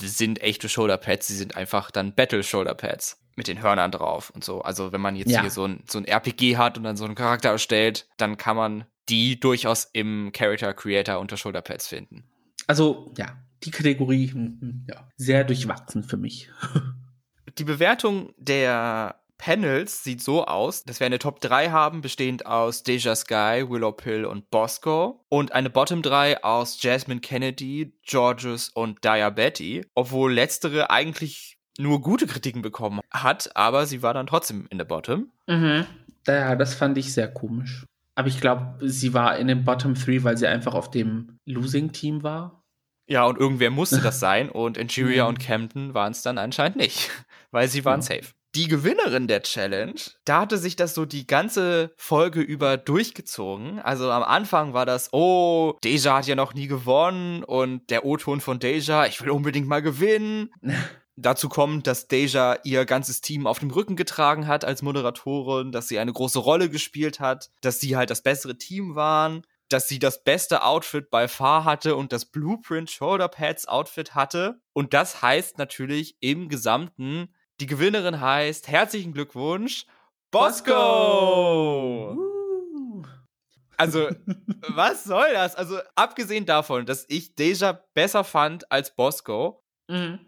sind 0.00 0.40
echte 0.42 0.68
Shoulderpads, 0.68 1.26
sie 1.26 1.36
sind 1.36 1.56
einfach 1.56 1.90
dann 1.90 2.14
Battle 2.14 2.42
Shoulderpads 2.42 3.20
mit 3.36 3.48
den 3.48 3.60
Hörnern 3.62 3.90
drauf 3.90 4.30
und 4.30 4.44
so. 4.44 4.62
Also 4.62 4.92
wenn 4.92 5.00
man 5.00 5.16
jetzt 5.16 5.30
Ja. 5.30 5.40
hier 5.40 5.50
so 5.50 5.64
ein, 5.66 5.82
so 5.88 5.98
ein 5.98 6.04
RPG 6.04 6.56
hat 6.56 6.76
und 6.78 6.84
dann 6.84 6.96
so 6.96 7.04
einen 7.04 7.14
Charakter 7.14 7.50
erstellt, 7.50 8.06
dann 8.16 8.36
kann 8.36 8.56
man 8.56 8.84
die 9.08 9.38
durchaus 9.38 9.84
im 9.92 10.30
Character 10.32 10.72
Creator 10.72 11.18
unter 11.18 11.36
Shoulderpads 11.36 11.88
finden. 11.88 12.24
Also, 12.66 13.12
ja, 13.18 13.36
die 13.62 13.70
Kategorie, 13.70 14.28
hm, 14.28 14.58
hm, 14.60 14.86
ja, 14.88 15.08
sehr 15.16 15.44
durchwachsen 15.44 16.02
für 16.04 16.16
mich. 16.16 16.50
Die 17.58 17.64
Bewertung 17.64 18.32
der 18.36 19.20
Panels 19.38 20.04
sieht 20.04 20.22
so 20.22 20.46
aus, 20.46 20.84
dass 20.84 21.00
wir 21.00 21.06
eine 21.06 21.18
Top 21.18 21.40
3 21.40 21.70
haben, 21.70 22.00
bestehend 22.00 22.46
aus 22.46 22.82
Deja 22.82 23.14
Sky, 23.16 23.64
Willow 23.68 23.92
Pill 23.92 24.24
und 24.24 24.50
Bosco. 24.50 25.24
Und 25.28 25.52
eine 25.52 25.70
Bottom 25.70 26.02
3 26.02 26.44
aus 26.44 26.80
Jasmine 26.82 27.20
Kennedy, 27.20 27.92
Georges 28.06 28.68
und 28.68 29.04
Dia 29.04 29.30
Betty. 29.30 29.84
Obwohl 29.94 30.32
letztere 30.32 30.90
eigentlich 30.90 31.58
nur 31.78 32.00
gute 32.00 32.26
Kritiken 32.26 32.62
bekommen 32.62 33.00
hat, 33.10 33.54
aber 33.56 33.86
sie 33.86 34.02
war 34.02 34.14
dann 34.14 34.26
trotzdem 34.28 34.66
in 34.70 34.78
der 34.78 34.84
Bottom. 34.84 35.30
Mhm. 35.48 35.84
Ja, 36.26 36.54
das 36.54 36.74
fand 36.74 36.96
ich 36.96 37.12
sehr 37.12 37.28
komisch. 37.28 37.84
Aber 38.14 38.28
ich 38.28 38.40
glaube, 38.40 38.78
sie 38.88 39.12
war 39.12 39.36
in 39.36 39.48
den 39.48 39.64
Bottom 39.64 39.94
3, 39.94 40.22
weil 40.22 40.38
sie 40.38 40.46
einfach 40.46 40.74
auf 40.74 40.90
dem 40.90 41.38
Losing-Team 41.46 42.22
war. 42.22 42.62
Ja, 43.08 43.24
und 43.26 43.38
irgendwer 43.38 43.70
musste 43.70 44.00
das 44.00 44.20
sein 44.20 44.48
und 44.48 44.78
Interior 44.78 45.24
Mhm. 45.24 45.28
und 45.30 45.38
Camden 45.40 45.94
waren 45.94 46.12
es 46.12 46.22
dann 46.22 46.38
anscheinend 46.38 46.76
nicht, 46.76 47.10
weil 47.50 47.66
sie 47.68 47.84
waren 47.84 48.00
Ja. 48.00 48.06
safe. 48.06 48.32
Die 48.54 48.68
Gewinnerin 48.68 49.26
der 49.26 49.42
Challenge, 49.42 50.00
da 50.24 50.40
hatte 50.40 50.58
sich 50.58 50.76
das 50.76 50.94
so 50.94 51.06
die 51.06 51.26
ganze 51.26 51.92
Folge 51.96 52.40
über 52.40 52.76
durchgezogen. 52.76 53.80
Also 53.80 54.10
am 54.12 54.22
Anfang 54.22 54.74
war 54.74 54.86
das, 54.86 55.12
oh, 55.12 55.74
Deja 55.82 56.18
hat 56.18 56.26
ja 56.28 56.36
noch 56.36 56.54
nie 56.54 56.68
gewonnen 56.68 57.42
und 57.42 57.90
der 57.90 58.04
O-Ton 58.04 58.40
von 58.40 58.60
Deja, 58.60 59.06
ich 59.06 59.20
will 59.20 59.30
unbedingt 59.30 59.66
mal 59.66 59.82
gewinnen. 59.82 60.52
Dazu 61.16 61.48
kommt, 61.48 61.88
dass 61.88 62.06
Deja 62.06 62.56
ihr 62.62 62.84
ganzes 62.84 63.20
Team 63.20 63.48
auf 63.48 63.58
dem 63.58 63.70
Rücken 63.70 63.96
getragen 63.96 64.46
hat 64.46 64.64
als 64.64 64.82
Moderatorin, 64.82 65.72
dass 65.72 65.88
sie 65.88 65.98
eine 65.98 66.12
große 66.12 66.38
Rolle 66.38 66.70
gespielt 66.70 67.18
hat, 67.18 67.50
dass 67.60 67.80
sie 67.80 67.96
halt 67.96 68.10
das 68.10 68.22
bessere 68.22 68.56
Team 68.56 68.94
waren, 68.94 69.42
dass 69.68 69.88
sie 69.88 69.98
das 69.98 70.22
beste 70.22 70.62
Outfit 70.62 71.10
bei 71.10 71.26
far 71.26 71.64
hatte 71.64 71.96
und 71.96 72.12
das 72.12 72.26
Blueprint 72.26 72.88
Shoulder 72.88 73.28
Pads 73.28 73.66
Outfit 73.66 74.14
hatte. 74.14 74.60
Und 74.72 74.94
das 74.94 75.22
heißt 75.22 75.58
natürlich 75.58 76.16
im 76.20 76.48
Gesamten, 76.48 77.33
die 77.60 77.66
Gewinnerin 77.66 78.20
heißt, 78.20 78.68
herzlichen 78.68 79.12
Glückwunsch, 79.12 79.86
Bosco! 80.30 82.12
Uh. 82.12 83.04
Also, 83.76 84.08
was 84.68 85.04
soll 85.04 85.32
das? 85.32 85.54
Also, 85.56 85.78
abgesehen 85.94 86.46
davon, 86.46 86.86
dass 86.86 87.04
ich 87.08 87.34
Deja 87.34 87.80
besser 87.94 88.24
fand 88.24 88.70
als 88.70 88.94
Bosco, 88.94 89.60
Mhm. 89.90 90.18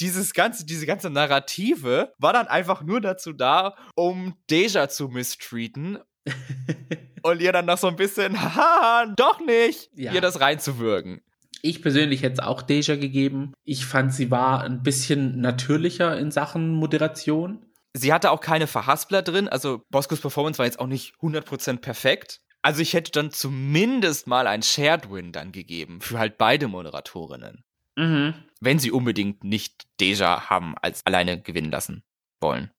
dieses 0.00 0.32
ganze, 0.32 0.64
diese 0.64 0.86
ganze 0.86 1.10
Narrative 1.10 2.12
war 2.18 2.32
dann 2.32 2.46
einfach 2.46 2.82
nur 2.82 3.00
dazu 3.00 3.32
da, 3.32 3.74
um 3.96 4.36
Deja 4.48 4.88
zu 4.88 5.08
mistreaten 5.08 5.98
und 7.24 7.40
ihr 7.42 7.50
dann 7.52 7.66
noch 7.66 7.78
so 7.78 7.88
ein 7.88 7.96
bisschen, 7.96 8.32
haha, 8.54 9.06
doch 9.16 9.40
nicht, 9.40 9.90
Ja. 9.94 10.12
ihr 10.12 10.20
das 10.20 10.40
reinzuwürgen. 10.40 11.20
Ich 11.62 11.80
persönlich 11.80 12.22
hätte 12.22 12.34
es 12.34 12.38
auch 12.40 12.60
Deja 12.60 12.96
gegeben. 12.96 13.52
Ich 13.64 13.86
fand, 13.86 14.12
sie 14.12 14.30
war 14.30 14.62
ein 14.62 14.82
bisschen 14.82 15.40
natürlicher 15.40 16.18
in 16.18 16.30
Sachen 16.32 16.70
Moderation. 16.70 17.64
Sie 17.94 18.12
hatte 18.12 18.30
auch 18.30 18.40
keine 18.40 18.66
Verhaspler 18.66 19.22
drin, 19.22 19.48
also 19.48 19.82
Boscos 19.90 20.20
Performance 20.20 20.58
war 20.58 20.66
jetzt 20.66 20.80
auch 20.80 20.86
nicht 20.86 21.14
100% 21.20 21.78
perfekt. 21.78 22.40
Also 22.62 22.80
ich 22.80 22.94
hätte 22.94 23.10
dann 23.12 23.30
zumindest 23.30 24.26
mal 24.26 24.46
ein 24.46 24.62
Shared 24.62 25.10
Win 25.10 25.32
dann 25.32 25.52
gegeben 25.52 26.00
für 26.00 26.18
halt 26.18 26.38
beide 26.38 26.68
Moderatorinnen. 26.68 27.64
Mhm. 27.96 28.34
Wenn 28.60 28.78
sie 28.78 28.90
unbedingt 28.90 29.44
nicht 29.44 29.86
Deja 30.00 30.48
haben 30.48 30.74
als 30.80 31.04
alleine 31.04 31.40
gewinnen 31.40 31.70
lassen 31.70 32.02
wollen. 32.40 32.70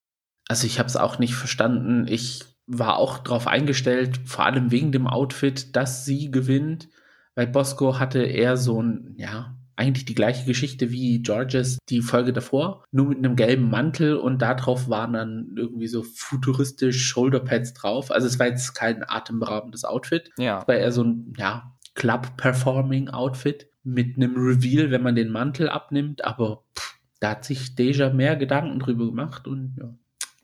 Also 0.48 0.66
ich 0.66 0.78
habe 0.78 0.88
es 0.88 0.96
auch 0.96 1.18
nicht 1.18 1.34
verstanden. 1.34 2.06
Ich 2.08 2.44
war 2.66 2.96
auch 2.96 3.18
darauf 3.18 3.46
eingestellt, 3.46 4.20
vor 4.24 4.44
allem 4.44 4.70
wegen 4.70 4.90
dem 4.90 5.06
Outfit, 5.06 5.76
dass 5.76 6.04
sie 6.04 6.30
gewinnt, 6.30 6.88
weil 7.34 7.46
Bosco 7.46 7.98
hatte 7.98 8.22
eher 8.22 8.56
so 8.56 8.82
ein, 8.82 9.14
ja, 9.18 9.56
eigentlich 9.76 10.04
die 10.04 10.14
gleiche 10.14 10.44
Geschichte 10.46 10.92
wie 10.92 11.20
Georges 11.20 11.78
die 11.88 12.00
Folge 12.00 12.32
davor, 12.32 12.84
nur 12.92 13.06
mit 13.08 13.18
einem 13.18 13.34
gelben 13.34 13.68
Mantel 13.70 14.16
und 14.16 14.40
darauf 14.40 14.88
waren 14.88 15.14
dann 15.14 15.54
irgendwie 15.56 15.88
so 15.88 16.04
futuristisch 16.04 17.04
Shoulderpads 17.08 17.74
drauf. 17.74 18.12
Also 18.12 18.28
es 18.28 18.38
war 18.38 18.46
jetzt 18.46 18.74
kein 18.74 19.02
atemberaubendes 19.04 19.84
Outfit, 19.84 20.30
Ja. 20.38 20.60
es 20.60 20.68
war 20.68 20.76
eher 20.76 20.92
so 20.92 21.02
ein, 21.02 21.32
ja, 21.36 21.72
Club-Performing-Outfit 21.96 23.68
mit 23.82 24.16
einem 24.16 24.34
Reveal, 24.36 24.90
wenn 24.90 25.02
man 25.02 25.14
den 25.14 25.30
Mantel 25.30 25.68
abnimmt, 25.68 26.24
aber 26.24 26.62
pff, 26.78 26.94
da 27.20 27.30
hat 27.30 27.44
sich 27.44 27.74
Deja 27.74 28.10
mehr 28.12 28.36
Gedanken 28.36 28.78
drüber 28.78 29.06
gemacht 29.06 29.46
und 29.46 29.74
ja, 29.78 29.92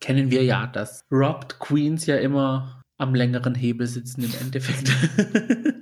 kennen 0.01 0.30
wir 0.30 0.45
ja, 0.45 0.66
dass 0.66 1.05
Robbed 1.11 1.59
Queens 1.59 2.07
ja 2.07 2.16
immer 2.16 2.82
am 2.99 3.14
längeren 3.14 3.55
Hebel 3.55 3.86
sitzen 3.86 4.22
im 4.24 4.32
Endeffekt. 4.41 4.91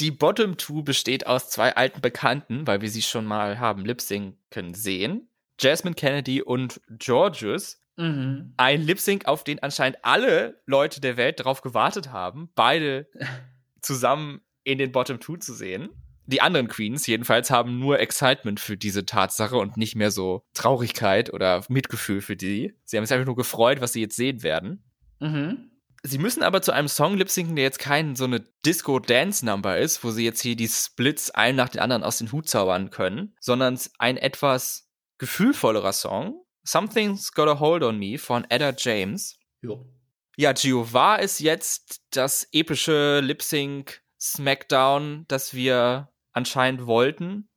Die 0.00 0.10
Bottom 0.10 0.56
Two 0.56 0.82
besteht 0.82 1.26
aus 1.26 1.50
zwei 1.50 1.76
alten 1.76 2.00
Bekannten, 2.00 2.66
weil 2.66 2.80
wir 2.80 2.88
sie 2.88 3.02
schon 3.02 3.26
mal 3.26 3.58
haben 3.58 3.84
lip-synken 3.84 4.72
sehen. 4.72 5.28
Jasmine 5.58 5.94
Kennedy 5.94 6.40
und 6.40 6.80
Georges. 6.88 7.82
mhm. 7.98 8.54
Ein 8.56 8.80
Lip-Sync, 8.80 9.26
auf 9.26 9.44
den 9.44 9.62
anscheinend 9.62 9.98
alle 10.02 10.62
Leute 10.64 11.02
der 11.02 11.18
Welt 11.18 11.38
darauf 11.38 11.60
gewartet 11.60 12.10
haben. 12.10 12.48
Beide 12.54 13.08
zusammen 13.82 14.40
in 14.64 14.78
den 14.78 14.90
Bottom 14.90 15.20
Two 15.20 15.36
zu 15.36 15.52
sehen. 15.52 15.90
Die 16.24 16.40
anderen 16.40 16.68
Queens 16.68 17.06
jedenfalls 17.06 17.50
haben 17.50 17.78
nur 17.78 17.98
Excitement 17.98 18.58
für 18.58 18.78
diese 18.78 19.04
Tatsache 19.04 19.56
und 19.56 19.76
nicht 19.76 19.96
mehr 19.96 20.10
so 20.10 20.44
Traurigkeit 20.54 21.30
oder 21.30 21.62
Mitgefühl 21.68 22.22
für 22.22 22.36
die. 22.36 22.72
Sie 22.84 22.96
haben 22.96 23.04
sich 23.04 23.12
einfach 23.12 23.26
nur 23.26 23.36
gefreut, 23.36 23.82
was 23.82 23.92
sie 23.92 24.00
jetzt 24.00 24.16
sehen 24.16 24.42
werden. 24.42 24.82
Mhm. 25.18 25.69
Sie 26.02 26.18
müssen 26.18 26.42
aber 26.42 26.62
zu 26.62 26.72
einem 26.72 26.88
Song 26.88 27.16
lipsinken, 27.16 27.56
der 27.56 27.64
jetzt 27.64 27.78
kein 27.78 28.16
so 28.16 28.24
eine 28.24 28.40
Disco-Dance-Number 28.64 29.76
ist, 29.78 30.02
wo 30.02 30.10
sie 30.10 30.24
jetzt 30.24 30.40
hier 30.40 30.56
die 30.56 30.68
Splits 30.68 31.30
einen 31.30 31.56
nach 31.56 31.68
den 31.68 31.80
anderen 31.80 32.02
aus 32.02 32.18
den 32.18 32.32
Hut 32.32 32.48
zaubern 32.48 32.90
können, 32.90 33.34
sondern 33.38 33.78
ein 33.98 34.16
etwas 34.16 34.88
gefühlvollerer 35.18 35.92
Song. 35.92 36.42
Something's 36.62 37.32
Got 37.32 37.48
a 37.48 37.60
Hold 37.60 37.82
on 37.82 37.98
Me 37.98 38.16
von 38.16 38.46
Edda 38.48 38.72
James. 38.76 39.38
Jo. 39.60 39.86
Ja, 40.36 40.52
Gio, 40.52 40.90
war 40.92 41.20
es 41.20 41.38
jetzt 41.38 42.00
das 42.10 42.48
epische 42.52 43.20
Lip-Sync 43.20 44.00
Smackdown, 44.18 45.26
das 45.28 45.52
wir 45.52 46.08
anscheinend 46.32 46.86
wollten? 46.86 47.49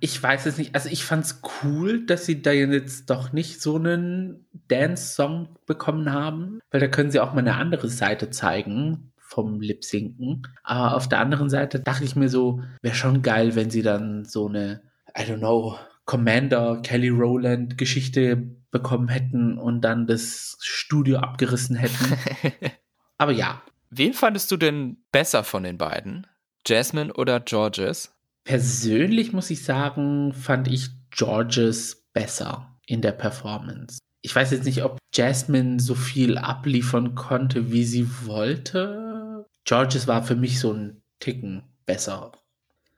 Ich 0.00 0.22
weiß 0.22 0.46
es 0.46 0.58
nicht. 0.58 0.74
Also 0.74 0.88
ich 0.88 1.04
fand's 1.04 1.42
cool, 1.62 2.06
dass 2.06 2.26
sie 2.26 2.42
da 2.42 2.52
jetzt 2.52 3.10
doch 3.10 3.32
nicht 3.32 3.60
so 3.60 3.76
einen 3.76 4.46
Dance-Song 4.68 5.56
bekommen 5.66 6.12
haben, 6.12 6.60
weil 6.70 6.80
da 6.80 6.88
können 6.88 7.10
sie 7.10 7.20
auch 7.20 7.32
mal 7.32 7.40
eine 7.40 7.56
andere 7.56 7.88
Seite 7.88 8.30
zeigen 8.30 9.12
vom 9.18 9.60
Lip-Sinken. 9.60 10.42
Aber 10.62 10.96
auf 10.96 11.08
der 11.08 11.20
anderen 11.20 11.50
Seite 11.50 11.80
dachte 11.80 12.04
ich 12.04 12.16
mir 12.16 12.28
so, 12.28 12.62
wäre 12.82 12.94
schon 12.94 13.22
geil, 13.22 13.54
wenn 13.54 13.70
sie 13.70 13.82
dann 13.82 14.24
so 14.24 14.48
eine, 14.48 14.82
I 15.16 15.22
don't 15.22 15.38
know, 15.38 15.76
Commander 16.04 16.80
Kelly 16.82 17.08
Rowland 17.08 17.78
Geschichte 17.78 18.36
bekommen 18.72 19.08
hätten 19.08 19.58
und 19.58 19.82
dann 19.82 20.06
das 20.06 20.56
Studio 20.60 21.18
abgerissen 21.18 21.76
hätten. 21.76 22.16
Aber 23.18 23.32
ja. 23.32 23.62
Wen 23.90 24.12
fandest 24.12 24.50
du 24.50 24.56
denn 24.56 24.98
besser 25.12 25.44
von 25.44 25.62
den 25.62 25.78
beiden? 25.78 26.26
Jasmine 26.66 27.12
oder 27.12 27.40
Georges? 27.40 28.12
Persönlich 28.44 29.32
muss 29.32 29.50
ich 29.50 29.64
sagen, 29.64 30.32
fand 30.32 30.68
ich 30.68 30.88
Georges 31.10 32.06
besser 32.12 32.78
in 32.86 33.02
der 33.02 33.12
Performance. 33.12 33.98
Ich 34.22 34.34
weiß 34.34 34.50
jetzt 34.50 34.64
nicht, 34.64 34.82
ob 34.82 34.98
Jasmine 35.14 35.80
so 35.80 35.94
viel 35.94 36.36
abliefern 36.38 37.14
konnte, 37.14 37.72
wie 37.72 37.84
sie 37.84 38.08
wollte. 38.26 39.46
Georges 39.64 40.06
war 40.06 40.22
für 40.22 40.36
mich 40.36 40.60
so 40.60 40.72
ein 40.72 41.02
Ticken 41.20 41.62
besser. 41.86 42.32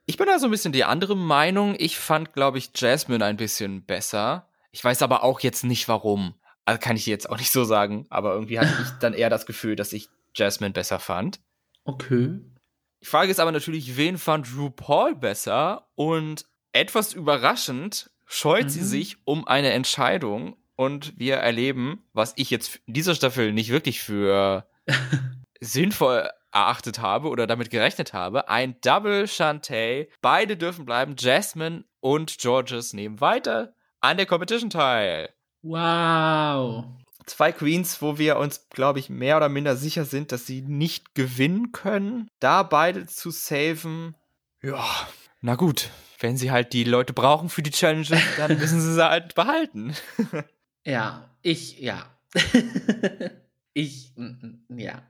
Ich 0.07 0.17
bin 0.17 0.27
da 0.27 0.39
so 0.39 0.47
ein 0.47 0.51
bisschen 0.51 0.73
die 0.73 0.85
andere 0.85 1.17
Meinung. 1.17 1.77
Ich 1.79 1.97
fand, 1.97 2.33
glaube 2.33 2.59
ich, 2.59 2.71
Jasmine 2.75 3.25
ein 3.25 3.37
bisschen 3.37 3.85
besser. 3.85 4.49
Ich 4.73 4.83
weiß 4.83 5.03
aber 5.03 5.23
auch 5.23 5.41
jetzt 5.41 5.65
nicht 5.65 5.89
warum. 5.89 6.35
Also 6.65 6.81
kann 6.81 6.97
ich 6.97 7.07
jetzt 7.07 7.29
auch 7.29 7.39
nicht 7.39 7.53
so 7.53 7.65
sagen. 7.65 8.07
Aber 8.11 8.35
irgendwie 8.35 8.59
hatte 8.59 8.75
ich 8.83 8.89
dann 9.01 9.15
eher 9.15 9.31
das 9.31 9.47
Gefühl, 9.47 9.77
dass 9.77 9.93
ich 9.93 10.09
Jasmine 10.35 10.73
besser 10.73 10.99
fand. 10.99 11.41
Okay. 11.85 12.41
Die 13.03 13.07
Frage 13.07 13.31
ist 13.31 13.41
aber 13.41 13.53
natürlich, 13.53 13.97
wen 13.97 14.17
fand 14.17 14.57
RuPaul 14.57 15.17
besser? 15.17 15.89
Und 15.97 16.47
etwas 16.73 17.13
überraschend 17.13 18.11
scheut 18.27 18.65
mhm. 18.65 18.69
sie 18.71 18.85
sich 18.85 19.17
um 19.25 19.47
eine 19.47 19.73
Entscheidung 19.73 20.57
und 20.77 21.19
wir 21.19 21.37
erleben, 21.37 22.05
was 22.13 22.33
ich 22.37 22.51
jetzt 22.51 22.81
in 22.87 22.95
dieser 22.95 23.15
Staffel 23.15 23.53
nicht 23.53 23.71
wirklich 23.71 24.01
für 24.01 24.67
sinnvoll 25.61 26.31
erachtet 26.53 27.01
habe 27.01 27.29
oder 27.29 27.47
damit 27.47 27.71
gerechnet 27.71 28.13
habe, 28.13 28.49
ein 28.49 28.81
Double 28.83 29.27
Shantae. 29.27 30.09
Beide 30.21 30.57
dürfen 30.57 30.85
bleiben. 30.85 31.17
Jasmine 31.19 31.85
und 32.01 32.39
Georges 32.39 32.93
nehmen 32.93 33.21
weiter 33.21 33.75
an 34.01 34.17
der 34.17 34.27
Competition 34.27 34.71
teil. 34.71 35.31
Wow 35.63 37.02
zwei 37.27 37.53
Queens, 37.53 38.03
wo 38.03 38.19
wir 38.19 38.37
uns, 38.37 38.69
glaube 38.71 38.99
ich, 38.99 39.11
mehr 39.11 39.37
oder 39.37 39.49
minder 39.49 39.77
sicher 39.77 40.05
sind, 40.05 40.33
dass 40.33 40.47
sie 40.47 40.63
nicht 40.63 41.15
gewinnen 41.15 41.73
können. 41.73 42.29
Da 42.41 42.63
beide 42.63 43.07
zu 43.07 43.31
saven, 43.31 44.15
ja, 44.63 44.85
na 45.41 45.57
gut. 45.57 45.91
Wenn 46.21 46.37
sie 46.37 46.53
halt 46.53 46.73
die 46.73 46.85
Leute 46.85 47.13
brauchen 47.13 47.49
für 47.49 47.63
die 47.63 47.73
Challenge, 47.73 48.07
dann 48.37 48.57
müssen 48.57 48.81
sie 48.81 48.95
sie 48.95 49.05
halt 49.05 49.35
behalten. 49.35 49.93
ja, 50.85 51.29
ich, 51.43 51.81
ja. 51.81 52.07
ich, 53.73 54.15
ja, 54.69 55.03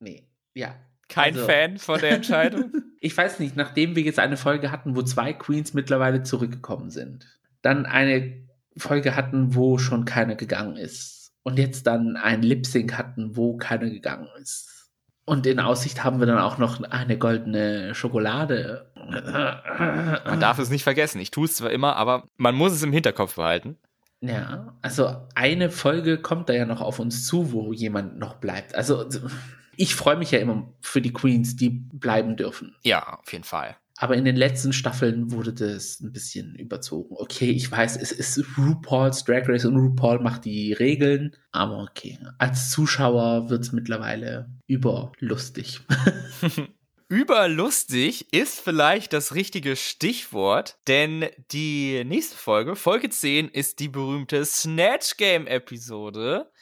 nee, 0.00 0.28
ja. 0.54 0.74
Kein 1.08 1.34
also, 1.34 1.46
Fan 1.46 1.78
von 1.78 2.00
der 2.00 2.10
Entscheidung? 2.10 2.72
ich 3.00 3.16
weiß 3.16 3.38
nicht, 3.38 3.56
nachdem 3.56 3.96
wir 3.96 4.02
jetzt 4.02 4.18
eine 4.18 4.36
Folge 4.36 4.70
hatten, 4.70 4.94
wo 4.94 5.02
zwei 5.02 5.32
Queens 5.32 5.72
mittlerweile 5.72 6.22
zurückgekommen 6.22 6.90
sind, 6.90 7.38
dann 7.62 7.86
eine 7.86 8.46
Folge 8.76 9.14
hatten, 9.14 9.54
wo 9.54 9.78
schon 9.78 10.04
keiner 10.04 10.34
gegangen 10.34 10.76
ist 10.76 11.17
und 11.42 11.58
jetzt 11.58 11.86
dann 11.86 12.16
ein 12.16 12.42
Lip 12.42 12.66
Sync 12.66 12.96
hatten, 12.96 13.36
wo 13.36 13.56
keiner 13.56 13.88
gegangen 13.88 14.28
ist. 14.40 14.90
Und 15.24 15.46
in 15.46 15.60
Aussicht 15.60 16.04
haben 16.04 16.20
wir 16.20 16.26
dann 16.26 16.38
auch 16.38 16.56
noch 16.56 16.82
eine 16.82 17.18
goldene 17.18 17.94
Schokolade. 17.94 18.90
Man 18.96 20.40
darf 20.40 20.58
es 20.58 20.70
nicht 20.70 20.84
vergessen. 20.84 21.20
Ich 21.20 21.30
tue 21.30 21.44
es 21.44 21.56
zwar 21.56 21.70
immer, 21.70 21.96
aber 21.96 22.26
man 22.38 22.54
muss 22.54 22.72
es 22.72 22.82
im 22.82 22.92
Hinterkopf 22.92 23.36
behalten. 23.36 23.76
Ja, 24.20 24.74
also 24.82 25.28
eine 25.34 25.70
Folge 25.70 26.18
kommt 26.18 26.48
da 26.48 26.54
ja 26.54 26.64
noch 26.64 26.80
auf 26.80 26.98
uns 26.98 27.26
zu, 27.26 27.52
wo 27.52 27.72
jemand 27.72 28.18
noch 28.18 28.36
bleibt. 28.36 28.74
Also 28.74 29.06
ich 29.76 29.94
freue 29.94 30.16
mich 30.16 30.30
ja 30.30 30.40
immer 30.40 30.72
für 30.80 31.00
die 31.00 31.12
Queens, 31.12 31.56
die 31.56 31.70
bleiben 31.70 32.36
dürfen. 32.36 32.74
Ja, 32.82 33.18
auf 33.20 33.32
jeden 33.32 33.44
Fall. 33.44 33.76
Aber 34.00 34.16
in 34.16 34.24
den 34.24 34.36
letzten 34.36 34.72
Staffeln 34.72 35.32
wurde 35.32 35.52
das 35.52 35.98
ein 36.00 36.12
bisschen 36.12 36.54
überzogen. 36.54 37.16
Okay, 37.18 37.50
ich 37.50 37.68
weiß, 37.68 37.96
es 37.96 38.12
ist 38.12 38.38
RuPaul's 38.56 39.24
Drag 39.24 39.48
Race 39.48 39.64
und 39.64 39.76
RuPaul 39.76 40.20
macht 40.20 40.44
die 40.44 40.72
Regeln. 40.72 41.34
Aber 41.50 41.82
okay, 41.82 42.16
als 42.38 42.70
Zuschauer 42.70 43.50
wird 43.50 43.62
es 43.62 43.72
mittlerweile 43.72 44.48
überlustig. 44.68 45.80
Überlustig 47.10 48.32
ist 48.34 48.60
vielleicht 48.60 49.14
das 49.14 49.34
richtige 49.34 49.76
Stichwort, 49.76 50.76
denn 50.86 51.24
die 51.52 52.04
nächste 52.04 52.36
Folge, 52.36 52.76
Folge 52.76 53.08
10, 53.08 53.48
ist 53.48 53.80
die 53.80 53.88
berühmte 53.88 54.44
Snatch 54.44 55.16
Game 55.16 55.46
Episode. 55.46 56.52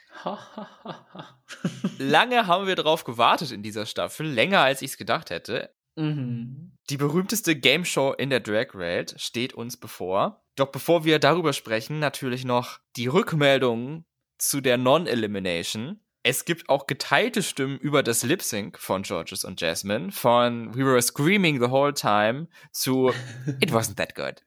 Lange 1.98 2.46
haben 2.46 2.68
wir 2.68 2.76
darauf 2.76 3.02
gewartet 3.02 3.50
in 3.50 3.64
dieser 3.64 3.86
Staffel, 3.86 4.26
länger 4.26 4.60
als 4.60 4.82
ich 4.82 4.92
es 4.92 4.96
gedacht 4.96 5.30
hätte. 5.30 5.74
Mhm. 5.96 6.75
Die 6.88 6.96
berühmteste 6.96 7.56
Game 7.56 7.84
Show 7.84 8.12
in 8.12 8.30
der 8.30 8.38
Drag 8.38 8.68
Race 8.74 9.14
steht 9.16 9.54
uns 9.54 9.76
bevor. 9.76 10.44
Doch 10.54 10.68
bevor 10.68 11.04
wir 11.04 11.18
darüber 11.18 11.52
sprechen, 11.52 11.98
natürlich 11.98 12.44
noch 12.44 12.78
die 12.94 13.08
Rückmeldung 13.08 14.04
zu 14.38 14.60
der 14.60 14.76
Non-Elimination. 14.76 16.00
Es 16.22 16.44
gibt 16.44 16.68
auch 16.68 16.86
geteilte 16.86 17.42
Stimmen 17.42 17.78
über 17.78 18.04
das 18.04 18.22
Lip 18.22 18.40
Sync 18.40 18.78
von 18.78 19.02
Georges 19.02 19.44
und 19.44 19.60
Jasmine. 19.60 20.12
Von 20.12 20.76
We 20.76 20.84
were 20.84 21.02
screaming 21.02 21.60
the 21.60 21.70
whole 21.70 21.92
time 21.92 22.46
zu 22.70 23.12
It 23.60 23.72
wasn't 23.72 23.96
that 23.96 24.14
good. 24.14 24.44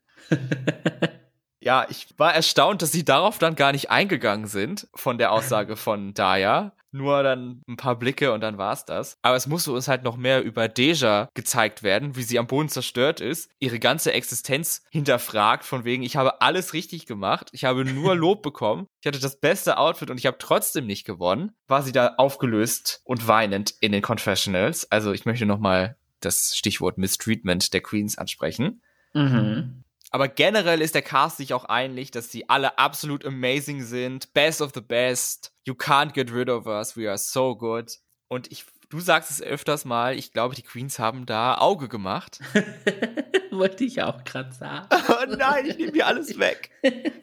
ja, 1.60 1.88
ich 1.90 2.08
war 2.18 2.34
erstaunt, 2.34 2.82
dass 2.82 2.94
sie 2.94 3.04
darauf 3.04 3.38
dann 3.38 3.56
gar 3.56 3.74
nicht 3.74 3.90
eingegangen 3.90 4.48
sind 4.48 4.88
von 4.96 5.18
der 5.18 5.34
Aussage 5.34 5.76
von 5.76 6.14
Daya 6.14 6.74
nur 6.92 7.24
dann 7.24 7.62
ein 7.68 7.78
paar 7.78 7.98
Blicke 7.98 8.32
und 8.32 8.42
dann 8.42 8.58
war's 8.58 8.86
das. 8.86 9.18
Aber 9.22 9.36
es 9.36 9.48
musste 9.48 9.72
uns 9.72 9.88
halt 9.88 10.04
noch 10.04 10.18
mehr 10.18 10.44
über 10.44 10.68
Deja 10.68 11.30
gezeigt 11.34 11.84
werden, 11.84 12.16
wie 12.16 12.24
sie 12.24 12.40
am 12.40 12.48
Boden 12.48 12.70
zerstört 12.70 13.22
ist, 13.22 13.50
ihre 13.60 13.80
ganze 13.80 14.14
Existenz 14.14 14.84
hinterfragt, 14.92 15.64
von 15.64 15.84
wegen, 15.84 16.04
ich 16.04 16.16
habe 16.16 16.42
alles 16.42 16.74
richtig 16.74 17.06
gemacht, 17.06 17.50
ich 17.52 17.66
habe 17.66 17.86
nur 17.86 18.16
Lob 18.16 18.42
bekommen, 18.42 18.88
ich 19.02 19.08
hatte 19.08 19.20
das 19.20 19.40
beste 19.40 19.78
Outfit 19.78 20.10
und 20.10 20.18
ich 20.18 20.26
habe 20.26 20.38
trotzdem 20.40 20.86
nicht 20.86 21.06
gewonnen, 21.06 21.52
war 21.68 21.84
sie 21.84 21.92
da 21.92 22.16
aufgelöst 22.18 23.02
und 23.04 23.28
weinend 23.28 23.74
in 23.82 23.92
den 23.92 24.02
Confessionals. 24.02 24.92
Also 24.92 25.12
ich 25.12 25.26
möchte 25.26 25.46
nochmal 25.46 25.98
das 26.20 26.56
Stichwort 26.56 26.98
Mistreatment 26.98 27.74
der 27.74 27.82
Queens 27.82 28.18
ansprechen. 28.18 28.82
Mhm. 29.14 29.84
Aber 30.12 30.28
generell 30.28 30.82
ist 30.82 30.96
der 30.96 31.02
Cast 31.02 31.38
sich 31.38 31.54
auch 31.54 31.66
einig, 31.66 32.12
dass 32.12 32.32
sie 32.32 32.50
alle 32.50 32.80
absolut 32.80 33.26
amazing 33.26 33.84
sind. 33.84 34.34
Best 34.34 34.62
of 34.62 34.72
the 34.74 34.82
best. 34.82 35.54
You 35.66 35.74
can't 35.74 36.14
get 36.14 36.34
rid 36.34 36.50
of 36.50 36.66
us. 36.66 36.98
We 36.98 37.08
are 37.08 37.18
so 37.18 37.56
good. 37.56 37.98
Und 38.28 38.52
ich, 38.52 38.66
du 38.90 39.00
sagst 39.00 39.30
es 39.30 39.42
öfters 39.42 39.86
mal, 39.86 40.18
ich 40.18 40.34
glaube, 40.34 40.56
die 40.56 40.64
Queens 40.64 40.98
haben 40.98 41.26
da 41.26 41.58
Auge 41.58 41.88
gemacht. 41.90 42.40
Wollte 43.52 43.84
ich 43.84 44.02
auch 44.02 44.24
gerade 44.24 44.52
sagen. 44.52 44.88
oh 45.10 45.36
nein, 45.36 45.68
ich 45.68 45.78
nehme 45.78 45.92
dir 45.92 46.08
alles 46.08 46.38
weg. 46.40 46.72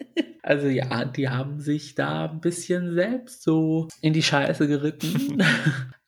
Also 0.42 0.68
ja, 0.68 1.04
die 1.04 1.28
haben 1.28 1.58
sich 1.58 1.96
da 1.96 2.26
ein 2.26 2.40
bisschen 2.40 2.94
selbst 2.94 3.42
so 3.42 3.88
in 4.00 4.12
die 4.12 4.22
Scheiße 4.22 4.68
geritten. 4.68 5.42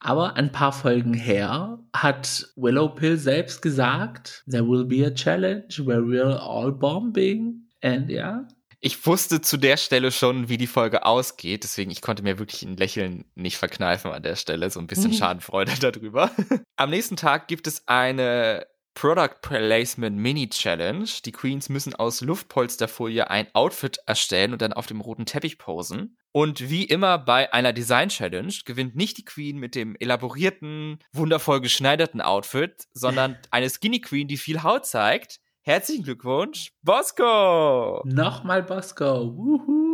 Aber 0.09 0.36
ein 0.36 0.50
paar 0.50 0.72
Folgen 0.72 1.12
her 1.12 1.80
hat 1.94 2.48
Willow 2.56 2.88
Pill 2.88 3.18
selbst 3.18 3.61
gesagt, 3.61 4.42
there 4.50 4.66
will 4.66 4.86
be 4.86 5.06
a 5.06 5.11
challenge 5.11 5.84
where 5.84 6.00
we're 6.00 6.34
all 6.34 6.72
bombing. 6.72 7.68
And 7.82 8.09
ja. 8.09 8.48
Ich 8.80 9.04
wusste 9.04 9.42
zu 9.42 9.59
der 9.59 9.76
Stelle 9.76 10.11
schon, 10.11 10.48
wie 10.48 10.56
die 10.56 10.66
Folge 10.66 11.04
ausgeht, 11.04 11.62
deswegen 11.64 11.90
ich 11.90 12.00
konnte 12.00 12.22
mir 12.22 12.38
wirklich 12.38 12.62
ein 12.62 12.78
Lächeln 12.78 13.26
nicht 13.34 13.59
verkneifen 13.59 14.11
an 14.11 14.22
der 14.22 14.36
Stelle, 14.36 14.70
so 14.70 14.80
ein 14.80 14.86
bisschen 14.86 15.12
Schadenfreude 15.12 15.72
darüber. 15.80 16.30
Am 16.76 16.88
nächsten 16.88 17.16
Tag 17.16 17.46
gibt 17.46 17.66
es 17.66 17.86
eine 17.86 18.66
Product 18.99 19.42
Placement 19.42 20.16
Mini 20.16 20.49
Challenge. 20.49 21.09
Die 21.24 21.30
Queens 21.30 21.68
müssen 21.68 21.94
aus 21.94 22.20
Luftpolsterfolie 22.20 23.30
ein 23.30 23.46
Outfit 23.53 24.01
erstellen 24.07 24.53
und 24.53 24.61
dann 24.61 24.72
auf 24.72 24.86
dem 24.86 25.01
roten 25.01 25.24
Teppich 25.24 25.57
posen. 25.57 26.16
Und 26.32 26.68
wie 26.68 26.82
immer 26.82 27.16
bei 27.16 27.53
einer 27.53 27.72
Design 27.72 28.09
Challenge 28.09 28.53
gewinnt 28.64 28.96
nicht 28.96 29.16
die 29.18 29.24
Queen 29.24 29.59
mit 29.59 29.76
dem 29.76 29.94
elaborierten, 30.01 30.99
wundervoll 31.12 31.61
geschneiderten 31.61 32.20
Outfit, 32.20 32.88
sondern 32.92 33.38
eine 33.53 33.70
Skinny 33.70 34.01
Queen, 34.01 34.26
die 34.26 34.36
viel 34.36 34.64
Haut 34.64 34.84
zeigt. 34.84 35.38
Herzlichen 35.61 36.03
Glückwunsch, 36.03 36.72
Bosco! 36.82 38.03
Nochmal 38.05 38.64
Bosco. 38.64 39.32
Wuhu. 39.36 39.88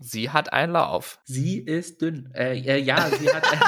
Sie 0.00 0.30
hat 0.30 0.52
einen 0.52 0.72
Lauf. 0.72 1.20
Sie 1.24 1.58
ist 1.58 2.00
dünn. 2.02 2.30
Äh, 2.34 2.58
äh, 2.58 2.78
ja, 2.78 3.08
sie 3.10 3.28
hat 3.28 3.44
einen. 3.52 3.62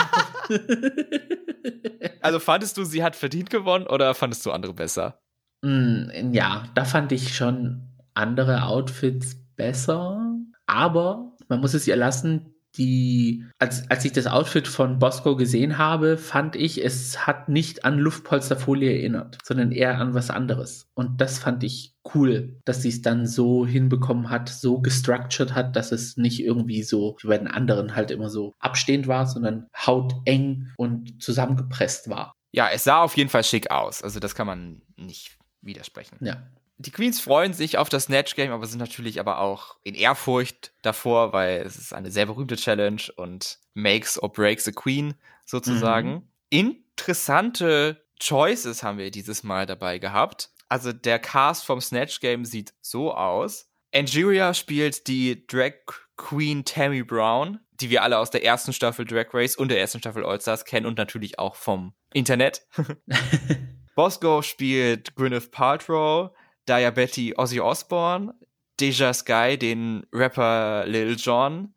Also 2.22 2.38
fandest 2.38 2.76
du, 2.76 2.84
sie 2.84 3.02
hat 3.02 3.16
verdient 3.16 3.50
gewonnen 3.50 3.86
oder 3.86 4.14
fandest 4.14 4.44
du 4.44 4.52
andere 4.52 4.74
besser? 4.74 5.20
Mm, 5.62 6.32
ja, 6.32 6.64
da 6.74 6.84
fand 6.84 7.12
ich 7.12 7.34
schon 7.34 7.88
andere 8.14 8.64
Outfits 8.64 9.36
besser. 9.56 10.36
Aber 10.66 11.36
man 11.48 11.60
muss 11.60 11.74
es 11.74 11.86
ihr 11.86 11.96
lassen, 11.96 12.54
die, 12.76 13.46
als, 13.58 13.90
als 13.90 14.04
ich 14.04 14.12
das 14.12 14.26
Outfit 14.26 14.68
von 14.68 14.98
Bosco 14.98 15.36
gesehen 15.36 15.78
habe, 15.78 16.16
fand 16.16 16.56
ich, 16.56 16.84
es 16.84 17.26
hat 17.26 17.48
nicht 17.48 17.84
an 17.84 17.98
Luftpolsterfolie 17.98 18.92
erinnert, 18.92 19.38
sondern 19.42 19.72
eher 19.72 19.98
an 19.98 20.14
was 20.14 20.30
anderes. 20.30 20.86
Und 20.94 21.20
das 21.20 21.38
fand 21.38 21.64
ich 21.64 21.94
cool, 22.14 22.60
dass 22.64 22.82
sie 22.82 22.90
es 22.90 23.02
dann 23.02 23.26
so 23.26 23.66
hinbekommen 23.66 24.30
hat, 24.30 24.48
so 24.48 24.80
gestructured 24.80 25.54
hat, 25.54 25.74
dass 25.76 25.92
es 25.92 26.16
nicht 26.16 26.40
irgendwie 26.40 26.82
so 26.82 27.16
wie 27.22 27.28
bei 27.28 27.38
den 27.38 27.48
anderen 27.48 27.96
halt 27.96 28.10
immer 28.10 28.30
so 28.30 28.54
abstehend 28.60 29.08
war, 29.08 29.26
sondern 29.26 29.66
hauteng 29.76 30.68
und 30.76 31.22
zusammengepresst 31.22 32.08
war. 32.08 32.34
Ja, 32.52 32.68
es 32.72 32.84
sah 32.84 33.02
auf 33.02 33.16
jeden 33.16 33.30
Fall 33.30 33.44
schick 33.44 33.70
aus. 33.70 34.02
Also 34.02 34.20
das 34.20 34.34
kann 34.34 34.46
man 34.46 34.82
nicht 34.96 35.38
widersprechen. 35.60 36.18
Ja. 36.20 36.42
Die 36.80 36.92
Queens 36.92 37.20
freuen 37.20 37.52
sich 37.52 37.76
auf 37.76 37.90
das 37.90 38.04
Snatch 38.04 38.34
Game, 38.36 38.52
aber 38.52 38.66
sind 38.66 38.78
natürlich 38.78 39.20
aber 39.20 39.40
auch 39.40 39.76
in 39.82 39.94
Ehrfurcht 39.94 40.72
davor, 40.80 41.34
weil 41.34 41.60
es 41.60 41.76
ist 41.76 41.92
eine 41.92 42.10
sehr 42.10 42.24
berühmte 42.24 42.56
Challenge 42.56 43.02
und 43.16 43.58
makes 43.74 44.20
or 44.22 44.32
breaks 44.32 44.66
a 44.66 44.72
Queen 44.72 45.12
sozusagen. 45.44 46.10
Mhm. 46.10 46.28
Interessante 46.48 48.02
Choices 48.18 48.82
haben 48.82 48.96
wir 48.96 49.10
dieses 49.10 49.42
Mal 49.42 49.66
dabei 49.66 49.98
gehabt. 49.98 50.48
Also 50.70 50.94
der 50.94 51.18
Cast 51.18 51.66
vom 51.66 51.82
Snatch 51.82 52.20
Game 52.20 52.46
sieht 52.46 52.72
so 52.80 53.12
aus. 53.12 53.70
Angeria 53.94 54.54
spielt 54.54 55.06
die 55.06 55.46
Drag 55.46 55.74
Queen 56.16 56.64
Tammy 56.64 57.02
Brown, 57.02 57.60
die 57.72 57.90
wir 57.90 58.02
alle 58.02 58.16
aus 58.16 58.30
der 58.30 58.42
ersten 58.42 58.72
Staffel 58.72 59.04
Drag 59.04 59.34
Race 59.34 59.54
und 59.54 59.68
der 59.68 59.80
ersten 59.80 59.98
Staffel 59.98 60.24
All 60.24 60.40
Stars 60.40 60.64
kennen 60.64 60.86
und 60.86 60.96
natürlich 60.96 61.38
auch 61.38 61.56
vom 61.56 61.92
Internet. 62.14 62.66
Bosco 63.94 64.40
spielt 64.40 65.14
Gwyneth 65.14 65.50
Paltrow, 65.50 66.30
Diabetes 66.70 67.36
Ozzy 67.36 67.60
Osbourne, 67.60 68.32
Deja 68.78 69.12
Sky, 69.12 69.58
den 69.58 70.06
Rapper 70.12 70.84
Lil 70.86 71.16
Jon, 71.16 71.74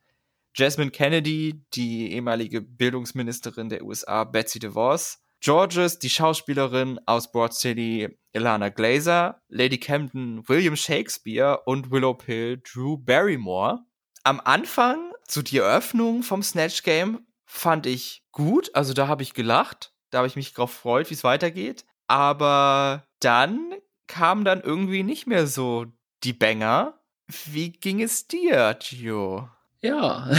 Jasmine 0.56 0.92
Kennedy, 0.92 1.66
die 1.74 2.12
ehemalige 2.12 2.62
Bildungsministerin 2.62 3.70
der 3.70 3.84
USA 3.84 4.24
Betsy 4.24 4.60
DeVos, 4.60 5.18
Georges, 5.42 5.98
die 5.98 6.12
Schauspielerin 6.12 7.00
aus 7.08 7.32
Broad 7.32 7.56
City 7.56 8.08
Ilana 8.34 8.70
Glazer, 8.70 9.42
Lady 9.50 9.80
Camden 9.80 10.48
William 10.48 10.76
Shakespeare 10.76 11.60
und 11.66 11.90
Willow 11.90 12.14
Pill 12.14 12.62
Drew 12.62 12.98
Barrymore. 12.98 13.80
Am 14.24 14.40
Anfang, 14.40 15.12
zu 15.28 15.42
die 15.42 15.58
Eröffnung 15.58 16.22
vom 16.22 16.44
Snatch 16.44 16.84
Game, 16.84 17.26
fand 17.48 17.88
ich 17.88 18.24
gut, 18.32 18.70
also 18.76 18.94
da 18.94 19.08
habe 19.08 19.24
ich 19.24 19.34
gelacht, 19.34 19.92
da 20.12 20.20
habe 20.20 20.28
ich 20.28 20.36
mich 20.36 20.54
drauf 20.54 20.72
gefreut, 20.72 21.10
wie 21.10 21.16
es 21.16 21.24
weitergeht. 21.24 21.84
Aber 22.08 23.08
dann 23.20 23.74
kam 24.14 24.46
dann 24.46 24.62
irgendwie 24.62 25.02
nicht 25.02 25.26
mehr 25.26 25.48
so 25.48 25.88
die 26.24 26.34
Banger. 26.34 27.00
Wie 27.46 27.72
ging 27.72 28.00
es 28.00 28.28
dir, 28.28 28.78
Gio? 28.80 29.50
Ja, 29.82 30.30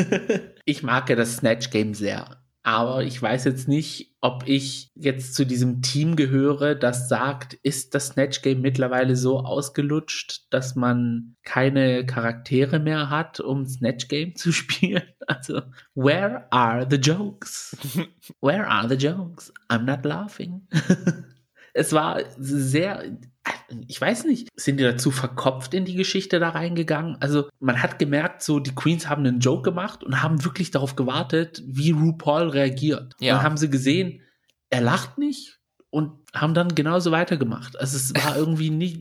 ich 0.64 0.82
mag 0.82 1.10
ja 1.10 1.16
das 1.16 1.36
Snatch 1.36 1.68
Game 1.68 1.92
sehr. 1.92 2.40
Aber 2.62 3.02
ich 3.02 3.20
weiß 3.20 3.44
jetzt 3.44 3.68
nicht, 3.68 4.16
ob 4.22 4.44
ich 4.46 4.90
jetzt 4.94 5.34
zu 5.34 5.44
diesem 5.44 5.82
Team 5.82 6.16
gehöre, 6.16 6.74
das 6.74 7.10
sagt, 7.10 7.54
ist 7.62 7.94
das 7.94 8.08
Snatch 8.08 8.40
Game 8.40 8.62
mittlerweile 8.62 9.16
so 9.16 9.40
ausgelutscht, 9.40 10.46
dass 10.48 10.74
man 10.74 11.36
keine 11.42 12.06
Charaktere 12.06 12.78
mehr 12.78 13.10
hat, 13.10 13.38
um 13.38 13.66
Snatch 13.66 14.08
Game 14.08 14.34
zu 14.34 14.50
spielen? 14.52 15.02
Also, 15.26 15.60
where 15.94 16.50
are 16.50 16.86
the 16.88 16.96
jokes? 16.96 17.76
Where 18.40 18.66
are 18.66 18.88
the 18.88 18.96
jokes? 18.96 19.52
I'm 19.68 19.84
not 19.84 20.06
laughing. 20.06 20.66
Es 21.74 21.92
war 21.92 22.20
sehr, 22.38 23.04
ich 23.86 24.00
weiß 24.00 24.24
nicht, 24.24 24.48
sind 24.56 24.78
die 24.78 24.84
dazu 24.84 25.10
verkopft 25.10 25.74
in 25.74 25.84
die 25.84 25.94
Geschichte 25.94 26.38
da 26.40 26.50
reingegangen? 26.50 27.16
Also 27.20 27.48
man 27.60 27.82
hat 27.82 27.98
gemerkt, 27.98 28.42
so 28.42 28.60
die 28.60 28.74
Queens 28.74 29.08
haben 29.08 29.24
einen 29.24 29.40
Joke 29.40 29.62
gemacht 29.62 30.04
und 30.04 30.22
haben 30.22 30.44
wirklich 30.44 30.70
darauf 30.70 30.96
gewartet, 30.96 31.62
wie 31.66 31.92
RuPaul 31.92 32.48
reagiert. 32.48 33.14
Ja. 33.20 33.34
Dann 33.34 33.42
haben 33.44 33.56
sie 33.56 33.70
gesehen, 33.70 34.22
er 34.70 34.80
lacht 34.80 35.18
nicht 35.18 35.60
und 35.90 36.12
haben 36.34 36.54
dann 36.54 36.74
genauso 36.74 37.10
weitergemacht. 37.10 37.78
Also 37.78 37.96
es 37.96 38.14
war 38.14 38.36
irgendwie 38.36 38.70
nicht, 38.70 39.00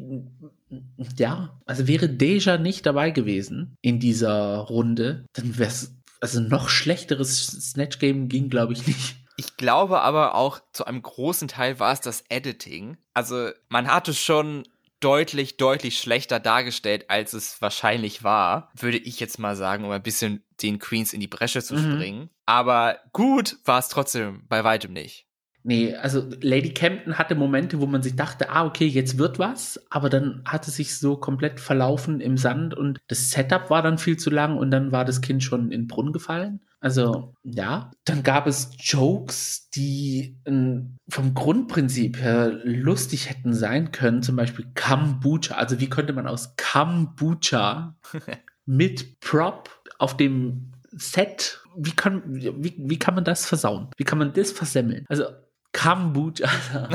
ja, 1.18 1.60
also 1.66 1.88
wäre 1.88 2.10
Deja 2.10 2.58
nicht 2.58 2.86
dabei 2.86 3.12
gewesen 3.12 3.78
in 3.82 4.00
dieser 4.00 4.58
Runde, 4.58 5.26
dann 5.34 5.58
wäre 5.58 5.70
es, 5.70 5.96
also 6.22 6.42
noch 6.42 6.70
schlechteres 6.70 7.48
Snatch 7.48 8.00
Game 8.00 8.28
ging, 8.28 8.50
glaube 8.50 8.74
ich, 8.74 8.86
nicht. 8.86 9.18
Ich 9.40 9.56
glaube 9.56 10.02
aber 10.02 10.36
auch 10.36 10.60
zu 10.74 10.84
einem 10.84 11.02
großen 11.02 11.48
Teil 11.48 11.80
war 11.80 11.94
es 11.94 12.02
das 12.02 12.26
Editing. 12.28 12.98
Also 13.14 13.52
man 13.70 13.88
hatte 13.88 14.14
schon 14.14 14.68
deutlich, 15.00 15.56
deutlich 15.56 15.98
schlechter 15.98 16.42
dargestellt, 16.42 17.10
als 17.10 17.32
es 17.32 17.62
wahrscheinlich 17.62 18.22
war, 18.26 18.70
würde 18.76 18.98
ich 18.98 19.22
jetzt 19.22 19.40
mal 19.40 19.56
sagen, 19.56 19.86
um 19.86 19.92
ein 19.92 20.04
bisschen 20.04 20.44
den 20.62 20.78
Queens 20.78 21.14
in 21.14 21.22
die 21.22 21.28
Bresche 21.28 21.64
zu 21.64 21.76
Mhm. 21.76 21.94
springen. 21.94 22.30
Aber 22.46 23.00
gut 23.14 23.56
war 23.64 23.80
es 23.80 23.88
trotzdem 23.88 24.46
bei 24.50 24.66
weitem 24.66 24.92
nicht. 24.92 25.26
Nee, 25.64 25.96
also 25.96 26.26
Lady 26.42 26.74
Campton 26.74 27.18
hatte 27.18 27.36
Momente, 27.36 27.82
wo 27.82 27.86
man 27.86 28.02
sich 28.02 28.16
dachte, 28.16 28.50
ah, 28.50 28.66
okay, 28.66 28.86
jetzt 28.86 29.18
wird 29.18 29.40
was, 29.40 29.80
aber 29.90 30.10
dann 30.10 30.42
hat 30.46 30.68
es 30.68 30.78
sich 30.78 30.98
so 30.98 31.18
komplett 31.18 31.60
verlaufen 31.60 32.22
im 32.22 32.38
Sand 32.38 32.74
und 32.74 33.00
das 33.08 33.32
Setup 33.32 33.70
war 33.70 33.82
dann 33.82 33.98
viel 33.98 34.18
zu 34.18 34.30
lang 34.30 34.58
und 34.58 34.72
dann 34.72 34.92
war 34.92 35.04
das 35.04 35.22
Kind 35.22 35.44
schon 35.44 35.72
in 35.72 35.82
den 35.82 35.88
Brunnen 35.88 36.14
gefallen. 36.14 36.62
Also, 36.82 37.34
ja. 37.44 37.92
Dann 38.06 38.24
gab 38.24 38.48
es 38.48 38.72
Jokes, 38.80 39.70
die 39.70 40.38
ähm, 40.46 40.98
vom 41.10 41.34
Grundprinzip 41.34 42.18
her 42.18 42.52
lustig 42.64 43.30
hätten 43.30 43.54
sein 43.54 43.92
können, 43.92 44.24
zum 44.24 44.36
Beispiel 44.38 44.66
Kombucha. 44.76 45.56
Also, 45.56 45.80
wie 45.80 45.90
könnte 45.90 46.14
man 46.14 46.28
aus 46.28 46.56
Kombucha 46.56 47.98
mit 48.66 49.20
Prop 49.20 49.70
auf 49.98 50.16
dem 50.16 50.72
Set, 50.92 51.62
wie 51.76 51.92
kann, 51.92 52.24
wie, 52.26 52.76
wie 52.78 53.00
kann 53.00 53.16
man 53.16 53.24
das 53.24 53.46
versauen? 53.46 53.90
Wie 53.98 54.04
kann 54.06 54.18
man 54.18 54.34
das 54.34 54.52
versemmeln? 54.52 55.06
Also, 55.10 55.26
Kombucha. 55.74 56.50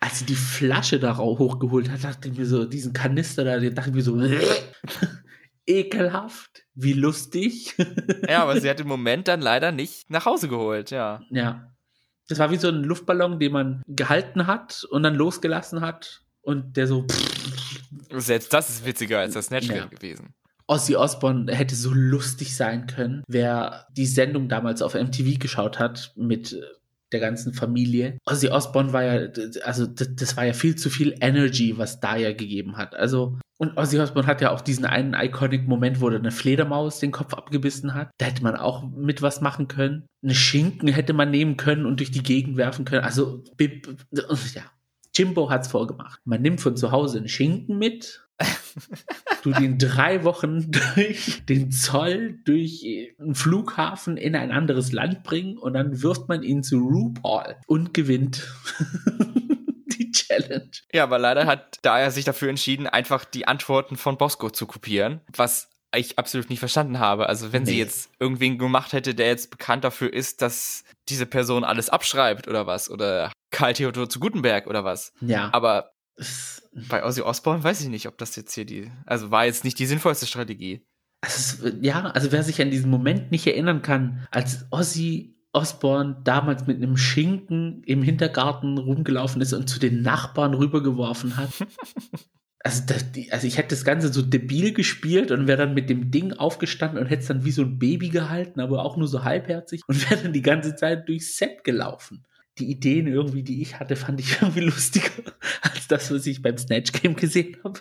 Als 0.00 0.18
sie 0.18 0.26
die 0.26 0.34
Flasche 0.34 0.98
da 0.98 1.16
hochgeholt 1.16 1.90
hat, 1.90 2.04
dachte 2.04 2.28
ich 2.28 2.36
mir 2.36 2.46
so, 2.46 2.66
diesen 2.66 2.92
Kanister 2.92 3.44
da, 3.44 3.58
dachte 3.58 3.90
ich 3.90 3.94
mir 3.96 4.02
so, 4.02 4.20
ekelhaft, 5.66 6.64
wie 6.74 6.92
lustig. 6.92 7.74
ja, 8.28 8.42
aber 8.42 8.60
sie 8.60 8.68
hat 8.68 8.80
im 8.80 8.88
Moment 8.88 9.28
dann 9.28 9.40
leider 9.40 9.72
nicht 9.72 10.10
nach 10.10 10.26
Hause 10.26 10.48
geholt, 10.48 10.90
ja. 10.90 11.22
ja. 11.30 11.72
Das 12.28 12.38
war 12.38 12.50
wie 12.50 12.56
so 12.56 12.68
ein 12.68 12.84
Luftballon, 12.84 13.38
den 13.38 13.52
man 13.52 13.82
gehalten 13.86 14.46
hat 14.46 14.84
und 14.90 15.02
dann 15.02 15.14
losgelassen 15.14 15.80
hat 15.80 16.22
und 16.42 16.76
der 16.76 16.86
so 16.86 17.06
Selbst 18.14 18.52
das 18.52 18.70
ist 18.70 18.84
witziger 18.86 19.20
als 19.20 19.34
das 19.34 19.46
Snatch 19.46 19.68
Ja. 19.68 19.86
gewesen. 19.86 20.34
Ozzy 20.66 20.96
Osbourne 20.96 21.52
hätte 21.54 21.74
so 21.74 21.92
lustig 21.92 22.56
sein 22.56 22.86
können, 22.86 23.22
wer 23.28 23.86
die 23.92 24.06
Sendung 24.06 24.48
damals 24.48 24.80
auf 24.80 24.94
MTV 24.94 25.38
geschaut 25.38 25.78
hat 25.78 26.12
mit 26.16 26.58
der 27.14 27.20
ganzen 27.20 27.54
Familie. 27.54 28.18
Ozzy 28.26 28.48
Osbourne 28.48 28.92
war 28.92 29.02
ja, 29.04 29.28
also 29.64 29.86
d- 29.86 30.08
das 30.14 30.36
war 30.36 30.44
ja 30.44 30.52
viel 30.52 30.76
zu 30.76 30.90
viel 30.90 31.14
Energy, 31.20 31.78
was 31.78 32.00
da 32.00 32.16
ja 32.16 32.32
gegeben 32.32 32.76
hat. 32.76 32.94
Also 32.94 33.38
und 33.56 33.78
Ozzy 33.78 33.98
Osbourne 34.00 34.26
hat 34.26 34.40
ja 34.40 34.50
auch 34.50 34.60
diesen 34.60 34.84
einen 34.84 35.14
iconic 35.14 35.66
Moment, 35.68 36.00
wo 36.00 36.08
er 36.08 36.18
eine 36.18 36.32
Fledermaus 36.32 36.98
den 36.98 37.12
Kopf 37.12 37.34
abgebissen 37.34 37.94
hat. 37.94 38.10
Da 38.18 38.26
hätte 38.26 38.42
man 38.42 38.56
auch 38.56 38.84
mit 38.90 39.22
was 39.22 39.40
machen 39.40 39.68
können. 39.68 40.06
Eine 40.22 40.34
Schinken 40.34 40.88
hätte 40.88 41.12
man 41.12 41.30
nehmen 41.30 41.56
können 41.56 41.86
und 41.86 42.00
durch 42.00 42.10
die 42.10 42.22
Gegend 42.24 42.56
werfen 42.56 42.84
können. 42.84 43.04
Also 43.04 43.44
ja, 44.12 44.62
Jimbo 45.14 45.50
hat's 45.50 45.68
vorgemacht. 45.68 46.18
Man 46.24 46.42
nimmt 46.42 46.60
von 46.60 46.76
zu 46.76 46.90
Hause 46.90 47.18
einen 47.18 47.28
Schinken 47.28 47.78
mit, 47.78 48.23
du 49.42 49.52
den 49.52 49.78
drei 49.78 50.24
Wochen 50.24 50.70
durch 50.94 51.44
den 51.46 51.70
Zoll, 51.70 52.38
durch 52.44 52.84
einen 53.18 53.34
Flughafen 53.34 54.16
in 54.16 54.34
ein 54.36 54.50
anderes 54.50 54.92
Land 54.92 55.22
bringen 55.22 55.58
und 55.58 55.74
dann 55.74 56.02
wirft 56.02 56.28
man 56.28 56.42
ihn 56.42 56.62
zu 56.62 56.78
RuPaul 56.78 57.56
und 57.66 57.94
gewinnt 57.94 58.46
die 59.98 60.10
Challenge. 60.10 60.70
Ja, 60.92 61.04
aber 61.04 61.18
leider 61.18 61.46
hat 61.46 61.78
Daya 61.82 62.10
sich 62.10 62.24
dafür 62.24 62.48
entschieden, 62.48 62.86
einfach 62.86 63.24
die 63.24 63.46
Antworten 63.46 63.96
von 63.96 64.16
Bosco 64.18 64.50
zu 64.50 64.66
kopieren, 64.66 65.20
was 65.34 65.70
ich 65.96 66.18
absolut 66.18 66.50
nicht 66.50 66.58
verstanden 66.58 66.98
habe. 66.98 67.28
Also 67.28 67.52
wenn 67.52 67.64
sie 67.66 67.74
Nee. 67.74 67.78
jetzt 67.78 68.10
irgendwen 68.18 68.58
gemacht 68.58 68.92
hätte, 68.92 69.14
der 69.14 69.28
jetzt 69.28 69.50
bekannt 69.52 69.84
dafür 69.84 70.12
ist, 70.12 70.42
dass 70.42 70.82
diese 71.08 71.26
Person 71.26 71.62
alles 71.62 71.88
abschreibt 71.88 72.48
oder 72.48 72.66
was, 72.66 72.90
oder 72.90 73.30
Karl 73.52 73.74
Theodor 73.74 74.08
zu 74.08 74.18
Gutenberg 74.18 74.66
oder 74.66 74.82
was. 74.82 75.12
Ja. 75.20 75.50
Aber 75.52 75.92
bei 76.90 77.04
Ozzy 77.04 77.22
Osbourne 77.22 77.62
weiß 77.62 77.80
ich 77.82 77.88
nicht, 77.88 78.08
ob 78.08 78.18
das 78.18 78.36
jetzt 78.36 78.54
hier 78.54 78.64
die, 78.64 78.90
also 79.06 79.30
war 79.30 79.46
jetzt 79.46 79.64
nicht 79.64 79.78
die 79.78 79.86
sinnvollste 79.86 80.26
Strategie. 80.26 80.86
Also, 81.20 81.68
ja, 81.80 82.02
also 82.10 82.32
wer 82.32 82.42
sich 82.42 82.60
an 82.60 82.70
diesen 82.70 82.90
Moment 82.90 83.30
nicht 83.30 83.46
erinnern 83.46 83.82
kann, 83.82 84.26
als 84.30 84.66
Ozzy 84.70 85.34
Osbourne 85.52 86.20
damals 86.24 86.66
mit 86.66 86.78
einem 86.78 86.96
Schinken 86.96 87.82
im 87.84 88.02
Hintergarten 88.02 88.76
rumgelaufen 88.76 89.40
ist 89.40 89.52
und 89.52 89.70
zu 89.70 89.78
den 89.78 90.02
Nachbarn 90.02 90.52
rübergeworfen 90.52 91.36
hat. 91.36 91.50
also, 92.64 92.82
das, 92.86 93.04
also 93.30 93.46
ich 93.46 93.56
hätte 93.56 93.68
das 93.68 93.84
Ganze 93.84 94.12
so 94.12 94.20
debil 94.20 94.72
gespielt 94.72 95.30
und 95.30 95.46
wäre 95.46 95.58
dann 95.58 95.74
mit 95.74 95.88
dem 95.88 96.10
Ding 96.10 96.32
aufgestanden 96.32 96.98
und 96.98 97.06
hätte 97.06 97.22
es 97.22 97.28
dann 97.28 97.44
wie 97.44 97.52
so 97.52 97.62
ein 97.62 97.78
Baby 97.78 98.08
gehalten, 98.08 98.60
aber 98.60 98.84
auch 98.84 98.96
nur 98.96 99.06
so 99.06 99.22
halbherzig 99.22 99.82
und 99.86 100.10
wäre 100.10 100.24
dann 100.24 100.32
die 100.32 100.42
ganze 100.42 100.74
Zeit 100.74 101.08
durchs 101.08 101.36
Set 101.36 101.62
gelaufen. 101.62 102.26
Die 102.58 102.70
Ideen 102.70 103.06
irgendwie, 103.06 103.42
die 103.42 103.62
ich 103.62 103.78
hatte, 103.78 103.96
fand 103.96 104.20
ich 104.20 104.32
irgendwie 104.40 104.60
lustiger 104.60 105.10
als 105.62 105.88
das, 105.88 106.10
was 106.10 106.26
ich 106.26 106.42
beim 106.42 106.58
Snatch 106.58 106.92
Game 106.92 107.16
gesehen 107.16 107.56
habe. 107.64 107.80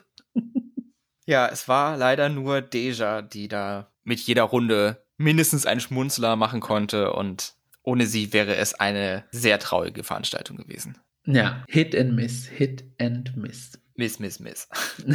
Ja, 1.26 1.48
es 1.48 1.68
war 1.68 1.98
leider 1.98 2.30
nur 2.30 2.62
Deja, 2.62 3.22
die 3.22 3.48
da 3.48 3.92
mit 4.04 4.20
jeder 4.20 4.44
Runde 4.44 5.06
mindestens 5.18 5.66
einen 5.66 5.80
Schmunzler 5.80 6.36
machen 6.36 6.60
konnte 6.60 7.14
und 7.14 7.56
ohne 7.82 8.06
sie 8.06 8.34
wäre 8.34 8.56
es 8.56 8.74
eine 8.74 9.26
sehr 9.32 9.60
traurige 9.60 10.04
Veranstaltung 10.04 10.58
gewesen. 10.58 10.98
Ja, 11.26 11.64
Hit 11.70 11.96
and 11.96 12.14
Miss, 12.14 12.48
Hit 12.48 12.84
and 13.00 13.36
Miss. 13.38 13.80
Miss, 13.96 14.20
Miss, 14.20 14.40
Miss. 14.40 14.68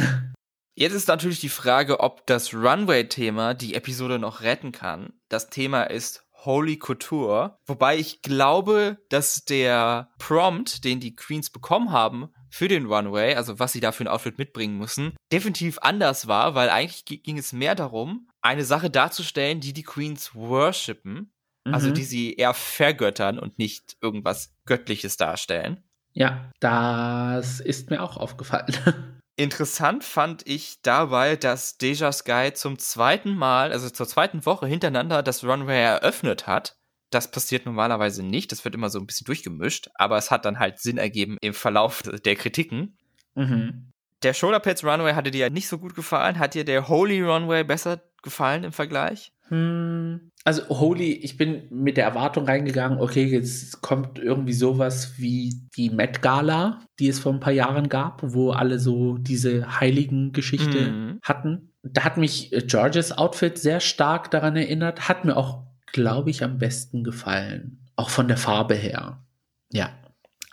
Jetzt 0.75 0.93
ist 0.93 1.07
natürlich 1.09 1.41
die 1.41 1.49
Frage, 1.49 1.99
ob 1.99 2.25
das 2.25 2.53
Runway-Thema 2.53 3.53
die 3.53 3.75
Episode 3.75 4.17
noch 4.17 4.41
retten 4.41 4.71
kann. 4.71 5.11
Das 5.27 5.49
Thema 5.49 5.83
ist 5.83 6.23
Holy 6.45 6.77
Couture, 6.77 7.57
wobei 7.65 7.97
ich 7.97 8.21
glaube, 8.21 8.97
dass 9.09 9.45
der 9.45 10.09
Prompt, 10.19 10.83
den 10.83 10.99
die 10.99 11.15
Queens 11.15 11.49
bekommen 11.49 11.91
haben 11.91 12.29
für 12.49 12.67
den 12.67 12.85
Runway, 12.85 13.35
also 13.35 13.59
was 13.59 13.73
sie 13.73 13.79
da 13.79 13.91
für 13.91 14.03
ein 14.05 14.07
Outfit 14.07 14.37
mitbringen 14.37 14.77
müssen, 14.77 15.15
definitiv 15.31 15.79
anders 15.81 16.27
war, 16.27 16.55
weil 16.55 16.69
eigentlich 16.69 17.05
ging 17.23 17.37
es 17.37 17.53
mehr 17.53 17.75
darum, 17.75 18.27
eine 18.41 18.63
Sache 18.63 18.89
darzustellen, 18.89 19.59
die 19.59 19.73
die 19.73 19.83
Queens 19.83 20.33
worshipen, 20.33 21.31
also 21.65 21.89
Mhm. 21.89 21.93
die 21.93 22.03
sie 22.03 22.33
eher 22.35 22.53
vergöttern 22.53 23.37
und 23.37 23.59
nicht 23.59 23.97
irgendwas 24.01 24.55
Göttliches 24.65 25.17
darstellen. 25.17 25.83
Ja, 26.13 26.49
das 26.59 27.59
ist 27.59 27.89
mir 27.91 28.01
auch 28.01 28.17
aufgefallen. 28.17 28.65
Interessant 29.39 30.03
fand 30.03 30.45
ich 30.45 30.81
dabei, 30.81 31.37
dass 31.37 31.77
Deja 31.77 32.11
Sky 32.11 32.51
zum 32.53 32.77
zweiten 32.77 33.37
Mal, 33.37 33.71
also 33.71 33.89
zur 33.89 34.05
zweiten 34.05 34.45
Woche 34.45 34.67
hintereinander 34.67 35.23
das 35.23 35.45
Runway 35.45 35.81
eröffnet 35.81 36.45
hat. 36.45 36.75
Das 37.09 37.31
passiert 37.31 37.65
normalerweise 37.65 38.21
nicht, 38.21 38.51
das 38.51 38.65
wird 38.65 38.75
immer 38.75 38.89
so 38.89 38.99
ein 38.99 39.07
bisschen 39.07 39.23
durchgemischt, 39.23 39.91
aber 39.93 40.17
es 40.17 40.29
hat 40.29 40.43
dann 40.43 40.59
halt 40.59 40.79
Sinn 40.79 40.97
ergeben 40.97 41.37
im 41.39 41.53
Verlauf 41.53 42.03
der 42.03 42.35
Kritiken. 42.35 42.97
mhm. 43.35 43.93
Der 44.23 44.33
Shoulderpads 44.33 44.83
Runway 44.83 45.13
hatte 45.13 45.31
dir 45.31 45.45
ja 45.45 45.49
nicht 45.49 45.69
so 45.69 45.77
gut 45.77 45.95
gefallen. 45.95 46.37
Hat 46.37 46.53
dir 46.53 46.65
der 46.65 46.89
Holy 46.89 47.21
Runway 47.21 47.63
besser 47.63 48.01
gefallen 48.21 48.65
im 48.65 48.73
Vergleich? 48.73 49.31
Hm, 49.49 50.31
Also 50.45 50.67
Holy, 50.69 51.11
ich 51.11 51.35
bin 51.37 51.63
mit 51.69 51.97
der 51.97 52.05
Erwartung 52.05 52.45
reingegangen, 52.45 52.99
okay, 52.99 53.25
jetzt 53.25 53.81
kommt 53.81 54.17
irgendwie 54.19 54.53
sowas 54.53 55.13
wie 55.17 55.67
die 55.75 55.89
Met 55.89 56.21
Gala, 56.21 56.79
die 56.97 57.07
es 57.09 57.19
vor 57.19 57.33
ein 57.33 57.39
paar 57.41 57.53
Jahren 57.53 57.89
gab, 57.89 58.21
wo 58.23 58.51
alle 58.51 58.79
so 58.79 59.17
diese 59.17 59.79
heiligen 59.79 60.31
Geschichte 60.31 60.91
Mhm. 60.91 61.19
hatten. 61.23 61.73
Da 61.83 62.03
hat 62.03 62.17
mich 62.17 62.53
äh, 62.53 62.61
Georges 62.61 63.11
Outfit 63.11 63.57
sehr 63.57 63.79
stark 63.79 64.31
daran 64.31 64.55
erinnert, 64.55 65.09
hat 65.09 65.25
mir 65.25 65.35
auch, 65.35 65.63
glaube 65.91 66.29
ich, 66.29 66.43
am 66.43 66.57
besten 66.57 67.03
gefallen. 67.03 67.85
Auch 67.95 68.09
von 68.09 68.27
der 68.27 68.37
Farbe 68.37 68.75
her. 68.75 69.25
Ja. 69.71 69.89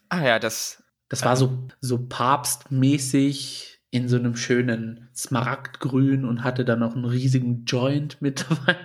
Ah 0.08 0.24
ja, 0.24 0.38
das. 0.38 0.82
Das 1.08 1.24
war 1.24 1.36
so, 1.36 1.68
so 1.80 2.06
papstmäßig 2.08 3.75
in 3.90 4.08
so 4.08 4.16
einem 4.16 4.36
schönen 4.36 5.08
Smaragdgrün 5.14 6.24
und 6.24 6.44
hatte 6.44 6.64
dann 6.64 6.80
noch 6.80 6.94
einen 6.94 7.04
riesigen 7.04 7.64
Joint 7.64 8.20
mit 8.20 8.46
dabei. 8.48 8.76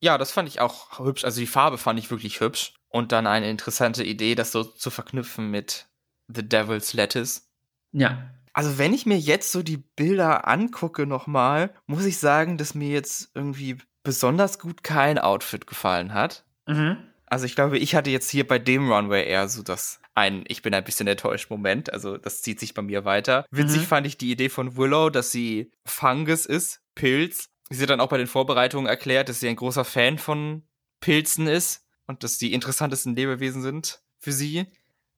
Ja, 0.00 0.16
das 0.18 0.30
fand 0.30 0.48
ich 0.48 0.60
auch 0.60 0.98
hübsch. 0.98 1.24
Also 1.24 1.40
die 1.40 1.46
Farbe 1.46 1.78
fand 1.78 1.98
ich 1.98 2.10
wirklich 2.10 2.40
hübsch. 2.40 2.74
Und 2.88 3.12
dann 3.12 3.26
eine 3.26 3.48
interessante 3.48 4.02
Idee, 4.02 4.34
das 4.34 4.52
so 4.52 4.64
zu 4.64 4.90
verknüpfen 4.90 5.50
mit 5.50 5.88
The 6.28 6.48
Devil's 6.48 6.92
Lettuce. 6.92 7.48
Ja. 7.92 8.30
Also 8.52 8.78
wenn 8.78 8.94
ich 8.94 9.06
mir 9.06 9.18
jetzt 9.18 9.52
so 9.52 9.62
die 9.62 9.76
Bilder 9.76 10.48
angucke 10.48 11.06
nochmal, 11.06 11.72
muss 11.86 12.04
ich 12.04 12.18
sagen, 12.18 12.58
dass 12.58 12.74
mir 12.74 12.88
jetzt 12.88 13.30
irgendwie 13.34 13.78
besonders 14.02 14.58
gut 14.58 14.82
kein 14.82 15.18
Outfit 15.18 15.66
gefallen 15.66 16.14
hat. 16.14 16.44
Mhm. 16.66 16.96
Also 17.26 17.46
ich 17.46 17.54
glaube, 17.54 17.78
ich 17.78 17.94
hatte 17.94 18.10
jetzt 18.10 18.28
hier 18.28 18.46
bei 18.46 18.58
dem 18.58 18.90
Runway 18.90 19.24
eher 19.24 19.48
so 19.48 19.62
das 19.62 19.99
ein, 20.14 20.44
ich 20.48 20.62
bin 20.62 20.74
ein 20.74 20.84
bisschen 20.84 21.06
enttäuscht 21.06 21.50
Moment. 21.50 21.92
Also 21.92 22.16
das 22.16 22.42
zieht 22.42 22.60
sich 22.60 22.74
bei 22.74 22.82
mir 22.82 23.04
weiter. 23.04 23.44
Witzig 23.50 23.82
Mhm. 23.82 23.86
fand 23.86 24.06
ich 24.06 24.18
die 24.18 24.30
Idee 24.30 24.48
von 24.48 24.76
Willow, 24.76 25.10
dass 25.10 25.32
sie 25.32 25.70
Fungus 25.86 26.46
ist, 26.46 26.80
Pilz. 26.94 27.46
Sie 27.70 27.82
hat 27.82 27.90
dann 27.90 28.00
auch 28.00 28.08
bei 28.08 28.18
den 28.18 28.26
Vorbereitungen 28.26 28.86
erklärt, 28.86 29.28
dass 29.28 29.40
sie 29.40 29.48
ein 29.48 29.56
großer 29.56 29.84
Fan 29.84 30.18
von 30.18 30.62
Pilzen 31.00 31.46
ist 31.46 31.86
und 32.06 32.24
dass 32.24 32.38
die 32.38 32.52
interessantesten 32.52 33.14
Lebewesen 33.14 33.62
sind 33.62 34.02
für 34.18 34.32
sie. 34.32 34.66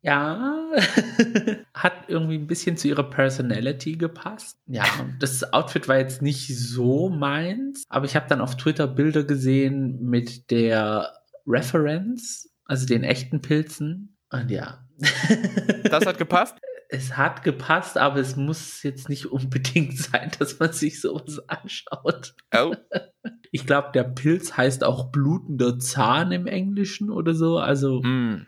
Ja, 0.04 0.68
hat 1.74 1.92
irgendwie 2.08 2.34
ein 2.36 2.46
bisschen 2.46 2.76
zu 2.76 2.88
ihrer 2.88 3.08
Personality 3.08 3.92
gepasst. 3.96 4.58
Ja, 4.66 4.84
das 5.20 5.52
Outfit 5.52 5.88
war 5.88 5.98
jetzt 5.98 6.22
nicht 6.22 6.48
so 6.56 7.08
meins, 7.08 7.84
aber 7.88 8.04
ich 8.06 8.16
habe 8.16 8.28
dann 8.28 8.40
auf 8.40 8.56
Twitter 8.56 8.86
Bilder 8.88 9.24
gesehen 9.24 10.00
mit 10.02 10.50
der 10.50 11.12
Reference, 11.46 12.50
also 12.64 12.86
den 12.86 13.04
echten 13.04 13.40
Pilzen. 13.40 14.16
Und 14.32 14.50
ja. 14.50 14.84
Das 15.90 16.06
hat 16.06 16.18
gepasst. 16.18 16.56
es 16.88 17.16
hat 17.16 17.42
gepasst, 17.42 17.96
aber 17.96 18.20
es 18.20 18.36
muss 18.36 18.82
jetzt 18.82 19.08
nicht 19.08 19.26
unbedingt 19.26 19.96
sein, 19.98 20.30
dass 20.38 20.58
man 20.58 20.72
sich 20.72 21.00
sowas 21.00 21.40
anschaut. 21.48 22.34
Oh. 22.54 22.74
Ich 23.54 23.66
glaube, 23.66 23.90
der 23.92 24.04
Pilz 24.04 24.56
heißt 24.56 24.82
auch 24.82 25.12
blutender 25.12 25.78
Zahn 25.78 26.32
im 26.32 26.46
Englischen 26.46 27.10
oder 27.10 27.34
so. 27.34 27.58
Also 27.58 28.00
Mm. 28.02 28.46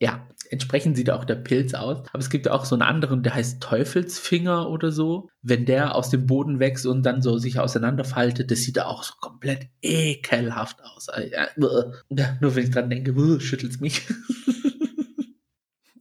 ja, 0.00 0.26
entsprechend 0.48 0.96
sieht 0.96 1.10
auch 1.10 1.26
der 1.26 1.34
Pilz 1.34 1.74
aus. 1.74 1.98
Aber 2.10 2.18
es 2.20 2.30
gibt 2.30 2.48
auch 2.48 2.64
so 2.64 2.74
einen 2.74 2.80
anderen, 2.82 3.22
der 3.22 3.34
heißt 3.34 3.62
Teufelsfinger 3.62 4.70
oder 4.70 4.92
so. 4.92 5.28
Wenn 5.42 5.66
der 5.66 5.94
aus 5.94 6.08
dem 6.08 6.26
Boden 6.26 6.58
wächst 6.58 6.86
und 6.86 7.02
dann 7.04 7.20
so 7.20 7.36
sich 7.36 7.58
auseinanderfaltet, 7.60 8.50
das 8.50 8.60
sieht 8.62 8.80
auch 8.80 9.02
so 9.02 9.12
komplett 9.20 9.68
ekelhaft 9.82 10.82
aus. 10.82 11.10
Also, 11.10 11.28
Ja, 11.30 11.48
ja, 12.08 12.36
nur 12.40 12.56
wenn 12.56 12.64
ich 12.64 12.70
dran 12.70 12.88
denke, 12.88 13.40
schüttelt's 13.40 13.80
mich. 13.80 14.06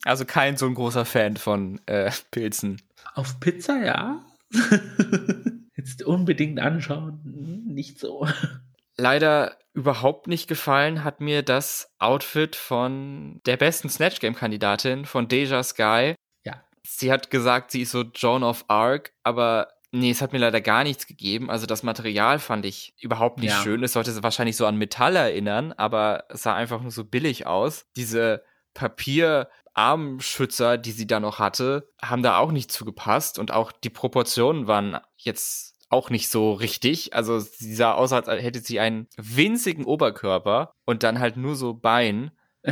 Also 0.06 0.24
kein 0.26 0.56
so 0.56 0.66
ein 0.68 0.76
großer 0.76 1.03
Fan 1.03 1.36
von 1.36 1.82
äh, 1.88 2.12
Pilzen. 2.32 2.82
Auf 3.16 3.39
Pizza, 3.39 3.84
ja. 3.84 4.22
Jetzt 5.76 6.03
unbedingt 6.03 6.60
anschauen. 6.60 7.22
Nicht 7.68 7.99
so. 7.99 8.28
Leider 8.97 9.58
überhaupt 9.74 10.28
nicht 10.28 10.47
gefallen 10.47 11.03
hat 11.03 11.20
mir 11.20 11.43
das 11.43 11.91
Outfit 11.99 12.56
von 12.56 13.41
der 13.45 13.58
besten 13.58 13.89
Snatch 13.89 14.20
Game 14.20 14.36
Kandidatin 14.36 15.06
von 15.06 15.28
Deja 15.28 15.62
Sky. 15.64 16.16
Ja. 16.45 16.64
Sie 16.84 17.12
hat 17.12 17.30
gesagt, 17.30 17.72
sie 17.72 17.82
ist 17.82 17.91
so 17.91 18.03
Joan 18.03 18.43
of 18.43 18.64
Arc, 18.70 19.12
aber 19.24 19.68
nee, 19.91 20.12
es 20.12 20.22
hat 20.22 20.32
mir 20.32 20.39
leider 20.39 20.62
gar 20.62 20.84
nichts 20.84 21.08
gegeben. 21.08 21.49
Also 21.49 21.66
das 21.66 21.84
Material 21.84 22.39
fand 22.39 22.66
ich 22.66 22.93
überhaupt 23.01 23.39
nicht 23.39 23.51
Ja. 23.51 23.62
schön. 23.64 23.84
Es 23.84 23.93
sollte 23.93 24.24
wahrscheinlich 24.24 24.56
so 24.56 24.66
an 24.66 24.78
Metall 24.78 25.16
erinnern, 25.16 25.74
aber 25.74 26.24
es 26.30 26.43
sah 26.43 26.56
einfach 26.56 26.82
nur 26.82 26.91
so 26.91 27.03
billig 27.03 27.45
aus. 27.47 27.86
Diese 27.97 28.43
Papier 28.74 29.49
Armschützer, 29.76 30.78
die 30.78 30.91
sie 30.91 31.05
da 31.05 31.19
noch 31.19 31.39
hatte, 31.39 31.89
haben 32.01 32.23
da 32.23 32.38
auch 32.38 32.51
nicht 32.51 32.71
zugepasst 32.71 33.38
und 33.38 33.51
auch 33.51 33.71
die 33.71 33.89
Proportionen 33.89 34.67
waren 34.67 34.99
jetzt 35.17 35.76
auch 35.89 36.09
nicht 36.09 36.30
so 36.30 36.53
richtig. 36.53 37.13
Also 37.13 37.39
sie 37.39 37.76
sah 37.76 37.93
aus, 37.93 38.11
als 38.11 38.28
hätte 38.28 38.59
sie 38.59 38.80
einen 38.80 39.07
winzigen 39.17 39.86
Oberkörper 39.86 40.73
und 40.86 41.03
dann 41.03 41.19
halt 41.19 41.38
nur 41.38 41.55
so 41.55 41.73
Bein. 41.73 42.32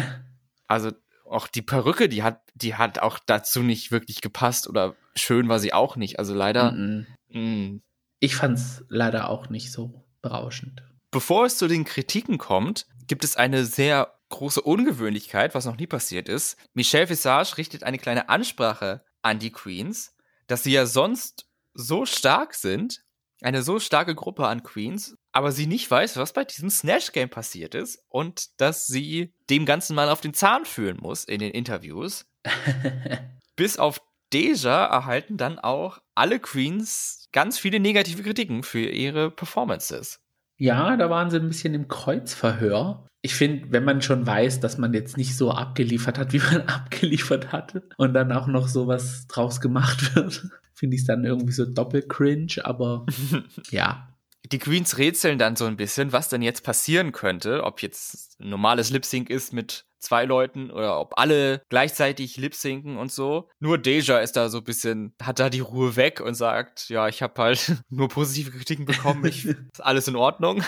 Also 0.66 0.92
auch 1.30 1.48
die 1.48 1.62
Perücke, 1.62 2.10
die 2.10 2.24
hat, 2.24 2.42
die 2.56 2.74
hat 2.74 2.98
auch 2.98 3.20
dazu 3.24 3.62
nicht 3.62 3.92
wirklich 3.92 4.22
gepasst 4.22 4.68
oder 4.68 4.96
schön 5.16 5.50
war 5.50 5.60
sie 5.60 5.74
auch 5.74 5.98
nicht. 5.98 6.18
Also 6.18 6.34
leider. 6.34 6.72
Mhm. 6.72 7.08
mh. 7.30 7.80
Ich 8.20 8.36
fand's 8.36 8.84
leider 8.88 9.30
auch 9.30 9.50
nicht 9.50 9.72
so 9.72 10.06
berauschend. 10.22 10.84
Bevor 11.12 11.46
es 11.46 11.58
zu 11.58 11.68
den 11.68 11.84
Kritiken 11.84 12.40
kommt, 12.40 12.88
gibt 13.08 13.24
es 13.24 13.36
eine 13.36 13.66
sehr 13.66 14.16
große 14.34 14.62
Ungewöhnlichkeit, 14.62 15.56
was 15.56 15.66
noch 15.66 15.78
nie 15.78 15.88
passiert 15.88 16.28
ist. 16.28 16.58
Michelle 16.74 17.10
Visage 17.10 17.58
richtet 17.58 17.84
eine 17.84 18.00
kleine 18.00 18.30
Ansprache 18.30 19.06
an 19.22 19.40
die 19.40 19.52
Queens, 19.52 20.16
dass 20.48 20.64
sie 20.64 20.74
ja 20.74 20.86
sonst 20.86 21.48
so 21.74 22.06
stark 22.06 22.56
sind, 22.56 23.04
eine 23.42 23.62
so 23.62 23.80
starke 23.80 24.16
Gruppe 24.16 24.48
an 24.48 24.64
Queens, 24.64 25.16
aber 25.32 25.52
sie 25.52 25.68
nicht 25.68 25.90
weiß, 25.90 26.18
was 26.18 26.34
bei 26.34 26.46
diesem 26.46 26.70
Snatch 26.70 27.12
Game 27.12 27.30
passiert 27.30 27.76
ist 27.76 28.04
und 28.10 28.60
dass 28.60 28.88
sie 28.88 29.34
dem 29.50 29.66
Ganzen 29.66 29.96
mal 29.96 30.10
auf 30.10 30.22
den 30.22 30.34
Zahn 30.34 30.66
fühlen 30.66 30.98
muss 30.98 31.26
in 31.26 31.40
den 31.40 31.52
Interviews. 31.52 32.26
Bis 33.56 33.78
auf 33.78 34.02
Deja 34.32 34.86
erhalten 34.86 35.38
dann 35.38 35.60
auch 35.60 36.00
alle 36.16 36.40
Queens 36.40 37.30
ganz 37.32 37.60
viele 37.60 37.80
negative 37.80 38.24
Kritiken 38.24 38.64
für 38.64 38.90
ihre 38.90 39.30
Performances. 39.30 40.23
Ja, 40.58 40.96
da 40.98 41.10
waren 41.10 41.30
sie 41.30 41.38
ein 41.38 41.48
bisschen 41.48 41.74
im 41.74 41.88
Kreuzverhör. 41.88 43.08
Ich 43.22 43.36
finde, 43.36 43.72
wenn 43.72 43.86
man 43.86 44.02
schon 44.02 44.28
weiß, 44.28 44.60
dass 44.60 44.78
man 44.78 44.94
jetzt 44.94 45.18
nicht 45.18 45.38
so 45.38 45.52
abgeliefert 45.52 46.18
hat, 46.18 46.34
wie 46.34 46.40
man 46.40 46.62
abgeliefert 46.68 47.52
hatte 47.52 47.88
und 47.98 48.14
dann 48.14 48.32
auch 48.32 48.48
noch 48.48 48.68
sowas 48.68 49.28
draus 49.28 49.62
gemacht 49.62 50.16
wird, 50.16 50.48
finde 50.74 50.96
ich 50.96 51.02
es 51.02 51.08
dann 51.08 51.26
irgendwie 51.26 51.54
so 51.54 51.66
doppelt 51.66 52.10
cringe, 52.10 52.58
aber 52.64 53.06
ja. 53.72 54.13
Die 54.52 54.60
Queens 54.60 54.98
rätseln 54.98 55.40
dann 55.40 55.56
so 55.56 55.66
ein 55.66 55.78
bisschen, 55.78 56.12
was 56.12 56.30
denn 56.30 56.42
jetzt 56.42 56.64
passieren 56.64 57.12
könnte, 57.12 57.64
ob 57.64 57.82
jetzt 57.82 58.40
ein 58.40 58.50
normales 58.50 58.90
Lip-Sync 58.90 59.30
ist 59.30 59.54
mit 59.54 59.86
zwei 60.04 60.26
Leuten 60.26 60.70
oder 60.70 61.00
ob 61.00 61.18
alle 61.18 61.62
gleichzeitig 61.70 62.38
lip-sinken 62.38 62.98
und 62.98 63.12
so. 63.12 63.50
Nur 63.60 63.78
Deja 63.78 64.20
ist 64.20 64.34
da 64.34 64.50
so 64.50 64.60
ein 64.60 64.64
bisschen, 64.64 65.16
hat 65.22 65.40
da 65.40 65.50
die 65.50 65.62
Ruhe 65.62 65.96
weg 65.96 66.20
und 66.20 66.36
sagt, 66.36 66.90
ja, 66.90 67.08
ich 67.08 67.22
habe 67.22 67.42
halt 67.42 67.78
nur 67.90 68.10
positive 68.10 68.52
Kritiken 68.52 68.86
bekommen, 68.86 69.26
ich, 69.26 69.46
ist 69.46 69.80
alles 69.80 70.08
in 70.08 70.16
Ordnung. 70.16 70.62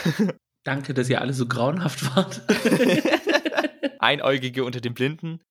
Danke, 0.64 0.94
dass 0.94 1.10
ihr 1.10 1.22
alle 1.22 1.34
so 1.34 1.46
grauenhaft 1.46 2.16
wart. 2.16 2.42
Einäugige 4.00 4.64
unter 4.64 4.82
den 4.82 4.94
Blinden. 4.94 5.42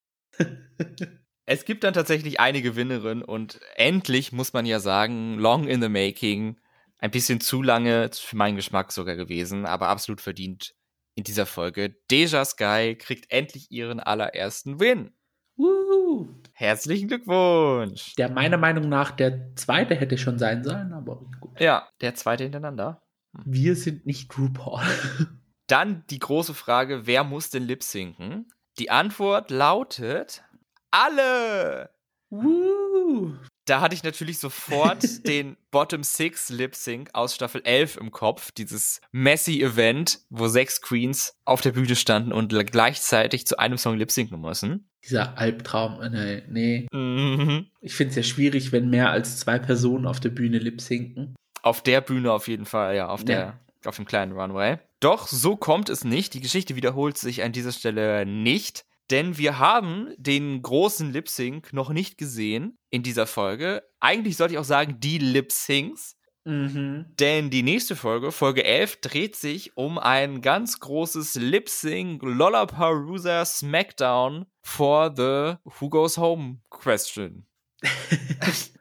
Es 1.45 1.63
gibt 1.63 1.83
dann 1.83 1.93
tatsächlich 1.93 2.39
eine 2.39 2.61
Gewinnerin 2.61 3.21
und 3.21 3.59
endlich 3.75 4.31
muss 4.31 4.51
man 4.51 4.65
ja 4.65 4.79
sagen, 4.79 5.37
long 5.37 5.67
in 5.67 5.81
the 5.81 5.89
making. 5.89 6.57
Ein 6.99 7.11
bisschen 7.11 7.39
zu 7.41 7.61
lange 7.61 8.09
für 8.13 8.35
meinen 8.35 8.55
Geschmack 8.55 8.91
sogar 8.91 9.15
gewesen, 9.15 9.65
aber 9.65 9.89
absolut 9.89 10.21
verdient 10.21 10.73
in 11.15 11.23
dieser 11.23 11.45
Folge. 11.45 11.95
Deja 12.11 12.43
Sky 12.45 12.95
kriegt 12.95 13.31
endlich 13.31 13.71
ihren 13.71 13.99
allerersten 13.99 14.79
Win. 14.79 15.13
Woo. 15.55 16.27
Herzlichen 16.53 17.07
Glückwunsch. 17.07 18.15
Der 18.15 18.29
meiner 18.29 18.57
Meinung 18.57 18.89
nach 18.89 19.11
der 19.11 19.55
zweite 19.55 19.95
hätte 19.95 20.17
schon 20.17 20.37
sein 20.37 20.63
sollen, 20.63 20.93
aber 20.93 21.21
gut. 21.39 21.59
Ja, 21.59 21.87
der 22.01 22.15
zweite 22.15 22.43
hintereinander. 22.43 23.01
Wir 23.43 23.75
sind 23.75 24.05
nicht 24.05 24.37
RuPaul. 24.37 24.81
Dann 25.67 26.03
die 26.09 26.19
große 26.19 26.53
Frage, 26.53 27.07
wer 27.07 27.23
muss 27.23 27.49
denn 27.49 27.63
lip 27.63 27.83
sinken? 27.83 28.47
Die 28.77 28.91
Antwort 28.91 29.49
lautet 29.51 30.43
alle. 30.91 31.89
Woo. 32.29 33.33
Da 33.65 33.81
hatte 33.81 33.95
ich 33.95 34.03
natürlich 34.03 34.37
sofort 34.39 35.03
den 35.27 35.57
Bottom 35.71 36.03
Six 36.03 36.49
Lip 36.49 36.75
Sync 36.75 37.09
aus 37.13 37.33
Staffel 37.33 37.61
11 37.63 37.97
im 37.97 38.11
Kopf. 38.11 38.51
Dieses 38.51 39.01
messy 39.11 39.61
Event, 39.61 40.19
wo 40.29 40.47
sechs 40.47 40.81
Queens 40.81 41.35
auf 41.45 41.61
der 41.61 41.71
Bühne 41.71 41.95
standen 41.95 42.31
und 42.31 42.49
gleichzeitig 42.71 43.47
zu 43.47 43.57
einem 43.57 43.77
Song 43.77 43.97
lip 43.97 44.11
sinken 44.11 44.39
müssen. 44.39 44.89
Dieser 45.03 45.37
Albtraum, 45.37 46.01
äh, 46.01 46.09
nee. 46.09 46.43
nee. 46.47 46.87
Mhm. 46.91 47.67
Ich 47.81 47.93
finde 47.95 48.11
es 48.11 48.15
ja 48.15 48.23
schwierig, 48.23 48.71
wenn 48.71 48.89
mehr 48.89 49.09
als 49.09 49.39
zwei 49.39 49.59
Personen 49.59 50.05
auf 50.05 50.19
der 50.19 50.29
Bühne 50.29 50.59
lip 50.59 50.81
sinken. 50.81 51.35
Auf 51.61 51.81
der 51.81 52.01
Bühne 52.01 52.31
auf 52.31 52.47
jeden 52.47 52.65
Fall, 52.65 52.95
ja, 52.95 53.07
auf 53.07 53.21
Ja. 53.21 53.25
der, 53.25 53.59
auf 53.85 53.95
dem 53.95 54.05
kleinen 54.05 54.31
Runway. 54.31 54.77
Doch 54.99 55.27
so 55.27 55.55
kommt 55.55 55.89
es 55.89 56.03
nicht. 56.03 56.33
Die 56.35 56.41
Geschichte 56.41 56.75
wiederholt 56.75 57.17
sich 57.17 57.43
an 57.43 57.51
dieser 57.51 57.71
Stelle 57.71 58.25
nicht. 58.25 58.85
Denn 59.11 59.37
wir 59.37 59.59
haben 59.59 60.13
den 60.17 60.61
großen 60.61 61.11
Lip 61.11 61.29
Sync 61.29 61.73
noch 61.73 61.89
nicht 61.89 62.17
gesehen 62.17 62.77
in 62.89 63.03
dieser 63.03 63.27
Folge. 63.27 63.83
Eigentlich 63.99 64.37
sollte 64.37 64.53
ich 64.53 64.59
auch 64.59 64.65
sagen, 64.65 64.99
die 64.99 65.19
Lip 65.19 65.51
Syncs. 65.51 66.17
Mhm. 66.43 67.05
Denn 67.19 67.49
die 67.49 67.63
nächste 67.63 67.95
Folge, 67.95 68.31
Folge 68.31 68.63
11, 68.63 69.01
dreht 69.01 69.35
sich 69.35 69.77
um 69.77 69.97
ein 69.97 70.41
ganz 70.41 70.79
großes 70.79 71.35
Lip 71.35 71.69
Sync 71.69 72.21
Lollapalooza 72.21 73.45
Smackdown 73.45 74.45
for 74.61 75.11
the 75.15 75.57
Who 75.79 75.89
Goes 75.89 76.17
Home 76.17 76.59
Question. 76.69 77.47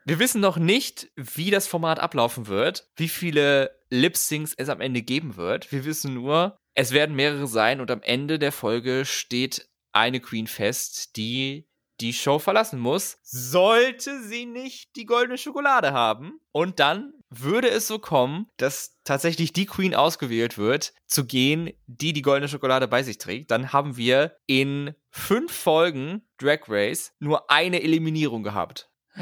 Wir 0.07 0.19
wissen 0.19 0.43
noch 0.43 0.59
nicht, 0.59 1.11
wie 1.17 1.51
das 1.51 1.67
Format 1.67 1.99
ablaufen 1.99 2.47
wird, 2.47 2.91
wie 2.97 3.09
viele 3.09 3.71
Lip 3.89 4.17
Syncs 4.17 4.53
es 4.55 4.69
am 4.69 4.83
Ende 4.83 5.01
geben 5.01 5.37
wird. 5.37 5.73
Wir 5.73 5.87
wissen 5.87 6.13
nur, 6.13 6.59
es 6.75 6.93
werden 6.93 7.17
mehrere 7.17 7.47
sein 7.47 7.81
und 7.81 7.91
am 7.91 8.03
Ende 8.03 8.39
der 8.39 8.53
Folge 8.53 9.05
steht 9.07 9.69
eine 9.95 10.21
Queen 10.21 10.47
fest, 10.47 11.17
die 11.17 11.67
die 12.01 12.13
Show 12.13 12.39
verlassen 12.39 12.81
muss, 12.81 13.19
sollte 13.23 14.23
sie 14.23 14.47
nicht 14.47 14.97
die 14.97 15.07
goldene 15.07 15.39
Schokolade 15.39 15.93
haben. 15.93 16.41
Und 16.53 16.81
dann 16.81 17.13
würde 17.31 17.71
es 17.71 17.87
so 17.87 17.99
kommen, 17.99 18.47
dass 18.57 18.99
tatsächlich 19.05 19.53
die 19.53 19.67
Queen 19.67 19.95
ausgewählt 19.95 20.59
wird, 20.59 20.93
zu 21.07 21.25
gehen, 21.25 21.73
die 21.87 22.13
die 22.13 22.23
goldene 22.23 22.49
Schokolade 22.49 22.89
bei 22.89 23.03
sich 23.03 23.19
trägt. 23.19 23.51
Dann 23.51 23.73
haben 23.73 23.97
wir 23.97 24.37
in 24.47 24.95
fünf 25.11 25.53
Folgen 25.53 26.27
Drag 26.39 26.69
Race 26.69 27.13
nur 27.19 27.51
eine 27.51 27.83
Eliminierung 27.83 28.43
gehabt. 28.43 28.91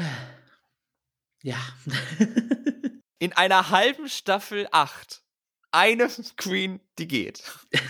Ja. 1.45 1.57
In 3.19 3.33
einer 3.33 3.69
halben 3.69 4.07
Staffel 4.07 4.65
8 4.71 5.23
eine 5.73 6.07
Queen, 6.37 6.79
die 6.97 7.07
geht. 7.07 7.43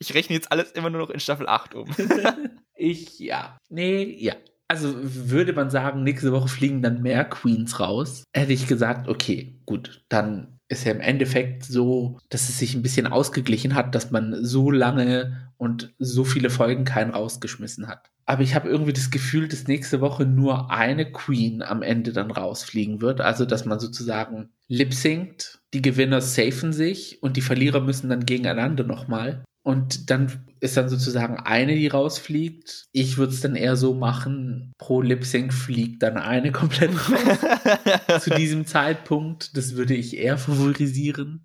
Ich 0.00 0.14
rechne 0.14 0.34
jetzt 0.34 0.50
alles 0.50 0.72
immer 0.72 0.90
nur 0.90 1.02
noch 1.02 1.10
in 1.10 1.20
Staffel 1.20 1.46
8 1.46 1.74
um. 1.74 1.88
ich, 2.74 3.18
ja. 3.18 3.58
Nee, 3.68 4.16
ja. 4.18 4.34
Also 4.66 4.94
würde 4.98 5.52
man 5.52 5.70
sagen, 5.70 6.02
nächste 6.02 6.32
Woche 6.32 6.48
fliegen 6.48 6.80
dann 6.80 7.02
mehr 7.02 7.24
Queens 7.24 7.80
raus, 7.80 8.24
hätte 8.32 8.52
ich 8.52 8.66
gesagt, 8.66 9.08
okay, 9.08 9.60
gut, 9.66 10.04
dann 10.08 10.60
ist 10.68 10.84
ja 10.84 10.92
im 10.92 11.00
Endeffekt 11.00 11.64
so, 11.64 12.18
dass 12.28 12.48
es 12.48 12.58
sich 12.58 12.74
ein 12.74 12.82
bisschen 12.82 13.08
ausgeglichen 13.08 13.74
hat, 13.74 13.94
dass 13.94 14.12
man 14.12 14.44
so 14.44 14.70
lange 14.70 15.50
und 15.56 15.92
so 15.98 16.24
viele 16.24 16.48
Folgen 16.48 16.84
keinen 16.84 17.10
rausgeschmissen 17.10 17.88
hat. 17.88 18.10
Aber 18.24 18.44
ich 18.44 18.54
habe 18.54 18.68
irgendwie 18.68 18.92
das 18.92 19.10
Gefühl, 19.10 19.48
dass 19.48 19.66
nächste 19.66 20.00
Woche 20.00 20.24
nur 20.24 20.70
eine 20.70 21.10
Queen 21.10 21.62
am 21.62 21.82
Ende 21.82 22.12
dann 22.12 22.30
rausfliegen 22.30 23.00
wird. 23.00 23.20
Also, 23.20 23.44
dass 23.44 23.64
man 23.64 23.80
sozusagen 23.80 24.50
lip 24.68 24.94
singt, 24.94 25.58
die 25.74 25.82
Gewinner 25.82 26.20
safen 26.20 26.72
sich 26.72 27.20
und 27.24 27.36
die 27.36 27.40
Verlierer 27.40 27.80
müssen 27.80 28.08
dann 28.08 28.24
gegeneinander 28.24 28.84
nochmal. 28.84 29.42
Und 29.62 30.10
dann 30.10 30.46
ist 30.60 30.76
dann 30.76 30.88
sozusagen 30.88 31.36
eine, 31.38 31.74
die 31.74 31.88
rausfliegt. 31.88 32.86
Ich 32.92 33.18
würde 33.18 33.32
es 33.32 33.40
dann 33.40 33.56
eher 33.56 33.76
so 33.76 33.94
machen, 33.94 34.72
pro 34.78 35.02
Lip 35.02 35.24
Sync 35.24 35.52
fliegt 35.52 36.02
dann 36.02 36.16
eine 36.16 36.52
komplett 36.52 36.92
raus 36.92 38.22
zu 38.24 38.30
diesem 38.30 38.66
Zeitpunkt. 38.66 39.56
Das 39.56 39.76
würde 39.76 39.94
ich 39.94 40.16
eher 40.16 40.38
favorisieren. 40.38 41.44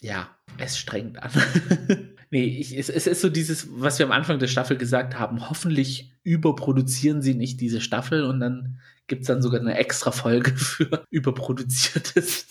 Ja, 0.00 0.28
es 0.58 0.78
strengt 0.78 1.22
an. 1.22 1.30
nee, 2.30 2.44
ich, 2.44 2.76
es, 2.76 2.88
es 2.88 3.06
ist 3.06 3.20
so 3.20 3.28
dieses, 3.28 3.68
was 3.70 3.98
wir 3.98 4.06
am 4.06 4.12
Anfang 4.12 4.38
der 4.38 4.48
Staffel 4.48 4.76
gesagt 4.76 5.18
haben. 5.18 5.48
Hoffentlich 5.48 6.12
überproduzieren 6.22 7.22
sie 7.22 7.34
nicht 7.34 7.60
diese 7.60 7.80
Staffel 7.80 8.24
und 8.24 8.40
dann 8.40 8.78
gibt 9.06 9.22
es 9.22 9.28
dann 9.28 9.42
sogar 9.42 9.60
eine 9.60 9.76
extra 9.76 10.10
Folge 10.10 10.52
für 10.56 11.04
überproduziertes. 11.10 12.46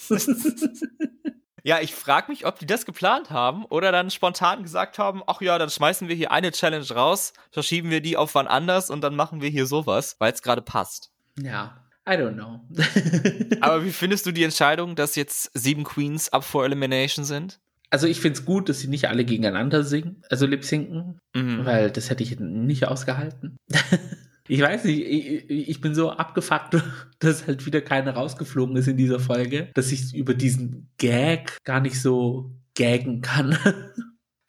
Ja, 1.68 1.80
ich 1.82 1.96
frage 1.96 2.32
mich, 2.32 2.46
ob 2.46 2.60
die 2.60 2.68
das 2.68 2.86
geplant 2.86 3.32
haben 3.32 3.66
oder 3.66 3.92
dann 3.92 4.12
spontan 4.12 4.62
gesagt 4.62 5.00
haben, 5.00 5.24
ach 5.26 5.42
ja, 5.42 5.58
dann 5.58 5.72
schmeißen 5.72 6.08
wir 6.08 6.16
hier 6.16 6.32
eine 6.32 6.52
Challenge 6.52 6.88
raus, 6.92 7.34
verschieben 7.52 7.90
wir 7.90 8.02
die 8.02 8.18
auf 8.18 8.36
wann 8.36 8.46
anders 8.48 8.92
und 8.92 9.02
dann 9.02 9.16
machen 9.16 9.42
wir 9.42 9.50
hier 9.50 9.66
sowas, 9.66 10.16
weil 10.20 10.32
es 10.32 10.44
gerade 10.44 10.62
passt. 10.62 11.12
ja, 11.42 11.82
I 12.08 12.12
don't 12.12 12.34
know. 12.36 12.60
Aber 13.62 13.84
wie 13.84 13.92
findest 13.92 14.28
du 14.28 14.32
die 14.32 14.44
Entscheidung, 14.44 14.96
dass 14.96 15.16
jetzt 15.16 15.50
sieben 15.56 15.84
Queens 15.84 16.32
up 16.32 16.44
for 16.44 16.64
Elimination 16.66 17.26
sind? 17.26 17.60
also 17.92 18.08
ich 18.08 18.20
finde 18.20 18.38
es 18.40 18.46
gut, 18.46 18.68
dass 18.68 18.80
sie 18.80 18.88
nicht 18.90 19.08
alle 19.08 19.24
gegeneinander 19.26 19.84
singen, 19.84 20.22
also 20.30 20.46
lip 20.46 20.66
sinken, 20.66 21.18
Mhm. 21.34 21.66
weil 21.66 21.90
das 21.92 22.10
hätte 22.10 22.24
ich 22.24 22.38
nicht 22.40 22.88
ausgehalten. 22.88 23.56
ich 24.48 24.62
weiß 24.62 24.84
nicht, 24.86 25.02
ich, 25.02 25.50
ich 25.70 25.82
bin 25.82 25.96
so 25.96 26.12
abgefuckt, 26.12 26.78
dass 27.20 27.48
halt 27.48 27.66
wieder 27.66 27.82
keiner 27.82 28.14
rausgeflogen 28.14 28.76
ist 28.76 28.88
in 28.88 28.98
dieser 28.98 29.20
Folge, 29.20 29.70
dass 29.74 29.92
ich 29.92 30.14
über 30.14 30.34
diesen 30.34 30.90
Gag 30.98 31.58
gar 31.64 31.80
nicht 31.80 32.02
so 32.02 32.52
gaggen 32.76 33.22
kann. 33.22 33.58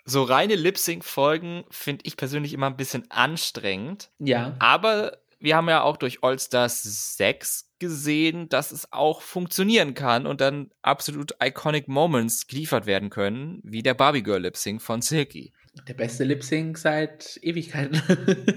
So 0.09 0.23
reine 0.23 0.55
Lip-Sync-Folgen 0.55 1.65
finde 1.69 2.05
ich 2.07 2.17
persönlich 2.17 2.53
immer 2.53 2.69
ein 2.69 2.77
bisschen 2.77 3.11
anstrengend. 3.11 4.13
ja. 4.21 4.55
Aber 4.61 5.19
wir 5.41 5.57
haben 5.57 5.69
ja 5.69 5.83
auch 5.83 5.97
durch 5.97 6.23
All-Stars 6.23 7.17
6 7.17 7.73
gesehen, 7.79 8.49
dass 8.49 8.73
es 8.73 8.93
auch 8.93 9.21
funktionieren 9.21 9.95
kann 9.95 10.27
und 10.27 10.41
dann 10.41 10.71
absolut 10.83 11.35
iconic 11.43 11.89
Moments 11.89 12.47
geliefert 12.47 12.87
werden 12.87 13.11
können, 13.11 13.61
wie 13.63 13.83
der 13.83 13.95
Barbie 13.95 14.23
Girl 14.23 14.43
Lip 14.43 14.57
Sync 14.57 14.81
von 14.81 15.03
Silky. 15.03 15.53
Der 15.89 15.95
beste 15.95 16.25
Lip 16.25 16.43
Sync 16.43 16.79
seit 16.79 17.39
Ewigkeiten. 17.43 18.03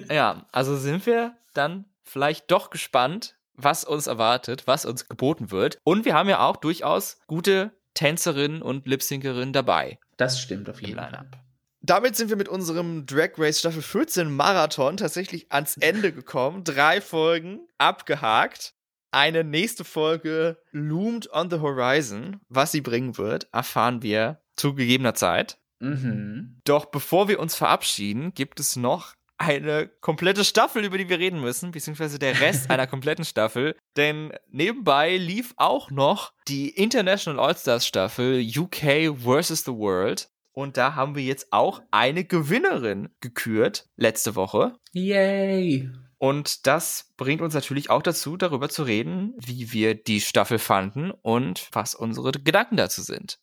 Ja, 0.12 0.48
also 0.52 0.76
sind 0.78 1.06
wir 1.06 1.36
dann 1.54 1.86
vielleicht 2.04 2.50
doch 2.50 2.70
gespannt, 2.70 3.36
was 3.54 3.84
uns 3.84 4.08
erwartet, 4.08 4.64
was 4.66 4.86
uns 4.86 5.08
geboten 5.08 5.52
wird. 5.52 5.78
Und 5.84 6.06
wir 6.06 6.14
haben 6.14 6.30
ja 6.30 6.48
auch 6.48 6.58
durchaus 6.58 7.20
gute 7.28 7.72
Tänzerinnen 7.94 8.62
und 8.62 8.88
Lip-Syncerinnen 8.88 9.54
dabei. 9.54 10.00
Das 10.18 10.40
stimmt 10.40 10.70
auf 10.70 10.82
jeden 10.82 10.96
Fall. 10.96 11.12
Line-Up. 11.12 11.38
Damit 11.82 12.16
sind 12.16 12.30
wir 12.30 12.36
mit 12.36 12.50
unserem 12.50 13.06
Drag 13.06 13.32
Race 13.38 13.60
Staffel 13.60 13.82
14 13.82 14.32
Marathon 14.32 14.98
tatsächlich 14.98 15.52
ans 15.52 15.78
Ende 15.78 16.12
gekommen. 16.12 16.64
Drei 16.64 17.02
Folgen 17.02 17.62
abgehakt. 17.78 18.74
Eine 19.12 19.44
nächste 19.44 19.84
Folge 19.84 20.58
loomed 20.72 21.32
on 21.32 21.50
the 21.50 21.60
horizon. 21.60 22.42
Was 22.50 22.72
sie 22.72 22.82
bringen 22.82 23.18
wird, 23.18 23.48
erfahren 23.54 24.04
wir 24.04 24.42
zu 24.56 24.76
gegebener 24.76 25.16
Zeit. 25.16 25.58
Mhm. 25.80 26.60
Doch 26.66 26.86
bevor 26.86 27.28
wir 27.28 27.40
uns 27.40 27.56
verabschieden, 27.56 28.34
gibt 28.34 28.60
es 28.60 28.76
noch 28.76 29.14
eine 29.38 29.88
komplette 29.88 30.44
Staffel, 30.44 30.84
über 30.84 30.98
die 30.98 31.08
wir 31.08 31.18
reden 31.18 31.40
müssen, 31.40 31.72
beziehungsweise 31.72 32.20
der 32.20 32.42
Rest 32.42 32.70
einer 32.70 32.88
kompletten 32.88 33.26
Staffel. 33.26 33.76
Denn 33.96 34.34
nebenbei 34.50 35.18
lief 35.18 35.54
auch 35.58 35.90
noch 35.90 36.34
die 36.48 36.70
International 36.70 37.40
All-Stars 37.40 37.88
Staffel 37.88 38.42
UK 38.42 39.18
vs. 39.18 39.64
the 39.64 39.72
World. 39.72 40.30
Und 40.52 40.76
da 40.76 40.96
haben 40.96 41.16
wir 41.16 41.24
jetzt 41.24 41.54
auch 41.54 41.82
eine 41.90 42.26
Gewinnerin 42.26 43.10
gekürt 43.22 43.88
letzte 43.96 44.36
Woche. 44.36 44.76
Yay! 44.92 45.90
Und 46.18 46.68
das 46.68 47.14
bringt 47.16 47.42
uns 47.42 47.54
natürlich 47.54 47.90
auch 47.90 48.02
dazu, 48.02 48.36
darüber 48.36 48.68
zu 48.68 48.84
reden, 48.84 49.34
wie 49.38 49.72
wir 49.72 49.96
die 49.96 50.20
Staffel 50.20 50.60
fanden 50.60 51.12
und 51.12 51.70
was 51.72 51.96
unsere 51.96 52.34
Gedanken 52.34 52.76
dazu 52.76 53.02
sind. 53.02 53.40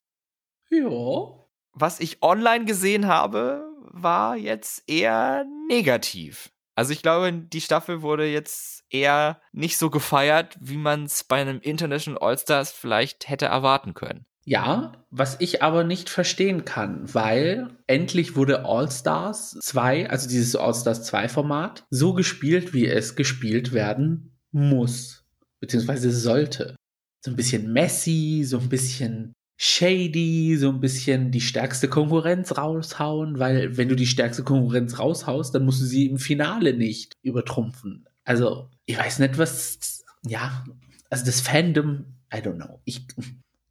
Ja. 0.68 1.45
Was 1.78 2.00
ich 2.00 2.22
online 2.22 2.64
gesehen 2.64 3.06
habe, 3.06 3.70
war 3.92 4.34
jetzt 4.34 4.82
eher 4.86 5.44
negativ. 5.68 6.50
Also 6.74 6.94
ich 6.94 7.02
glaube, 7.02 7.30
die 7.32 7.60
Staffel 7.60 8.00
wurde 8.00 8.26
jetzt 8.26 8.84
eher 8.88 9.42
nicht 9.52 9.76
so 9.76 9.90
gefeiert, 9.90 10.56
wie 10.58 10.78
man 10.78 11.04
es 11.04 11.24
bei 11.24 11.36
einem 11.36 11.60
International 11.60 12.20
All-Stars 12.20 12.72
vielleicht 12.72 13.28
hätte 13.28 13.44
erwarten 13.44 13.92
können. 13.92 14.24
Ja, 14.46 14.92
was 15.10 15.36
ich 15.40 15.62
aber 15.62 15.84
nicht 15.84 16.08
verstehen 16.08 16.64
kann, 16.64 17.12
weil 17.12 17.76
endlich 17.86 18.36
wurde 18.36 18.64
All-Stars 18.64 19.58
2, 19.60 20.08
also 20.08 20.30
dieses 20.30 20.56
All-Stars 20.56 21.04
2 21.04 21.28
Format, 21.28 21.84
so 21.90 22.14
gespielt, 22.14 22.72
wie 22.72 22.86
es 22.86 23.16
gespielt 23.16 23.72
werden 23.74 24.38
muss, 24.50 25.26
beziehungsweise 25.60 26.10
sollte. 26.10 26.74
So 27.22 27.32
ein 27.32 27.36
bisschen 27.36 27.70
messy, 27.70 28.44
so 28.46 28.58
ein 28.58 28.70
bisschen 28.70 29.34
shady, 29.56 30.56
so 30.56 30.68
ein 30.68 30.80
bisschen 30.80 31.30
die 31.30 31.40
stärkste 31.40 31.88
Konkurrenz 31.88 32.56
raushauen, 32.56 33.38
weil 33.38 33.76
wenn 33.76 33.88
du 33.88 33.96
die 33.96 34.06
stärkste 34.06 34.44
Konkurrenz 34.44 34.98
raushaust, 34.98 35.54
dann 35.54 35.64
musst 35.64 35.80
du 35.80 35.86
sie 35.86 36.06
im 36.06 36.18
Finale 36.18 36.74
nicht 36.74 37.14
übertrumpfen. 37.22 38.06
Also, 38.24 38.68
ich 38.84 38.98
weiß 38.98 39.20
nicht, 39.20 39.38
was, 39.38 40.04
ja, 40.26 40.64
also 41.10 41.24
das 41.24 41.40
Fandom, 41.40 42.04
I 42.32 42.38
don't 42.38 42.56
know. 42.56 42.80
Ich, 42.84 43.06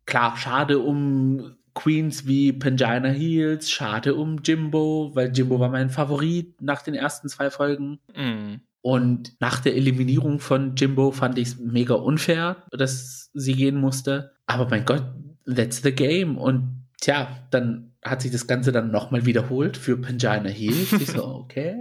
klar, 0.06 0.38
schade 0.38 0.80
um 0.80 1.56
Queens 1.76 2.26
wie 2.26 2.54
Pangina 2.54 3.10
Heels, 3.10 3.70
schade 3.70 4.16
um 4.16 4.40
Jimbo, 4.44 5.12
weil 5.14 5.32
Jimbo 5.36 5.60
war 5.60 5.70
mein 5.70 5.90
Favorit 5.90 6.62
nach 6.62 6.82
den 6.82 6.96
ersten 6.96 7.28
zwei 7.28 7.52
Folgen. 7.52 8.00
Mm. 8.16 8.62
Und 8.82 9.36
nach 9.40 9.60
der 9.60 9.76
Eliminierung 9.76 10.40
von 10.40 10.76
Jimbo 10.76 11.12
fand 11.12 11.38
ich 11.38 11.50
es 11.50 11.60
mega 11.60 11.96
unfair, 11.96 12.64
dass 12.72 13.30
sie 13.34 13.54
gehen 13.54 13.76
musste. 13.82 14.36
Aber 14.46 14.70
mein 14.70 14.86
Gott, 14.86 15.04
that's 15.46 15.82
the 15.84 15.92
game. 15.92 16.38
Und 16.38 16.86
tja, 17.02 17.28
dann 17.52 17.94
hat 18.04 18.22
sich 18.22 18.32
das 18.32 18.48
Ganze 18.48 18.72
dann 18.72 18.92
nochmal 18.92 19.26
wiederholt 19.26 19.78
für 19.78 19.98
Pangina 19.98 20.50
Heels. 20.50 20.94
ich 20.94 21.08
so, 21.08 21.24
okay, 21.44 21.76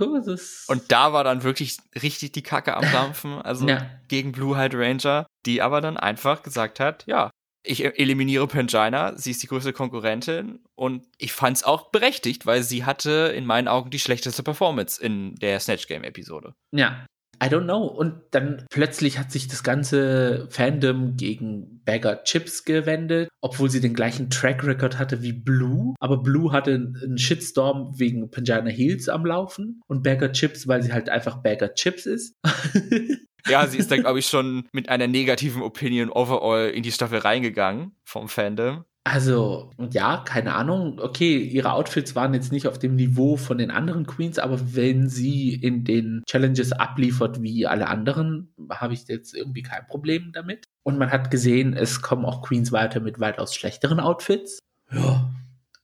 cool. 0.00 0.22
Das 0.24 0.66
Und 0.68 0.82
da 0.90 1.12
war 1.12 1.24
dann 1.24 1.42
wirklich 1.42 1.78
richtig 2.02 2.32
die 2.32 2.42
Kacke 2.42 2.76
am 2.76 2.84
Dampfen, 2.92 3.34
also 3.34 3.68
Ja. 3.68 3.86
gegen 4.08 4.32
Blue 4.32 4.58
Hydrangea, 4.58 5.26
die 5.46 5.62
aber 5.62 5.80
dann 5.80 5.96
einfach 5.96 6.42
gesagt 6.42 6.80
hat, 6.80 7.04
ja, 7.06 7.30
ich 7.62 7.84
eliminiere 7.84 8.46
Pangina, 8.46 9.16
sie 9.18 9.32
ist 9.32 9.42
die 9.42 9.46
größte 9.46 9.72
Konkurrentin 9.74 10.60
und 10.76 11.04
ich 11.18 11.32
fand 11.32 11.58
es 11.58 11.62
auch 11.62 11.90
berechtigt, 11.90 12.46
weil 12.46 12.62
sie 12.62 12.84
hatte 12.86 13.32
in 13.36 13.44
meinen 13.44 13.68
Augen 13.68 13.90
die 13.90 13.98
schlechteste 13.98 14.42
Performance 14.42 15.00
in 15.00 15.34
der 15.36 15.60
Snatch 15.60 15.86
Game 15.86 16.02
Episode. 16.02 16.54
Ja. 16.72 17.04
I 17.42 17.46
don't 17.46 17.64
know. 17.64 17.84
Und 17.84 18.20
dann 18.32 18.66
plötzlich 18.70 19.18
hat 19.18 19.32
sich 19.32 19.48
das 19.48 19.62
ganze 19.62 20.46
Fandom 20.50 21.16
gegen 21.16 21.82
Bagger 21.84 22.22
Chips 22.24 22.64
gewendet, 22.64 23.30
obwohl 23.40 23.70
sie 23.70 23.80
den 23.80 23.94
gleichen 23.94 24.30
Track 24.30 24.64
Record 24.64 24.98
hatte 24.98 25.22
wie 25.22 25.32
Blue. 25.32 25.94
Aber 26.00 26.22
Blue 26.22 26.52
hatte 26.52 26.72
einen 26.72 27.18
Shitstorm 27.18 27.98
wegen 27.98 28.30
Pangina 28.30 28.68
Heels 28.68 29.08
am 29.08 29.24
Laufen 29.24 29.80
und 29.86 30.02
Bagger 30.02 30.32
Chips, 30.32 30.68
weil 30.68 30.82
sie 30.82 30.92
halt 30.92 31.08
einfach 31.08 31.42
Bagger 31.42 31.74
Chips 31.74 32.06
ist. 32.06 32.34
Ja, 33.48 33.66
sie 33.66 33.78
ist 33.78 33.90
da, 33.90 33.96
glaube 33.96 34.18
ich, 34.18 34.26
schon 34.26 34.68
mit 34.72 34.88
einer 34.90 35.06
negativen 35.06 35.62
Opinion 35.62 36.10
overall 36.10 36.68
in 36.68 36.82
die 36.82 36.92
Staffel 36.92 37.20
reingegangen 37.20 37.92
vom 38.04 38.28
Fandom. 38.28 38.84
Also, 39.04 39.70
ja, 39.92 40.18
keine 40.18 40.54
Ahnung. 40.54 40.98
Okay, 41.00 41.38
ihre 41.38 41.72
Outfits 41.72 42.14
waren 42.14 42.34
jetzt 42.34 42.52
nicht 42.52 42.66
auf 42.66 42.78
dem 42.78 42.96
Niveau 42.96 43.36
von 43.36 43.56
den 43.56 43.70
anderen 43.70 44.06
Queens, 44.06 44.38
aber 44.38 44.74
wenn 44.74 45.08
sie 45.08 45.54
in 45.54 45.84
den 45.84 46.22
Challenges 46.26 46.72
abliefert 46.72 47.40
wie 47.40 47.66
alle 47.66 47.88
anderen, 47.88 48.54
habe 48.70 48.92
ich 48.92 49.08
jetzt 49.08 49.34
irgendwie 49.34 49.62
kein 49.62 49.86
Problem 49.86 50.32
damit. 50.32 50.66
Und 50.82 50.98
man 50.98 51.10
hat 51.10 51.30
gesehen, 51.30 51.74
es 51.74 52.02
kommen 52.02 52.26
auch 52.26 52.42
Queens 52.42 52.72
weiter 52.72 53.00
mit 53.00 53.20
weitaus 53.20 53.54
schlechteren 53.54 54.00
Outfits. 54.00 54.58
Ja. 54.92 55.30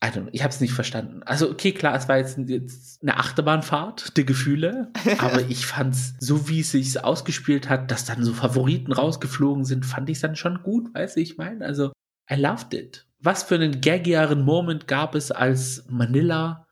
I 0.04 0.08
don't 0.08 0.22
know, 0.22 0.28
ich 0.32 0.42
habe 0.42 0.52
es 0.52 0.60
nicht 0.60 0.74
verstanden. 0.74 1.22
Also, 1.24 1.50
okay, 1.50 1.72
klar, 1.72 1.96
es 1.96 2.06
war 2.06 2.18
jetzt, 2.18 2.38
jetzt 2.38 3.02
eine 3.02 3.16
Achterbahnfahrt 3.16 4.16
der 4.18 4.24
Gefühle, 4.24 4.92
aber 5.18 5.40
ich 5.48 5.64
fand's, 5.64 6.14
so 6.20 6.50
wie 6.50 6.60
es 6.60 6.72
sich 6.72 7.02
ausgespielt 7.02 7.70
hat, 7.70 7.90
dass 7.90 8.04
dann 8.04 8.22
so 8.22 8.34
Favoriten 8.34 8.92
rausgeflogen 8.92 9.64
sind, 9.64 9.86
fand 9.86 10.10
ich 10.10 10.20
dann 10.20 10.36
schon 10.36 10.62
gut, 10.62 10.94
weißt 10.94 11.16
du, 11.16 11.20
ich 11.20 11.38
meine, 11.38 11.64
also, 11.64 11.92
I 12.30 12.34
loved 12.34 12.74
it. 12.74 13.06
Was 13.20 13.42
für 13.42 13.54
einen 13.56 13.80
gaggieren 13.80 14.42
Moment 14.42 14.86
gab 14.88 15.14
es, 15.14 15.30
als 15.30 15.84
Manila 15.88 16.66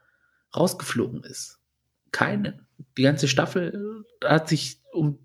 rausgeflogen 0.55 1.25
ist? 1.25 1.59
Keinen. 2.13 2.67
Die 2.97 3.03
ganze 3.03 3.29
Staffel 3.29 4.05
hat 4.23 4.49
sich 4.49 4.81
um 4.93 5.19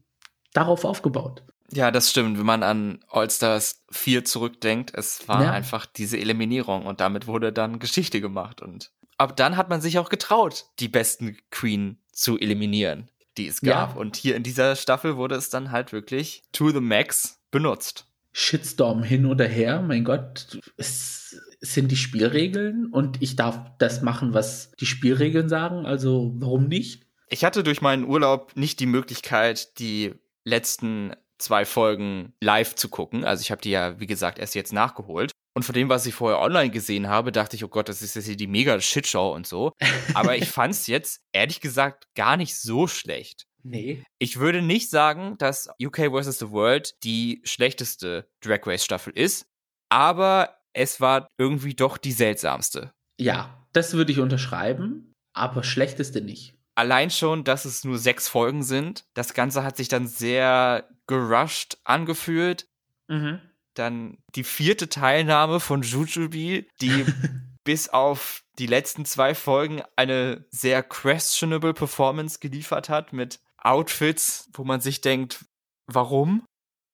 darauf 0.53 0.85
aufgebaut. 0.85 1.43
Ja, 1.71 1.91
das 1.91 2.09
stimmt. 2.09 2.39
Wenn 2.39 2.45
man 2.45 2.63
an 2.63 2.99
All-Stars 3.09 3.83
4 3.91 4.25
zurückdenkt, 4.25 4.91
es 4.95 5.27
war 5.27 5.43
Ja. 5.43 5.51
einfach 5.51 5.85
diese 5.85 6.17
Eliminierung 6.17 6.85
und 6.85 6.99
damit 6.99 7.27
wurde 7.27 7.53
dann 7.53 7.77
Geschichte 7.77 8.21
gemacht. 8.21 8.61
Und 8.61 8.91
ab 9.17 9.37
dann 9.37 9.55
hat 9.55 9.69
man 9.69 9.81
sich 9.81 9.99
auch 9.99 10.09
getraut, 10.09 10.65
die 10.79 10.87
besten 10.87 11.37
Queen 11.51 11.99
zu 12.11 12.39
eliminieren, 12.39 13.11
die 13.37 13.47
es 13.47 13.61
gab. 13.61 13.93
Ja. 13.93 13.95
Und 13.95 14.15
hier 14.15 14.35
in 14.35 14.41
dieser 14.41 14.75
Staffel 14.75 15.15
wurde 15.15 15.35
es 15.35 15.51
dann 15.51 15.71
halt 15.71 15.91
wirklich 15.91 16.41
to 16.51 16.71
the 16.71 16.81
max 16.81 17.39
benutzt. 17.51 18.07
Shitstorm 18.39 19.03
hin 19.03 19.25
oder 19.25 19.45
her, 19.45 19.81
mein 19.81 20.05
Gott, 20.05 20.59
es 20.77 21.41
sind 21.59 21.91
die 21.91 21.97
Spielregeln 21.97 22.85
und 22.85 23.21
ich 23.21 23.35
darf 23.35 23.59
das 23.79 24.01
machen, 24.01 24.33
was 24.33 24.71
die 24.79 24.85
Spielregeln 24.85 25.49
sagen, 25.49 25.85
also 25.85 26.31
warum 26.35 26.69
nicht? 26.69 27.03
Ich 27.27 27.43
hatte 27.43 27.63
durch 27.63 27.81
meinen 27.81 28.05
Urlaub 28.05 28.55
nicht 28.55 28.79
die 28.79 28.85
Möglichkeit, 28.85 29.77
die 29.77 30.13
letzten 30.45 31.13
zwei 31.37 31.65
Folgen 31.65 32.33
live 32.41 32.75
zu 32.75 32.87
gucken. 32.87 33.25
Also 33.25 33.41
ich 33.41 33.51
habe 33.51 33.61
die 33.61 33.71
ja, 33.71 33.99
wie 33.99 34.07
gesagt, 34.07 34.39
erst 34.39 34.55
jetzt 34.55 34.71
nachgeholt. 34.71 35.31
Und 35.53 35.63
von 35.63 35.75
dem, 35.75 35.89
was 35.89 36.05
ich 36.05 36.13
vorher 36.13 36.39
online 36.39 36.69
gesehen 36.69 37.09
habe, 37.09 37.33
dachte 37.33 37.57
ich, 37.57 37.65
oh 37.65 37.67
Gott, 37.69 37.89
das 37.89 38.01
ist 38.01 38.15
jetzt 38.15 38.25
hier 38.25 38.37
die 38.37 38.47
mega 38.47 38.79
Shitshow 38.79 39.33
und 39.33 39.47
so. 39.47 39.73
Aber 40.13 40.37
ich 40.37 40.47
fand 40.49 40.73
es 40.73 40.87
jetzt, 40.87 41.21
ehrlich 41.33 41.59
gesagt, 41.59 42.07
gar 42.15 42.37
nicht 42.37 42.57
so 42.57 42.87
schlecht. 42.87 43.48
Nee. 43.63 44.03
Ich 44.19 44.39
würde 44.39 44.61
nicht 44.61 44.89
sagen, 44.89 45.37
dass 45.37 45.69
UK 45.81 46.11
vs. 46.11 46.39
The 46.39 46.51
World 46.51 46.95
die 47.03 47.41
schlechteste 47.43 48.29
Drag 48.41 48.65
Race 48.65 48.85
Staffel 48.85 49.13
ist, 49.13 49.47
aber 49.89 50.57
es 50.73 51.01
war 51.01 51.27
irgendwie 51.37 51.73
doch 51.73 51.97
die 51.97 52.11
seltsamste. 52.11 52.91
Ja, 53.19 53.67
das 53.73 53.93
würde 53.93 54.11
ich 54.11 54.19
unterschreiben, 54.19 55.13
aber 55.33 55.63
schlechteste 55.63 56.21
nicht. 56.21 56.55
allein 56.75 57.11
schon, 57.11 57.43
dass 57.43 57.65
es 57.65 57.83
nur 57.83 57.97
sechs 57.97 58.29
Folgen 58.29 58.63
sind. 58.63 59.03
Das 59.13 59.33
Ganze 59.33 59.63
hat 59.63 59.75
sich 59.75 59.89
dann 59.89 60.07
sehr 60.07 60.87
gerusht 61.07 61.77
angefühlt. 61.83 62.67
Mhm. 63.07 63.41
Dann 63.73 64.17
die 64.35 64.45
vierte 64.45 64.87
Teilnahme 64.87 65.59
von 65.59 65.81
Jujubee, 65.81 66.67
die 66.81 67.05
bis 67.65 67.89
auf 67.89 68.43
die 68.57 68.65
letzten 68.65 69.05
zwei 69.05 69.35
Folgen 69.35 69.81
eine 69.95 70.45
sehr 70.51 70.81
questionable 70.81 71.73
Performance 71.73 72.39
geliefert 72.39 72.89
hat 72.89 73.13
mit 73.13 73.39
Outfits, 73.63 74.49
wo 74.53 74.63
man 74.63 74.81
sich 74.81 75.01
denkt, 75.01 75.45
warum? 75.87 76.45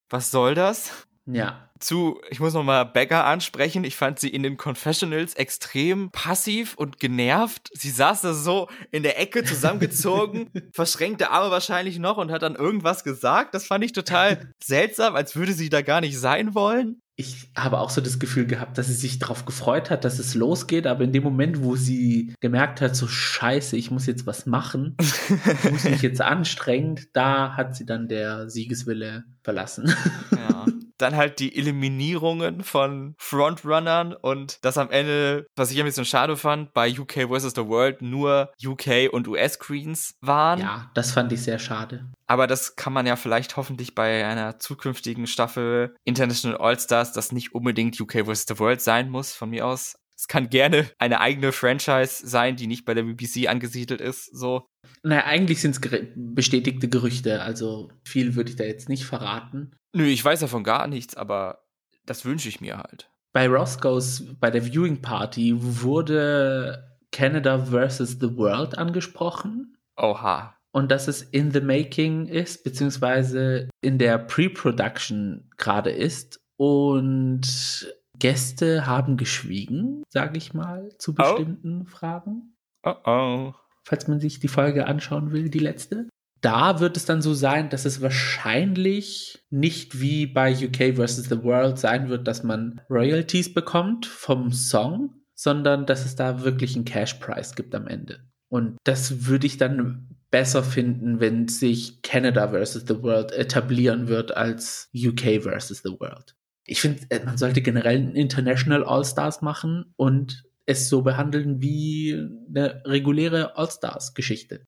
Was 0.10 0.32
soll 0.32 0.56
das? 0.56 1.08
Ja. 1.28 1.70
zu, 1.80 2.22
ich 2.30 2.40
muss 2.40 2.54
nochmal 2.54 2.86
Becker 2.86 3.26
ansprechen. 3.26 3.84
Ich 3.84 3.96
fand 3.96 4.20
sie 4.20 4.30
in 4.30 4.44
den 4.44 4.58
Confessionals 4.58 5.34
extrem 5.34 6.12
passiv 6.12 6.76
und 6.76 7.00
genervt. 7.00 7.70
Sie 7.74 7.90
saß 7.90 8.22
da 8.22 8.34
so 8.34 8.70
in 8.92 9.04
der 9.04 9.20
Ecke 9.20 9.44
zusammengezogen, 9.44 10.50
verschränkte 10.72 11.32
Arme 11.32 11.52
wahrscheinlich 11.52 11.98
noch 12.00 12.18
und 12.18 12.32
hat 12.32 12.44
dann 12.44 12.56
irgendwas 12.56 13.04
gesagt. 13.04 13.54
Das 13.56 13.66
fand 13.66 13.84
ich 13.84 13.92
total 13.92 14.54
seltsam, 14.64 15.16
als 15.16 15.36
würde 15.36 15.54
sie 15.54 15.70
da 15.70 15.82
gar 15.82 16.02
nicht 16.02 16.20
sein 16.20 16.54
wollen. 16.54 17.02
Ich 17.18 17.50
habe 17.56 17.80
auch 17.80 17.92
so 17.92 18.02
das 18.02 18.20
Gefühl 18.20 18.46
gehabt, 18.46 18.78
dass 18.78 18.88
sie 18.88 18.94
sich 18.94 19.20
darauf 19.20 19.46
gefreut 19.46 19.90
hat, 19.90 20.04
dass 20.04 20.20
es 20.20 20.36
losgeht, 20.36 20.86
aber 20.86 21.06
in 21.06 21.14
dem 21.14 21.24
Moment, 21.24 21.64
wo 21.64 21.78
sie 21.78 22.34
gemerkt 22.42 22.82
hat, 22.82 22.94
so 22.94 23.08
scheiße, 23.08 23.78
ich 23.78 23.90
muss 23.90 24.06
jetzt 24.06 24.28
was 24.28 24.46
machen, 24.46 24.98
ich 25.00 25.72
muss 25.72 25.86
mich 25.86 26.02
jetzt 26.02 26.20
anstrengen, 26.20 27.00
da 27.14 27.56
hat 27.56 27.74
sie 27.74 27.86
dann 27.86 28.10
der 28.10 28.50
Siegeswille 28.50 29.24
verlassen. 29.44 29.96
Ja. 30.36 30.55
Dann 30.98 31.16
halt 31.16 31.40
die 31.40 31.56
Eliminierungen 31.58 32.64
von 32.64 33.16
Frontrunnern 33.18 34.14
und 34.14 34.60
das 34.62 34.78
am 34.78 34.92
Ende, 34.92 35.46
was 35.56 35.72
ich 35.72 35.80
ein 35.80 35.86
bisschen 35.86 36.06
schade 36.06 36.38
fand, 36.38 36.74
bei 36.74 36.90
UK 36.90 37.30
vs. 37.30 37.54
The 37.56 37.68
World 37.68 38.02
nur 38.02 38.52
UK 38.64 39.12
und 39.12 39.28
US-Queens 39.28 40.16
waren. 40.22 40.60
Ja, 40.60 40.92
das 40.94 41.12
fand 41.12 41.32
ich 41.32 41.42
sehr 41.42 41.60
schade. 41.60 42.06
Aber 42.28 42.48
das 42.48 42.76
kann 42.76 42.94
man 42.94 43.06
ja 43.06 43.16
vielleicht 43.16 43.58
hoffentlich 43.58 43.96
bei 43.96 44.26
einer 44.26 44.58
zukünftigen 44.60 45.28
Staffel 45.28 45.96
International 46.06 46.58
All-Stars, 46.58 47.14
das 47.14 47.32
nicht 47.32 47.54
unbedingt 47.54 48.00
UK 48.00 48.26
vs. 48.26 48.46
The 48.48 48.60
World 48.60 48.82
sein 48.82 49.10
muss, 49.10 49.34
von 49.34 49.50
mir 49.50 49.66
aus 49.68 49.96
Es 50.18 50.28
kann 50.28 50.50
gerne 50.50 50.90
eine 50.98 51.20
eigene 51.20 51.52
Franchise 51.52 52.26
sein, 52.26 52.56
die 52.56 52.68
nicht 52.68 52.86
bei 52.86 52.94
der 52.94 53.04
BBC 53.04 53.50
angesiedelt 53.50 54.02
ist, 54.02 54.26
so. 54.26 54.68
Naja, 55.04 55.26
eigentlich 55.26 55.62
sind 55.62 55.76
es 55.76 56.06
bestätigte 56.16 56.88
Gerüchte, 56.88 57.42
also 57.42 57.92
viel 58.06 58.36
würde 58.36 58.50
ich 58.50 58.56
da 58.56 58.64
jetzt 58.64 58.88
nicht 58.88 59.06
verraten. 59.06 59.76
Nö, 59.96 60.04
ich 60.04 60.24
weiß 60.26 60.42
davon 60.42 60.66
gar 60.66 60.88
nichts, 60.88 61.16
aber 61.16 61.64
das 62.06 62.26
wünsche 62.26 62.50
ich 62.50 62.60
mir 62.60 62.78
halt. 62.78 63.10
Bei 63.32 63.48
Roscoe's, 63.48 64.24
bei 64.42 64.52
der 64.52 64.66
Viewing 64.66 65.02
Party, 65.02 65.54
wurde 65.56 66.98
Canada 67.14 67.66
versus 67.66 68.18
the 68.20 68.36
World 68.36 68.78
angesprochen. 68.78 69.78
Oha. 69.96 70.58
Und 70.74 70.92
dass 70.92 71.08
es 71.08 71.22
in 71.22 71.52
the 71.52 71.62
making 71.62 72.28
ist, 72.28 72.66
beziehungsweise 72.66 73.70
in 73.80 73.98
der 73.98 74.18
Pre-Production 74.18 75.50
gerade 75.56 75.92
ist. 75.92 76.42
Und 76.58 77.88
Gäste 78.20 78.86
haben 78.86 79.16
geschwiegen, 79.16 80.04
sage 80.10 80.38
ich 80.38 80.54
mal, 80.54 80.90
zu 81.00 81.16
bestimmten 81.16 81.84
oh. 81.84 81.86
Fragen. 81.86 82.58
Oh 82.84 82.96
oh. 83.06 83.54
Falls 83.84 84.10
man 84.10 84.20
sich 84.20 84.42
die 84.42 84.50
Folge 84.50 84.88
anschauen 84.88 85.32
will, 85.32 85.50
die 85.50 85.60
letzte. 85.60 86.10
Da 86.42 86.80
wird 86.80 86.98
es 86.98 87.06
dann 87.06 87.22
so 87.22 87.34
sein, 87.34 87.70
dass 87.70 87.86
es 87.86 88.02
wahrscheinlich 88.02 89.46
nicht 89.50 90.00
wie 90.00 90.28
bei 90.28 90.54
UK 90.54 90.96
vs. 90.96 91.24
The 91.30 91.44
World 91.44 91.80
sein 91.80 92.10
wird, 92.10 92.28
dass 92.28 92.44
man 92.44 92.82
Royalties 92.90 93.54
bekommt 93.54 94.06
vom 94.06 94.52
Song, 94.52 95.22
sondern 95.34 95.86
dass 95.86 96.06
es 96.06 96.16
da 96.16 96.44
wirklich 96.44 96.76
einen 96.76 96.86
Cash 96.86 97.16
Price 97.16 97.56
gibt 97.56 97.74
am 97.74 97.88
Ende. 97.88 98.20
Und 98.50 98.78
das 98.84 99.26
würde 99.26 99.48
ich 99.48 99.58
dann 99.58 100.16
besser 100.32 100.64
finden, 100.64 101.20
wenn 101.20 101.48
sich 101.48 102.02
Canada 102.02 102.50
vs. 102.50 102.86
The 102.88 103.02
World 103.02 103.32
etablieren 103.32 104.08
wird 104.08 104.36
als 104.36 104.90
UK 104.94 105.42
vs. 105.42 105.82
The 105.84 105.92
World. 106.00 106.36
Ich 106.66 106.82
finde, 106.82 107.04
äh, 107.10 107.24
man 107.24 107.38
sollte 107.38 107.62
generell 107.62 107.98
einen 107.98 108.16
International 108.16 108.84
All-Stars 108.84 109.42
machen 109.42 109.94
und 109.96 110.44
es 110.66 110.90
so 110.90 111.04
behandeln 111.04 111.62
wie 111.62 112.20
eine 112.50 112.82
reguläre 112.86 113.56
All-Stars-Geschichte. 113.56 114.66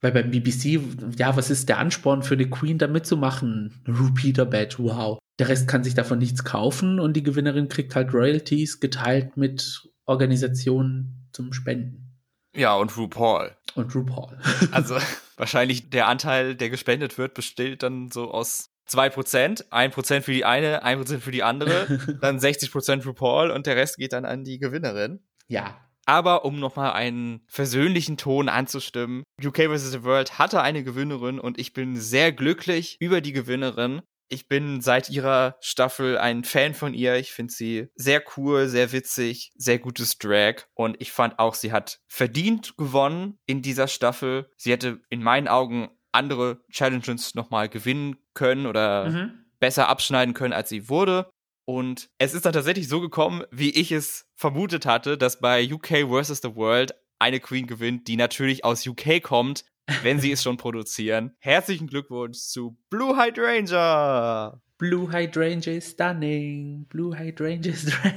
Weil 0.00 0.12
beim 0.12 0.30
BBC, 0.30 0.80
ja, 1.16 1.36
was 1.36 1.50
ist 1.50 1.68
der 1.68 1.78
Ansporn 1.78 2.22
für 2.22 2.34
eine 2.34 2.48
Queen 2.48 2.78
da 2.78 2.86
mitzumachen? 2.86 3.82
Repeater 3.86 4.46
Badge, 4.46 4.76
wow. 4.78 5.18
Der 5.38 5.48
Rest 5.48 5.68
kann 5.68 5.84
sich 5.84 5.94
davon 5.94 6.18
nichts 6.18 6.44
kaufen 6.44 7.00
und 7.00 7.14
die 7.14 7.22
Gewinnerin 7.22 7.68
kriegt 7.68 7.94
halt 7.94 8.12
Royalties 8.12 8.80
geteilt 8.80 9.36
mit 9.36 9.88
Organisationen 10.06 11.28
zum 11.32 11.52
Spenden. 11.52 12.08
Ja, 12.54 12.74
und 12.74 12.96
RuPaul. 12.96 13.56
Und 13.74 13.94
RuPaul. 13.94 14.38
also 14.72 14.96
wahrscheinlich 15.36 15.90
der 15.90 16.08
Anteil, 16.08 16.54
der 16.54 16.70
gespendet 16.70 17.18
wird, 17.18 17.34
besteht 17.34 17.82
dann 17.82 18.10
so 18.10 18.30
aus 18.30 18.70
2%, 18.88 19.70
1% 19.70 20.20
für 20.22 20.32
die 20.32 20.44
eine, 20.44 20.84
1% 20.84 21.18
für 21.18 21.30
die 21.30 21.42
andere, 21.42 22.18
dann 22.20 22.38
60% 22.38 23.04
RuPaul 23.04 23.50
und 23.50 23.66
der 23.66 23.76
Rest 23.76 23.96
geht 23.96 24.12
dann 24.12 24.24
an 24.24 24.44
die 24.44 24.58
Gewinnerin. 24.58 25.20
Ja, 25.46 25.76
aber 26.08 26.46
um 26.46 26.58
nochmal 26.58 26.92
einen 26.94 27.42
versöhnlichen 27.48 28.16
Ton 28.16 28.48
anzustimmen, 28.48 29.24
UK 29.44 29.64
vs. 29.70 29.92
The 29.92 30.04
World 30.04 30.38
hatte 30.38 30.62
eine 30.62 30.82
Gewinnerin 30.82 31.38
und 31.38 31.58
ich 31.58 31.74
bin 31.74 31.96
sehr 31.96 32.32
glücklich 32.32 32.96
über 32.98 33.20
die 33.20 33.34
Gewinnerin. 33.34 34.00
Ich 34.30 34.48
bin 34.48 34.80
seit 34.80 35.10
ihrer 35.10 35.56
Staffel 35.60 36.16
ein 36.16 36.44
Fan 36.44 36.72
von 36.72 36.94
ihr. 36.94 37.16
Ich 37.16 37.32
finde 37.32 37.52
sie 37.52 37.88
sehr 37.94 38.22
cool, 38.36 38.68
sehr 38.68 38.92
witzig, 38.92 39.52
sehr 39.54 39.78
gutes 39.78 40.16
Drag. 40.16 40.64
Und 40.74 40.96
ich 40.98 41.12
fand 41.12 41.38
auch, 41.38 41.54
sie 41.54 41.72
hat 41.72 42.00
verdient 42.08 42.78
gewonnen 42.78 43.38
in 43.44 43.60
dieser 43.60 43.86
Staffel. 43.86 44.50
Sie 44.56 44.72
hätte 44.72 45.00
in 45.10 45.22
meinen 45.22 45.48
Augen 45.48 45.90
andere 46.12 46.62
Challenges 46.72 47.34
nochmal 47.34 47.68
gewinnen 47.68 48.16
können 48.32 48.66
oder 48.66 49.10
mhm. 49.10 49.44
besser 49.60 49.88
abschneiden 49.88 50.32
können, 50.32 50.54
als 50.54 50.70
sie 50.70 50.88
wurde. 50.88 51.30
Und 51.68 52.08
es 52.16 52.32
ist 52.32 52.46
dann 52.46 52.54
tatsächlich 52.54 52.88
so 52.88 52.98
gekommen, 52.98 53.44
wie 53.50 53.68
ich 53.68 53.92
es 53.92 54.26
vermutet 54.36 54.86
hatte, 54.86 55.18
dass 55.18 55.38
bei 55.38 55.70
UK 55.70 56.08
vs. 56.08 56.40
The 56.42 56.54
World 56.54 56.94
eine 57.18 57.40
Queen 57.40 57.66
gewinnt, 57.66 58.08
die 58.08 58.16
natürlich 58.16 58.64
aus 58.64 58.86
UK 58.86 59.22
kommt, 59.22 59.66
wenn 60.00 60.18
sie 60.18 60.32
es 60.32 60.42
schon 60.42 60.56
produzieren. 60.56 61.36
Herzlichen 61.40 61.86
Glückwunsch 61.86 62.38
zu 62.38 62.78
Blue 62.88 63.22
Hydrangea! 63.22 64.62
Blue 64.78 65.12
Hydrangea 65.12 65.74
is 65.74 65.90
stunning. 65.90 66.86
Blue 66.88 67.14
Hydrangea 67.14 67.70
is 67.70 67.84
drag. 67.84 68.16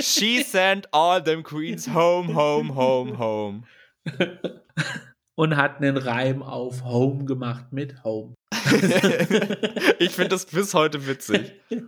She 0.00 0.42
sent 0.42 0.88
all 0.92 1.22
them 1.22 1.44
queens 1.44 1.86
home, 1.86 2.34
home, 2.34 2.74
home, 2.74 3.18
home. 3.18 3.62
Und 5.40 5.56
hat 5.56 5.78
einen 5.78 5.96
Reim 5.96 6.42
auf 6.42 6.84
Home 6.84 7.24
gemacht 7.24 7.72
mit 7.72 8.04
Home. 8.04 8.34
ich 9.98 10.10
finde 10.10 10.28
das 10.28 10.44
bis 10.44 10.74
heute 10.74 11.06
witzig. 11.06 11.54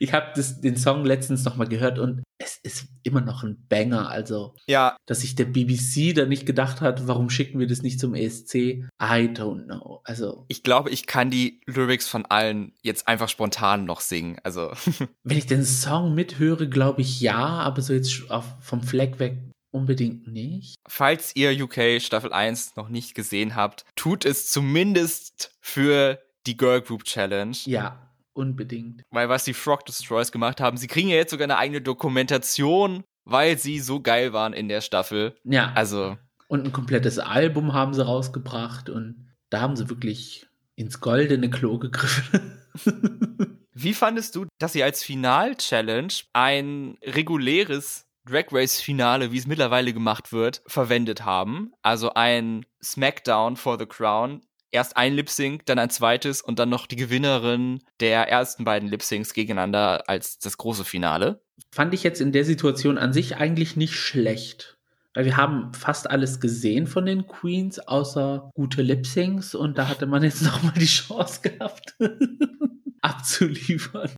Ich 0.00 0.12
habe 0.12 0.40
den 0.62 0.76
Song 0.76 1.04
letztens 1.04 1.44
nochmal 1.44 1.66
gehört 1.66 1.98
und 1.98 2.22
es 2.38 2.56
ist 2.62 2.86
immer 3.02 3.20
noch 3.20 3.42
ein 3.42 3.66
Banger. 3.68 4.08
Also, 4.08 4.54
ja. 4.68 4.96
dass 5.06 5.22
sich 5.22 5.34
der 5.34 5.46
BBC 5.46 6.14
da 6.14 6.24
nicht 6.24 6.46
gedacht 6.46 6.80
hat, 6.80 7.08
warum 7.08 7.30
schicken 7.30 7.58
wir 7.58 7.66
das 7.66 7.82
nicht 7.82 7.98
zum 7.98 8.14
ESC? 8.14 8.54
I 8.54 8.86
don't 9.02 9.64
know. 9.64 10.00
Also, 10.04 10.44
ich 10.46 10.62
glaube, 10.62 10.90
ich 10.90 11.06
kann 11.06 11.32
die 11.32 11.60
Lyrics 11.66 12.06
von 12.06 12.26
allen 12.26 12.74
jetzt 12.80 13.08
einfach 13.08 13.28
spontan 13.28 13.86
noch 13.86 14.00
singen. 14.00 14.38
Also, 14.44 14.70
wenn 15.24 15.36
ich 15.36 15.46
den 15.46 15.64
Song 15.64 16.14
mithöre, 16.14 16.68
glaube 16.68 17.00
ich 17.00 17.20
ja, 17.20 17.34
aber 17.44 17.82
so 17.82 17.92
jetzt 17.92 18.30
auf, 18.30 18.54
vom 18.60 18.84
Fleck 18.84 19.18
weg 19.18 19.48
Unbedingt 19.70 20.26
nicht. 20.26 20.76
Falls 20.86 21.36
ihr 21.36 21.50
UK 21.62 22.00
Staffel 22.00 22.32
1 22.32 22.76
noch 22.76 22.88
nicht 22.88 23.14
gesehen 23.14 23.54
habt, 23.54 23.84
tut 23.96 24.24
es 24.24 24.50
zumindest 24.50 25.54
für 25.60 26.18
die 26.46 26.56
Girl 26.56 26.80
Group 26.80 27.04
Challenge. 27.04 27.56
Ja, 27.64 28.10
unbedingt. 28.32 29.02
Weil 29.10 29.28
was 29.28 29.44
die 29.44 29.54
Frog 29.54 29.84
Destroyers 29.84 30.32
gemacht 30.32 30.60
haben, 30.60 30.78
sie 30.78 30.86
kriegen 30.86 31.08
ja 31.08 31.16
jetzt 31.16 31.30
sogar 31.30 31.44
eine 31.44 31.58
eigene 31.58 31.82
Dokumentation, 31.82 33.04
weil 33.24 33.58
sie 33.58 33.78
so 33.80 34.00
geil 34.00 34.32
waren 34.32 34.54
in 34.54 34.68
der 34.68 34.80
Staffel. 34.80 35.36
Ja. 35.44 35.72
Also. 35.74 36.16
Und 36.46 36.64
ein 36.64 36.72
komplettes 36.72 37.18
Album 37.18 37.74
haben 37.74 37.92
sie 37.92 38.04
rausgebracht 38.04 38.88
und 38.88 39.28
da 39.50 39.60
haben 39.60 39.76
sie 39.76 39.90
wirklich 39.90 40.46
ins 40.76 41.00
goldene 41.00 41.50
Klo 41.50 41.78
gegriffen. 41.78 42.58
Wie 43.72 43.94
fandest 43.94 44.34
du, 44.34 44.46
dass 44.58 44.72
sie 44.72 44.82
als 44.82 45.04
Final-Challenge 45.04 46.12
ein 46.32 46.96
reguläres 47.04 48.07
Drag 48.28 48.46
Race 48.52 48.80
Finale, 48.80 49.32
wie 49.32 49.38
es 49.38 49.46
mittlerweile 49.46 49.92
gemacht 49.92 50.32
wird, 50.32 50.62
verwendet 50.66 51.24
haben. 51.24 51.72
Also 51.82 52.12
ein 52.14 52.66
Smackdown 52.82 53.56
for 53.56 53.78
the 53.78 53.86
Crown. 53.86 54.42
Erst 54.70 54.98
ein 54.98 55.14
Lip 55.14 55.30
Sync, 55.30 55.64
dann 55.64 55.78
ein 55.78 55.88
zweites 55.88 56.42
und 56.42 56.58
dann 56.58 56.68
noch 56.68 56.86
die 56.86 56.96
Gewinnerin 56.96 57.82
der 58.00 58.28
ersten 58.28 58.64
beiden 58.64 58.88
Lip 58.90 59.02
Syncs 59.02 59.32
gegeneinander 59.32 60.08
als 60.08 60.38
das 60.38 60.58
große 60.58 60.84
Finale. 60.84 61.40
Fand 61.72 61.94
ich 61.94 62.02
jetzt 62.02 62.20
in 62.20 62.32
der 62.32 62.44
Situation 62.44 62.98
an 62.98 63.14
sich 63.14 63.36
eigentlich 63.36 63.76
nicht 63.76 63.94
schlecht. 63.94 64.76
Weil 65.14 65.24
wir 65.24 65.38
haben 65.38 65.72
fast 65.72 66.10
alles 66.10 66.38
gesehen 66.38 66.86
von 66.86 67.06
den 67.06 67.26
Queens, 67.26 67.78
außer 67.78 68.50
gute 68.54 68.82
Lip 68.82 69.06
Syncs 69.06 69.54
und 69.54 69.78
da 69.78 69.88
hatte 69.88 70.06
man 70.06 70.22
jetzt 70.22 70.42
nochmal 70.44 70.74
die 70.74 70.84
Chance 70.84 71.40
gehabt, 71.40 71.96
abzuliefern. 73.00 74.10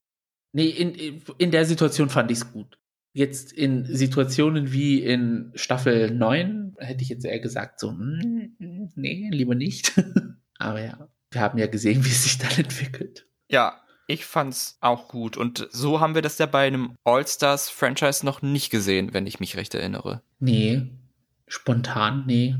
Nee, 0.53 0.67
in, 0.67 1.23
in 1.39 1.53
der 1.53 1.65
Situation 1.65 2.09
fand 2.09 2.33
ich 2.33 2.39
es 2.39 2.53
gut. 2.53 2.80
Jetzt 3.13 3.53
in 3.53 3.85
Situationen 3.87 4.73
wie 4.73 5.03
in 5.03 5.51
Staffel 5.55 6.11
9 6.13 6.77
hätte 6.79 7.03
ich 7.03 7.09
jetzt 7.09 7.25
eher 7.25 7.41
gesagt, 7.41 7.81
so, 7.81 7.91
hm, 7.91 8.55
nee, 8.95 9.29
lieber 9.33 9.55
nicht. 9.55 10.01
Aber 10.59 10.81
ja, 10.81 11.09
wir 11.31 11.41
haben 11.41 11.59
ja 11.59 11.67
gesehen, 11.67 12.05
wie 12.05 12.11
es 12.11 12.25
sich 12.25 12.39
dann 12.39 12.53
entwickelt. 12.57 13.27
Ja, 13.49 13.81
ich 14.07 14.27
fand's 14.27 14.77
auch 14.81 15.09
gut. 15.09 15.37
Und 15.37 15.69
so 15.71 16.01
haben 16.01 16.15
wir 16.15 16.23
das 16.23 16.39
ja 16.39 16.47
bei 16.47 16.67
einem 16.67 16.97
All-Stars-Franchise 17.05 18.25
noch 18.25 18.43
nicht 18.43 18.71
gesehen, 18.71 19.13
wenn 19.13 19.27
ich 19.27 19.41
mich 19.41 19.57
recht 19.57 19.75
erinnere. 19.75 20.23
Nee, 20.39 20.89
spontan, 21.47 22.25
nee. 22.27 22.57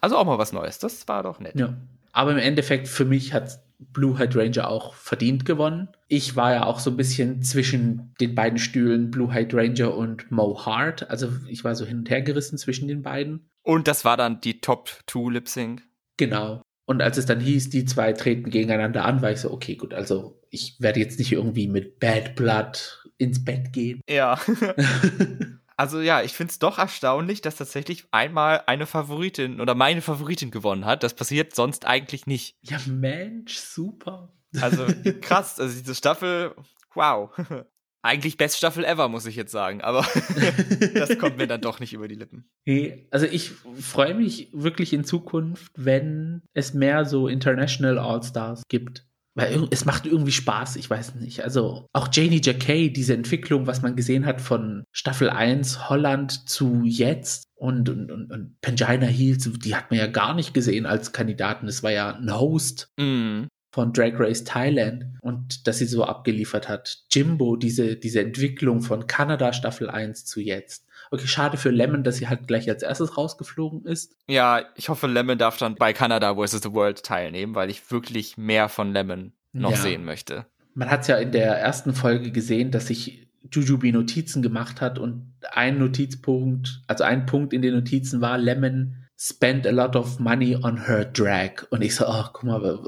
Also 0.00 0.16
auch 0.16 0.24
mal 0.24 0.38
was 0.38 0.52
Neues. 0.52 0.78
Das 0.78 1.06
war 1.08 1.22
doch 1.22 1.40
nett. 1.40 1.58
Ja. 1.58 1.76
Aber 2.12 2.32
im 2.32 2.38
Endeffekt, 2.38 2.88
für 2.88 3.04
mich 3.04 3.32
hat 3.32 3.60
Blue 3.92 4.18
Hydrangea 4.18 4.66
auch 4.66 4.94
verdient 4.94 5.44
gewonnen. 5.44 5.88
Ich 6.08 6.36
war 6.36 6.52
ja 6.52 6.66
auch 6.66 6.78
so 6.78 6.90
ein 6.90 6.96
bisschen 6.96 7.42
zwischen 7.42 8.14
den 8.20 8.34
beiden 8.34 8.58
Stühlen 8.58 9.10
Blue 9.10 9.32
Hydrangea 9.32 9.86
und 9.86 10.30
Mo 10.30 10.64
Hart. 10.64 11.08
Also 11.10 11.28
ich 11.48 11.64
war 11.64 11.74
so 11.74 11.84
hin 11.84 11.98
und 11.98 12.10
her 12.10 12.22
gerissen 12.22 12.58
zwischen 12.58 12.88
den 12.88 13.02
beiden. 13.02 13.48
Und 13.62 13.88
das 13.88 14.04
war 14.04 14.16
dann 14.16 14.40
die 14.40 14.60
Top 14.60 14.90
2 15.06 15.32
Lip 15.32 15.48
Sync. 15.48 15.82
Genau. 16.16 16.62
Und 16.84 17.00
als 17.00 17.16
es 17.16 17.26
dann 17.26 17.40
hieß, 17.40 17.70
die 17.70 17.84
zwei 17.84 18.12
treten 18.12 18.50
gegeneinander 18.50 19.04
an, 19.04 19.22
war 19.22 19.30
ich 19.30 19.40
so, 19.40 19.50
okay, 19.50 19.76
gut, 19.76 19.94
also 19.94 20.40
ich 20.50 20.76
werde 20.80 21.00
jetzt 21.00 21.18
nicht 21.18 21.32
irgendwie 21.32 21.68
mit 21.68 22.00
Bad 22.00 22.34
Blood 22.34 23.08
ins 23.18 23.44
Bett 23.44 23.72
gehen. 23.72 24.00
Ja. 24.08 24.38
Also 25.82 26.00
ja, 26.00 26.22
ich 26.22 26.34
finde 26.34 26.52
es 26.52 26.60
doch 26.60 26.78
erstaunlich, 26.78 27.40
dass 27.40 27.56
tatsächlich 27.56 28.04
einmal 28.12 28.62
eine 28.66 28.86
Favoritin 28.86 29.60
oder 29.60 29.74
meine 29.74 30.00
Favoritin 30.00 30.52
gewonnen 30.52 30.84
hat. 30.84 31.02
Das 31.02 31.12
passiert 31.12 31.56
sonst 31.56 31.88
eigentlich 31.88 32.24
nicht. 32.24 32.56
Ja, 32.62 32.78
Mensch, 32.86 33.56
super. 33.56 34.32
Also 34.60 34.86
krass, 35.20 35.58
also 35.58 35.76
diese 35.76 35.96
Staffel, 35.96 36.54
wow. 36.94 37.30
Eigentlich 38.04 38.36
best 38.36 38.58
Staffel 38.58 38.84
ever, 38.84 39.08
muss 39.08 39.26
ich 39.26 39.34
jetzt 39.34 39.50
sagen, 39.50 39.80
aber 39.80 40.04
das 40.94 41.18
kommt 41.18 41.36
mir 41.36 41.46
dann 41.46 41.60
doch 41.60 41.78
nicht 41.78 41.92
über 41.92 42.06
die 42.08 42.16
Lippen. 42.16 42.48
Hey, 42.64 43.08
also 43.10 43.26
ich 43.26 43.50
freue 43.50 44.14
mich 44.14 44.50
wirklich 44.52 44.92
in 44.92 45.04
Zukunft, 45.04 45.72
wenn 45.76 46.42
es 46.52 46.74
mehr 46.74 47.04
so 47.04 47.26
International 47.26 47.98
All-Stars 47.98 48.62
gibt. 48.68 49.06
Weil 49.34 49.66
es 49.70 49.86
macht 49.86 50.04
irgendwie 50.04 50.32
Spaß, 50.32 50.76
ich 50.76 50.90
weiß 50.90 51.14
nicht. 51.14 51.42
Also 51.42 51.86
auch 51.92 52.08
Janie 52.12 52.40
Jacquet, 52.42 52.90
diese 52.90 53.14
Entwicklung, 53.14 53.66
was 53.66 53.80
man 53.80 53.96
gesehen 53.96 54.26
hat 54.26 54.42
von 54.42 54.84
Staffel 54.92 55.30
1 55.30 55.88
Holland 55.88 56.48
zu 56.48 56.82
jetzt 56.84 57.44
und, 57.54 57.88
und, 57.88 58.10
und, 58.10 58.30
und 58.30 58.60
Pangina 58.60 59.06
Heels, 59.06 59.48
die 59.50 59.74
hat 59.74 59.90
man 59.90 60.00
ja 60.00 60.06
gar 60.06 60.34
nicht 60.34 60.52
gesehen 60.52 60.84
als 60.84 61.12
Kandidaten. 61.12 61.66
Das 61.66 61.82
war 61.82 61.90
ja 61.90 62.14
ein 62.14 62.34
Host. 62.34 62.88
Mm. 62.98 63.44
Von 63.74 63.94
Drag 63.94 64.12
Race 64.20 64.44
Thailand 64.44 65.06
und 65.22 65.66
dass 65.66 65.78
sie 65.78 65.86
so 65.86 66.04
abgeliefert 66.04 66.68
hat. 66.68 67.04
Jimbo, 67.10 67.56
diese, 67.56 67.96
diese 67.96 68.20
Entwicklung 68.20 68.82
von 68.82 69.06
Kanada 69.06 69.54
Staffel 69.54 69.88
1 69.88 70.26
zu 70.26 70.42
jetzt. 70.42 70.86
Okay, 71.12 71.26
schade 71.26 71.58
für 71.58 71.68
Lemon, 71.68 72.04
dass 72.04 72.16
sie 72.16 72.28
halt 72.28 72.48
gleich 72.48 72.70
als 72.70 72.82
erstes 72.82 73.18
rausgeflogen 73.18 73.84
ist. 73.84 74.16
Ja, 74.26 74.62
ich 74.76 74.88
hoffe, 74.88 75.06
Lemon 75.06 75.36
darf 75.36 75.58
dann 75.58 75.74
bei 75.74 75.92
Canada 75.92 76.34
vs. 76.34 76.62
The 76.62 76.72
World 76.72 77.02
teilnehmen, 77.02 77.54
weil 77.54 77.68
ich 77.68 77.90
wirklich 77.90 78.38
mehr 78.38 78.70
von 78.70 78.94
Lemon 78.94 79.32
noch 79.52 79.72
ja. 79.72 79.76
sehen 79.76 80.06
möchte. 80.06 80.46
Man 80.74 80.90
hat 80.90 81.02
es 81.02 81.08
ja 81.08 81.16
in 81.18 81.30
der 81.30 81.58
ersten 81.58 81.92
Folge 81.92 82.32
gesehen, 82.32 82.70
dass 82.70 82.86
sich 82.86 83.28
Jujubi 83.52 83.92
Notizen 83.92 84.40
gemacht 84.40 84.80
hat 84.80 84.98
und 84.98 85.34
ein 85.52 85.78
Notizpunkt, 85.78 86.80
also 86.86 87.04
ein 87.04 87.26
Punkt 87.26 87.52
in 87.52 87.60
den 87.60 87.74
Notizen 87.74 88.22
war, 88.22 88.38
Lemon 88.38 88.96
spent 89.18 89.66
a 89.66 89.70
lot 89.70 89.94
of 89.94 90.18
money 90.18 90.56
on 90.56 90.86
her 90.86 91.04
drag. 91.04 91.66
Und 91.68 91.82
ich 91.82 91.94
so, 91.94 92.06
oh, 92.08 92.24
guck 92.32 92.44
mal, 92.44 92.80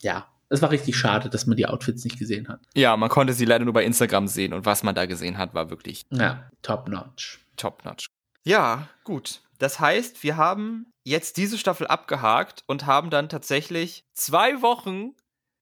ja, 0.00 0.26
es 0.48 0.62
war 0.62 0.70
richtig 0.70 0.96
schade, 0.96 1.28
dass 1.28 1.46
man 1.46 1.58
die 1.58 1.66
Outfits 1.66 2.04
nicht 2.04 2.18
gesehen 2.18 2.48
hat. 2.48 2.60
Ja, 2.74 2.96
man 2.96 3.10
konnte 3.10 3.34
sie 3.34 3.44
leider 3.44 3.66
nur 3.66 3.74
bei 3.74 3.84
Instagram 3.84 4.26
sehen 4.26 4.54
und 4.54 4.64
was 4.64 4.82
man 4.82 4.94
da 4.94 5.04
gesehen 5.04 5.36
hat, 5.36 5.52
war 5.52 5.68
wirklich. 5.68 6.06
Ja, 6.10 6.50
top 6.62 6.88
notch. 6.88 7.40
Top 7.58 7.84
notch. 7.84 8.06
Ja, 8.44 8.88
gut. 9.04 9.42
Das 9.58 9.78
heißt, 9.80 10.22
wir 10.22 10.36
haben 10.36 10.92
jetzt 11.04 11.36
diese 11.36 11.58
Staffel 11.58 11.86
abgehakt 11.86 12.64
und 12.66 12.86
haben 12.86 13.10
dann 13.10 13.28
tatsächlich 13.28 14.04
zwei 14.14 14.62
Wochen 14.62 15.14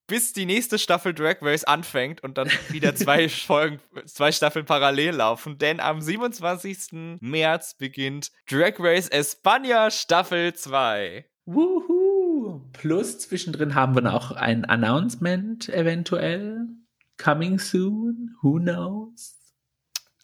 bis 0.06 0.32
die 0.32 0.46
nächste 0.46 0.78
Staffel 0.78 1.14
Drag 1.14 1.36
Race 1.42 1.64
anfängt 1.64 2.22
und 2.22 2.38
dann 2.38 2.48
wieder 2.68 2.94
zwei 2.94 3.28
Folgen, 3.28 3.80
zwei 4.04 4.32
Staffeln 4.32 4.64
parallel 4.64 5.16
laufen. 5.16 5.58
Denn 5.58 5.80
am 5.80 6.00
27. 6.00 7.18
März 7.20 7.74
beginnt 7.74 8.30
Drag 8.48 8.74
Race 8.78 9.10
España 9.10 9.90
Staffel 9.90 10.54
2. 10.54 11.24
Wuhu! 11.46 12.60
Plus 12.72 13.18
zwischendrin 13.18 13.74
haben 13.74 13.94
wir 13.94 14.02
noch 14.02 14.32
ein 14.32 14.64
Announcement 14.64 15.68
eventuell. 15.68 16.66
Coming 17.18 17.58
soon. 17.58 18.36
Who 18.42 18.58
knows? 18.58 19.35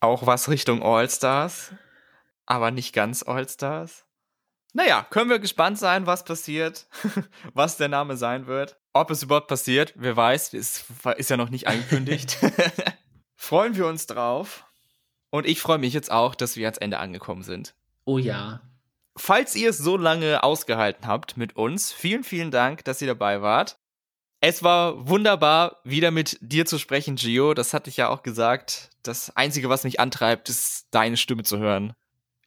Auch 0.02 0.26
was 0.26 0.48
Richtung 0.48 0.82
All-Stars. 0.82 1.72
Aber 2.44 2.72
nicht 2.72 2.92
ganz 2.92 3.22
All-Stars. 3.22 4.04
Naja, 4.72 5.06
können 5.08 5.30
wir 5.30 5.38
gespannt 5.38 5.78
sein, 5.78 6.06
was 6.06 6.24
passiert, 6.24 6.88
was 7.54 7.76
der 7.76 7.86
Name 7.86 8.16
sein 8.16 8.48
wird. 8.48 8.80
Ob 8.94 9.12
es 9.12 9.22
überhaupt 9.22 9.46
passiert, 9.46 9.92
wer 9.94 10.16
weiß, 10.16 10.54
ist, 10.54 10.86
ist 11.18 11.30
ja 11.30 11.36
noch 11.36 11.50
nicht 11.50 11.68
angekündigt. 11.68 12.36
Freuen 13.36 13.76
wir 13.76 13.86
uns 13.86 14.08
drauf. 14.08 14.66
Und 15.30 15.46
ich 15.46 15.60
freue 15.60 15.78
mich 15.78 15.94
jetzt 15.94 16.10
auch, 16.10 16.34
dass 16.34 16.56
wir 16.56 16.66
ans 16.66 16.78
Ende 16.78 16.98
angekommen 16.98 17.44
sind. 17.44 17.76
Oh 18.04 18.18
ja. 18.18 18.60
Falls 19.16 19.54
ihr 19.54 19.70
es 19.70 19.78
so 19.78 19.96
lange 19.96 20.42
ausgehalten 20.42 21.06
habt 21.06 21.36
mit 21.36 21.54
uns, 21.54 21.92
vielen, 21.92 22.24
vielen 22.24 22.50
Dank, 22.50 22.84
dass 22.84 23.00
ihr 23.00 23.06
dabei 23.08 23.40
wart. 23.40 23.78
Es 24.44 24.64
war 24.64 25.08
wunderbar, 25.08 25.80
wieder 25.84 26.10
mit 26.10 26.36
dir 26.40 26.66
zu 26.66 26.76
sprechen, 26.76 27.14
Gio. 27.14 27.54
Das 27.54 27.72
hatte 27.72 27.88
ich 27.88 27.96
ja 27.96 28.08
auch 28.08 28.24
gesagt. 28.24 28.90
Das 29.04 29.36
Einzige, 29.36 29.68
was 29.68 29.84
mich 29.84 30.00
antreibt, 30.00 30.48
ist 30.48 30.88
deine 30.90 31.16
Stimme 31.16 31.44
zu 31.44 31.58
hören. 31.58 31.92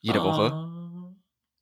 Jede 0.01 0.19
oh. 0.19 0.25
Woche. 0.25 1.15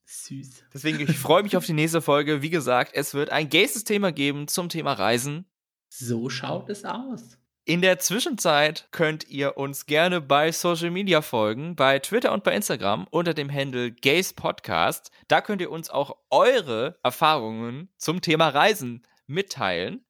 Süß. 0.04 0.64
Deswegen, 0.74 0.98
ich 0.98 1.16
freue 1.16 1.44
mich 1.44 1.56
auf 1.56 1.66
die 1.66 1.72
nächste 1.72 2.02
Folge. 2.02 2.42
Wie 2.42 2.50
gesagt, 2.50 2.90
es 2.94 3.14
wird 3.14 3.30
ein 3.30 3.48
gaystes 3.48 3.84
Thema 3.84 4.10
geben 4.10 4.48
zum 4.48 4.68
Thema 4.68 4.94
Reisen. 4.94 5.46
So 5.88 6.28
schaut 6.28 6.68
es 6.68 6.84
aus. 6.84 7.38
In 7.64 7.80
der 7.80 8.00
Zwischenzeit 8.00 8.88
könnt 8.90 9.28
ihr 9.28 9.56
uns 9.56 9.86
gerne 9.86 10.20
bei 10.20 10.50
Social 10.50 10.90
Media 10.90 11.22
folgen, 11.22 11.76
bei 11.76 12.00
Twitter 12.00 12.32
und 12.32 12.42
bei 12.42 12.56
Instagram 12.56 13.06
unter 13.08 13.34
dem 13.34 13.52
Handle 13.52 13.92
Gays 13.92 14.32
Podcast. 14.32 15.12
Da 15.28 15.40
könnt 15.40 15.60
ihr 15.60 15.70
uns 15.70 15.90
auch 15.90 16.16
eure 16.30 16.98
Erfahrungen 17.04 17.88
zum 17.98 18.20
Thema 18.20 18.48
Reisen 18.48 19.06
mitteilen. 19.28 20.03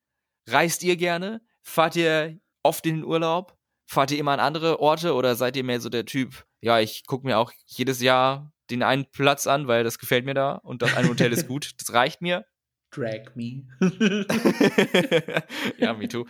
Reist 0.47 0.83
ihr 0.83 0.97
gerne? 0.97 1.41
Fahrt 1.63 1.97
ihr 1.97 2.39
oft 2.63 2.87
in 2.87 2.97
den 2.97 3.05
Urlaub? 3.05 3.57
Fahrt 3.87 4.11
ihr 4.11 4.19
immer 4.19 4.33
an 4.33 4.41
andere 4.41 4.81
Orte 4.81 5.15
oder 5.15 5.35
seid 5.37 5.57
ihr 5.57 5.65
mehr 5.65 5.81
so 5.81 5.89
der 5.89 6.07
Typ, 6.07 6.45
ja, 6.61 6.81
ich 6.81 7.07
gucke 7.07 7.27
mir 7.27 7.39
auch 7.39 7.53
jedes 7.67 8.01
Jahr 8.01 8.53
den 8.71 8.83
einen 8.83 9.05
Platz 9.11 9.47
an, 9.47 9.69
weil 9.69 9.85
das 9.85 9.99
gefällt 9.99 10.25
mir 10.25 10.35
da 10.35 10.55
und 10.55 10.81
das 10.81 10.97
eine 10.97 11.09
Hotel 11.09 11.33
ist 11.33 11.47
gut. 11.49 11.73
Das 11.79 11.93
reicht 11.93 12.23
mir. 12.23 12.47
Drag 12.91 13.35
me. 13.35 13.67
ja, 15.79 15.93
me 15.93 16.09
too. 16.09 16.25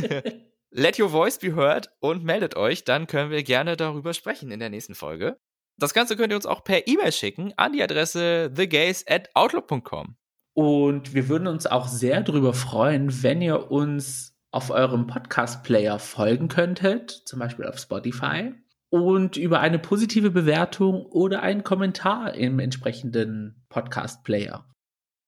Let 0.72 0.98
your 0.98 1.10
voice 1.10 1.38
be 1.38 1.54
heard 1.54 1.90
und 2.00 2.24
meldet 2.24 2.56
euch, 2.56 2.84
dann 2.84 3.06
können 3.06 3.30
wir 3.30 3.42
gerne 3.42 3.76
darüber 3.76 4.14
sprechen 4.14 4.50
in 4.50 4.60
der 4.60 4.70
nächsten 4.70 4.94
Folge. 4.94 5.38
Das 5.76 5.94
Ganze 5.94 6.16
könnt 6.16 6.32
ihr 6.32 6.36
uns 6.36 6.46
auch 6.46 6.62
per 6.62 6.86
E-Mail 6.86 7.12
schicken 7.12 7.52
an 7.56 7.72
die 7.72 7.82
Adresse 7.82 8.52
thegays 8.54 9.04
at 9.08 9.28
outlook.com. 9.34 10.16
Und 10.54 11.14
wir 11.14 11.28
würden 11.28 11.46
uns 11.46 11.66
auch 11.66 11.88
sehr 11.88 12.22
darüber 12.22 12.52
freuen, 12.52 13.22
wenn 13.22 13.40
ihr 13.40 13.70
uns 13.70 14.36
auf 14.50 14.70
eurem 14.70 15.06
Podcast-Player 15.06 15.98
folgen 15.98 16.48
könntet, 16.48 17.10
zum 17.10 17.38
Beispiel 17.38 17.66
auf 17.66 17.78
Spotify 17.78 18.52
und 18.90 19.36
über 19.36 19.60
eine 19.60 19.78
positive 19.78 20.30
Bewertung 20.30 21.06
oder 21.06 21.42
einen 21.42 21.62
Kommentar 21.62 22.34
im 22.34 22.58
entsprechenden 22.58 23.64
Podcast-Player. 23.68 24.66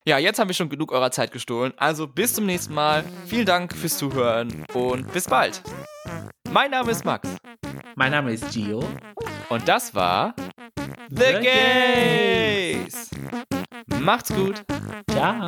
Ja, 0.05 0.19
jetzt 0.19 0.41
haben 0.41 0.49
wir 0.49 0.55
schon 0.55 0.69
genug 0.69 0.91
eurer 0.91 1.13
Zeit 1.13 1.31
gestohlen. 1.31 1.73
Also 1.77 2.09
bis 2.09 2.35
zum 2.35 2.45
nächsten 2.45 2.75
Mal. 2.75 3.05
Vielen 3.27 3.47
Dank 3.47 3.73
fürs 3.73 3.97
Zuhören 3.99 4.65
und 4.75 5.13
bis 5.13 5.29
bald. 5.29 5.63
Mein 6.51 6.73
Name 6.73 6.91
ist 6.91 7.05
Max. 7.05 7.29
Mein 7.95 8.11
Name 8.11 8.33
ist 8.33 8.51
Gio. 8.53 8.83
Und 9.49 9.69
das 9.69 9.95
war 9.95 10.35
The, 11.09 11.23
The 11.25 11.41
Gays. 11.41 13.11
Macht's 14.01 14.35
gut. 14.35 14.65
Ciao. 15.11 15.47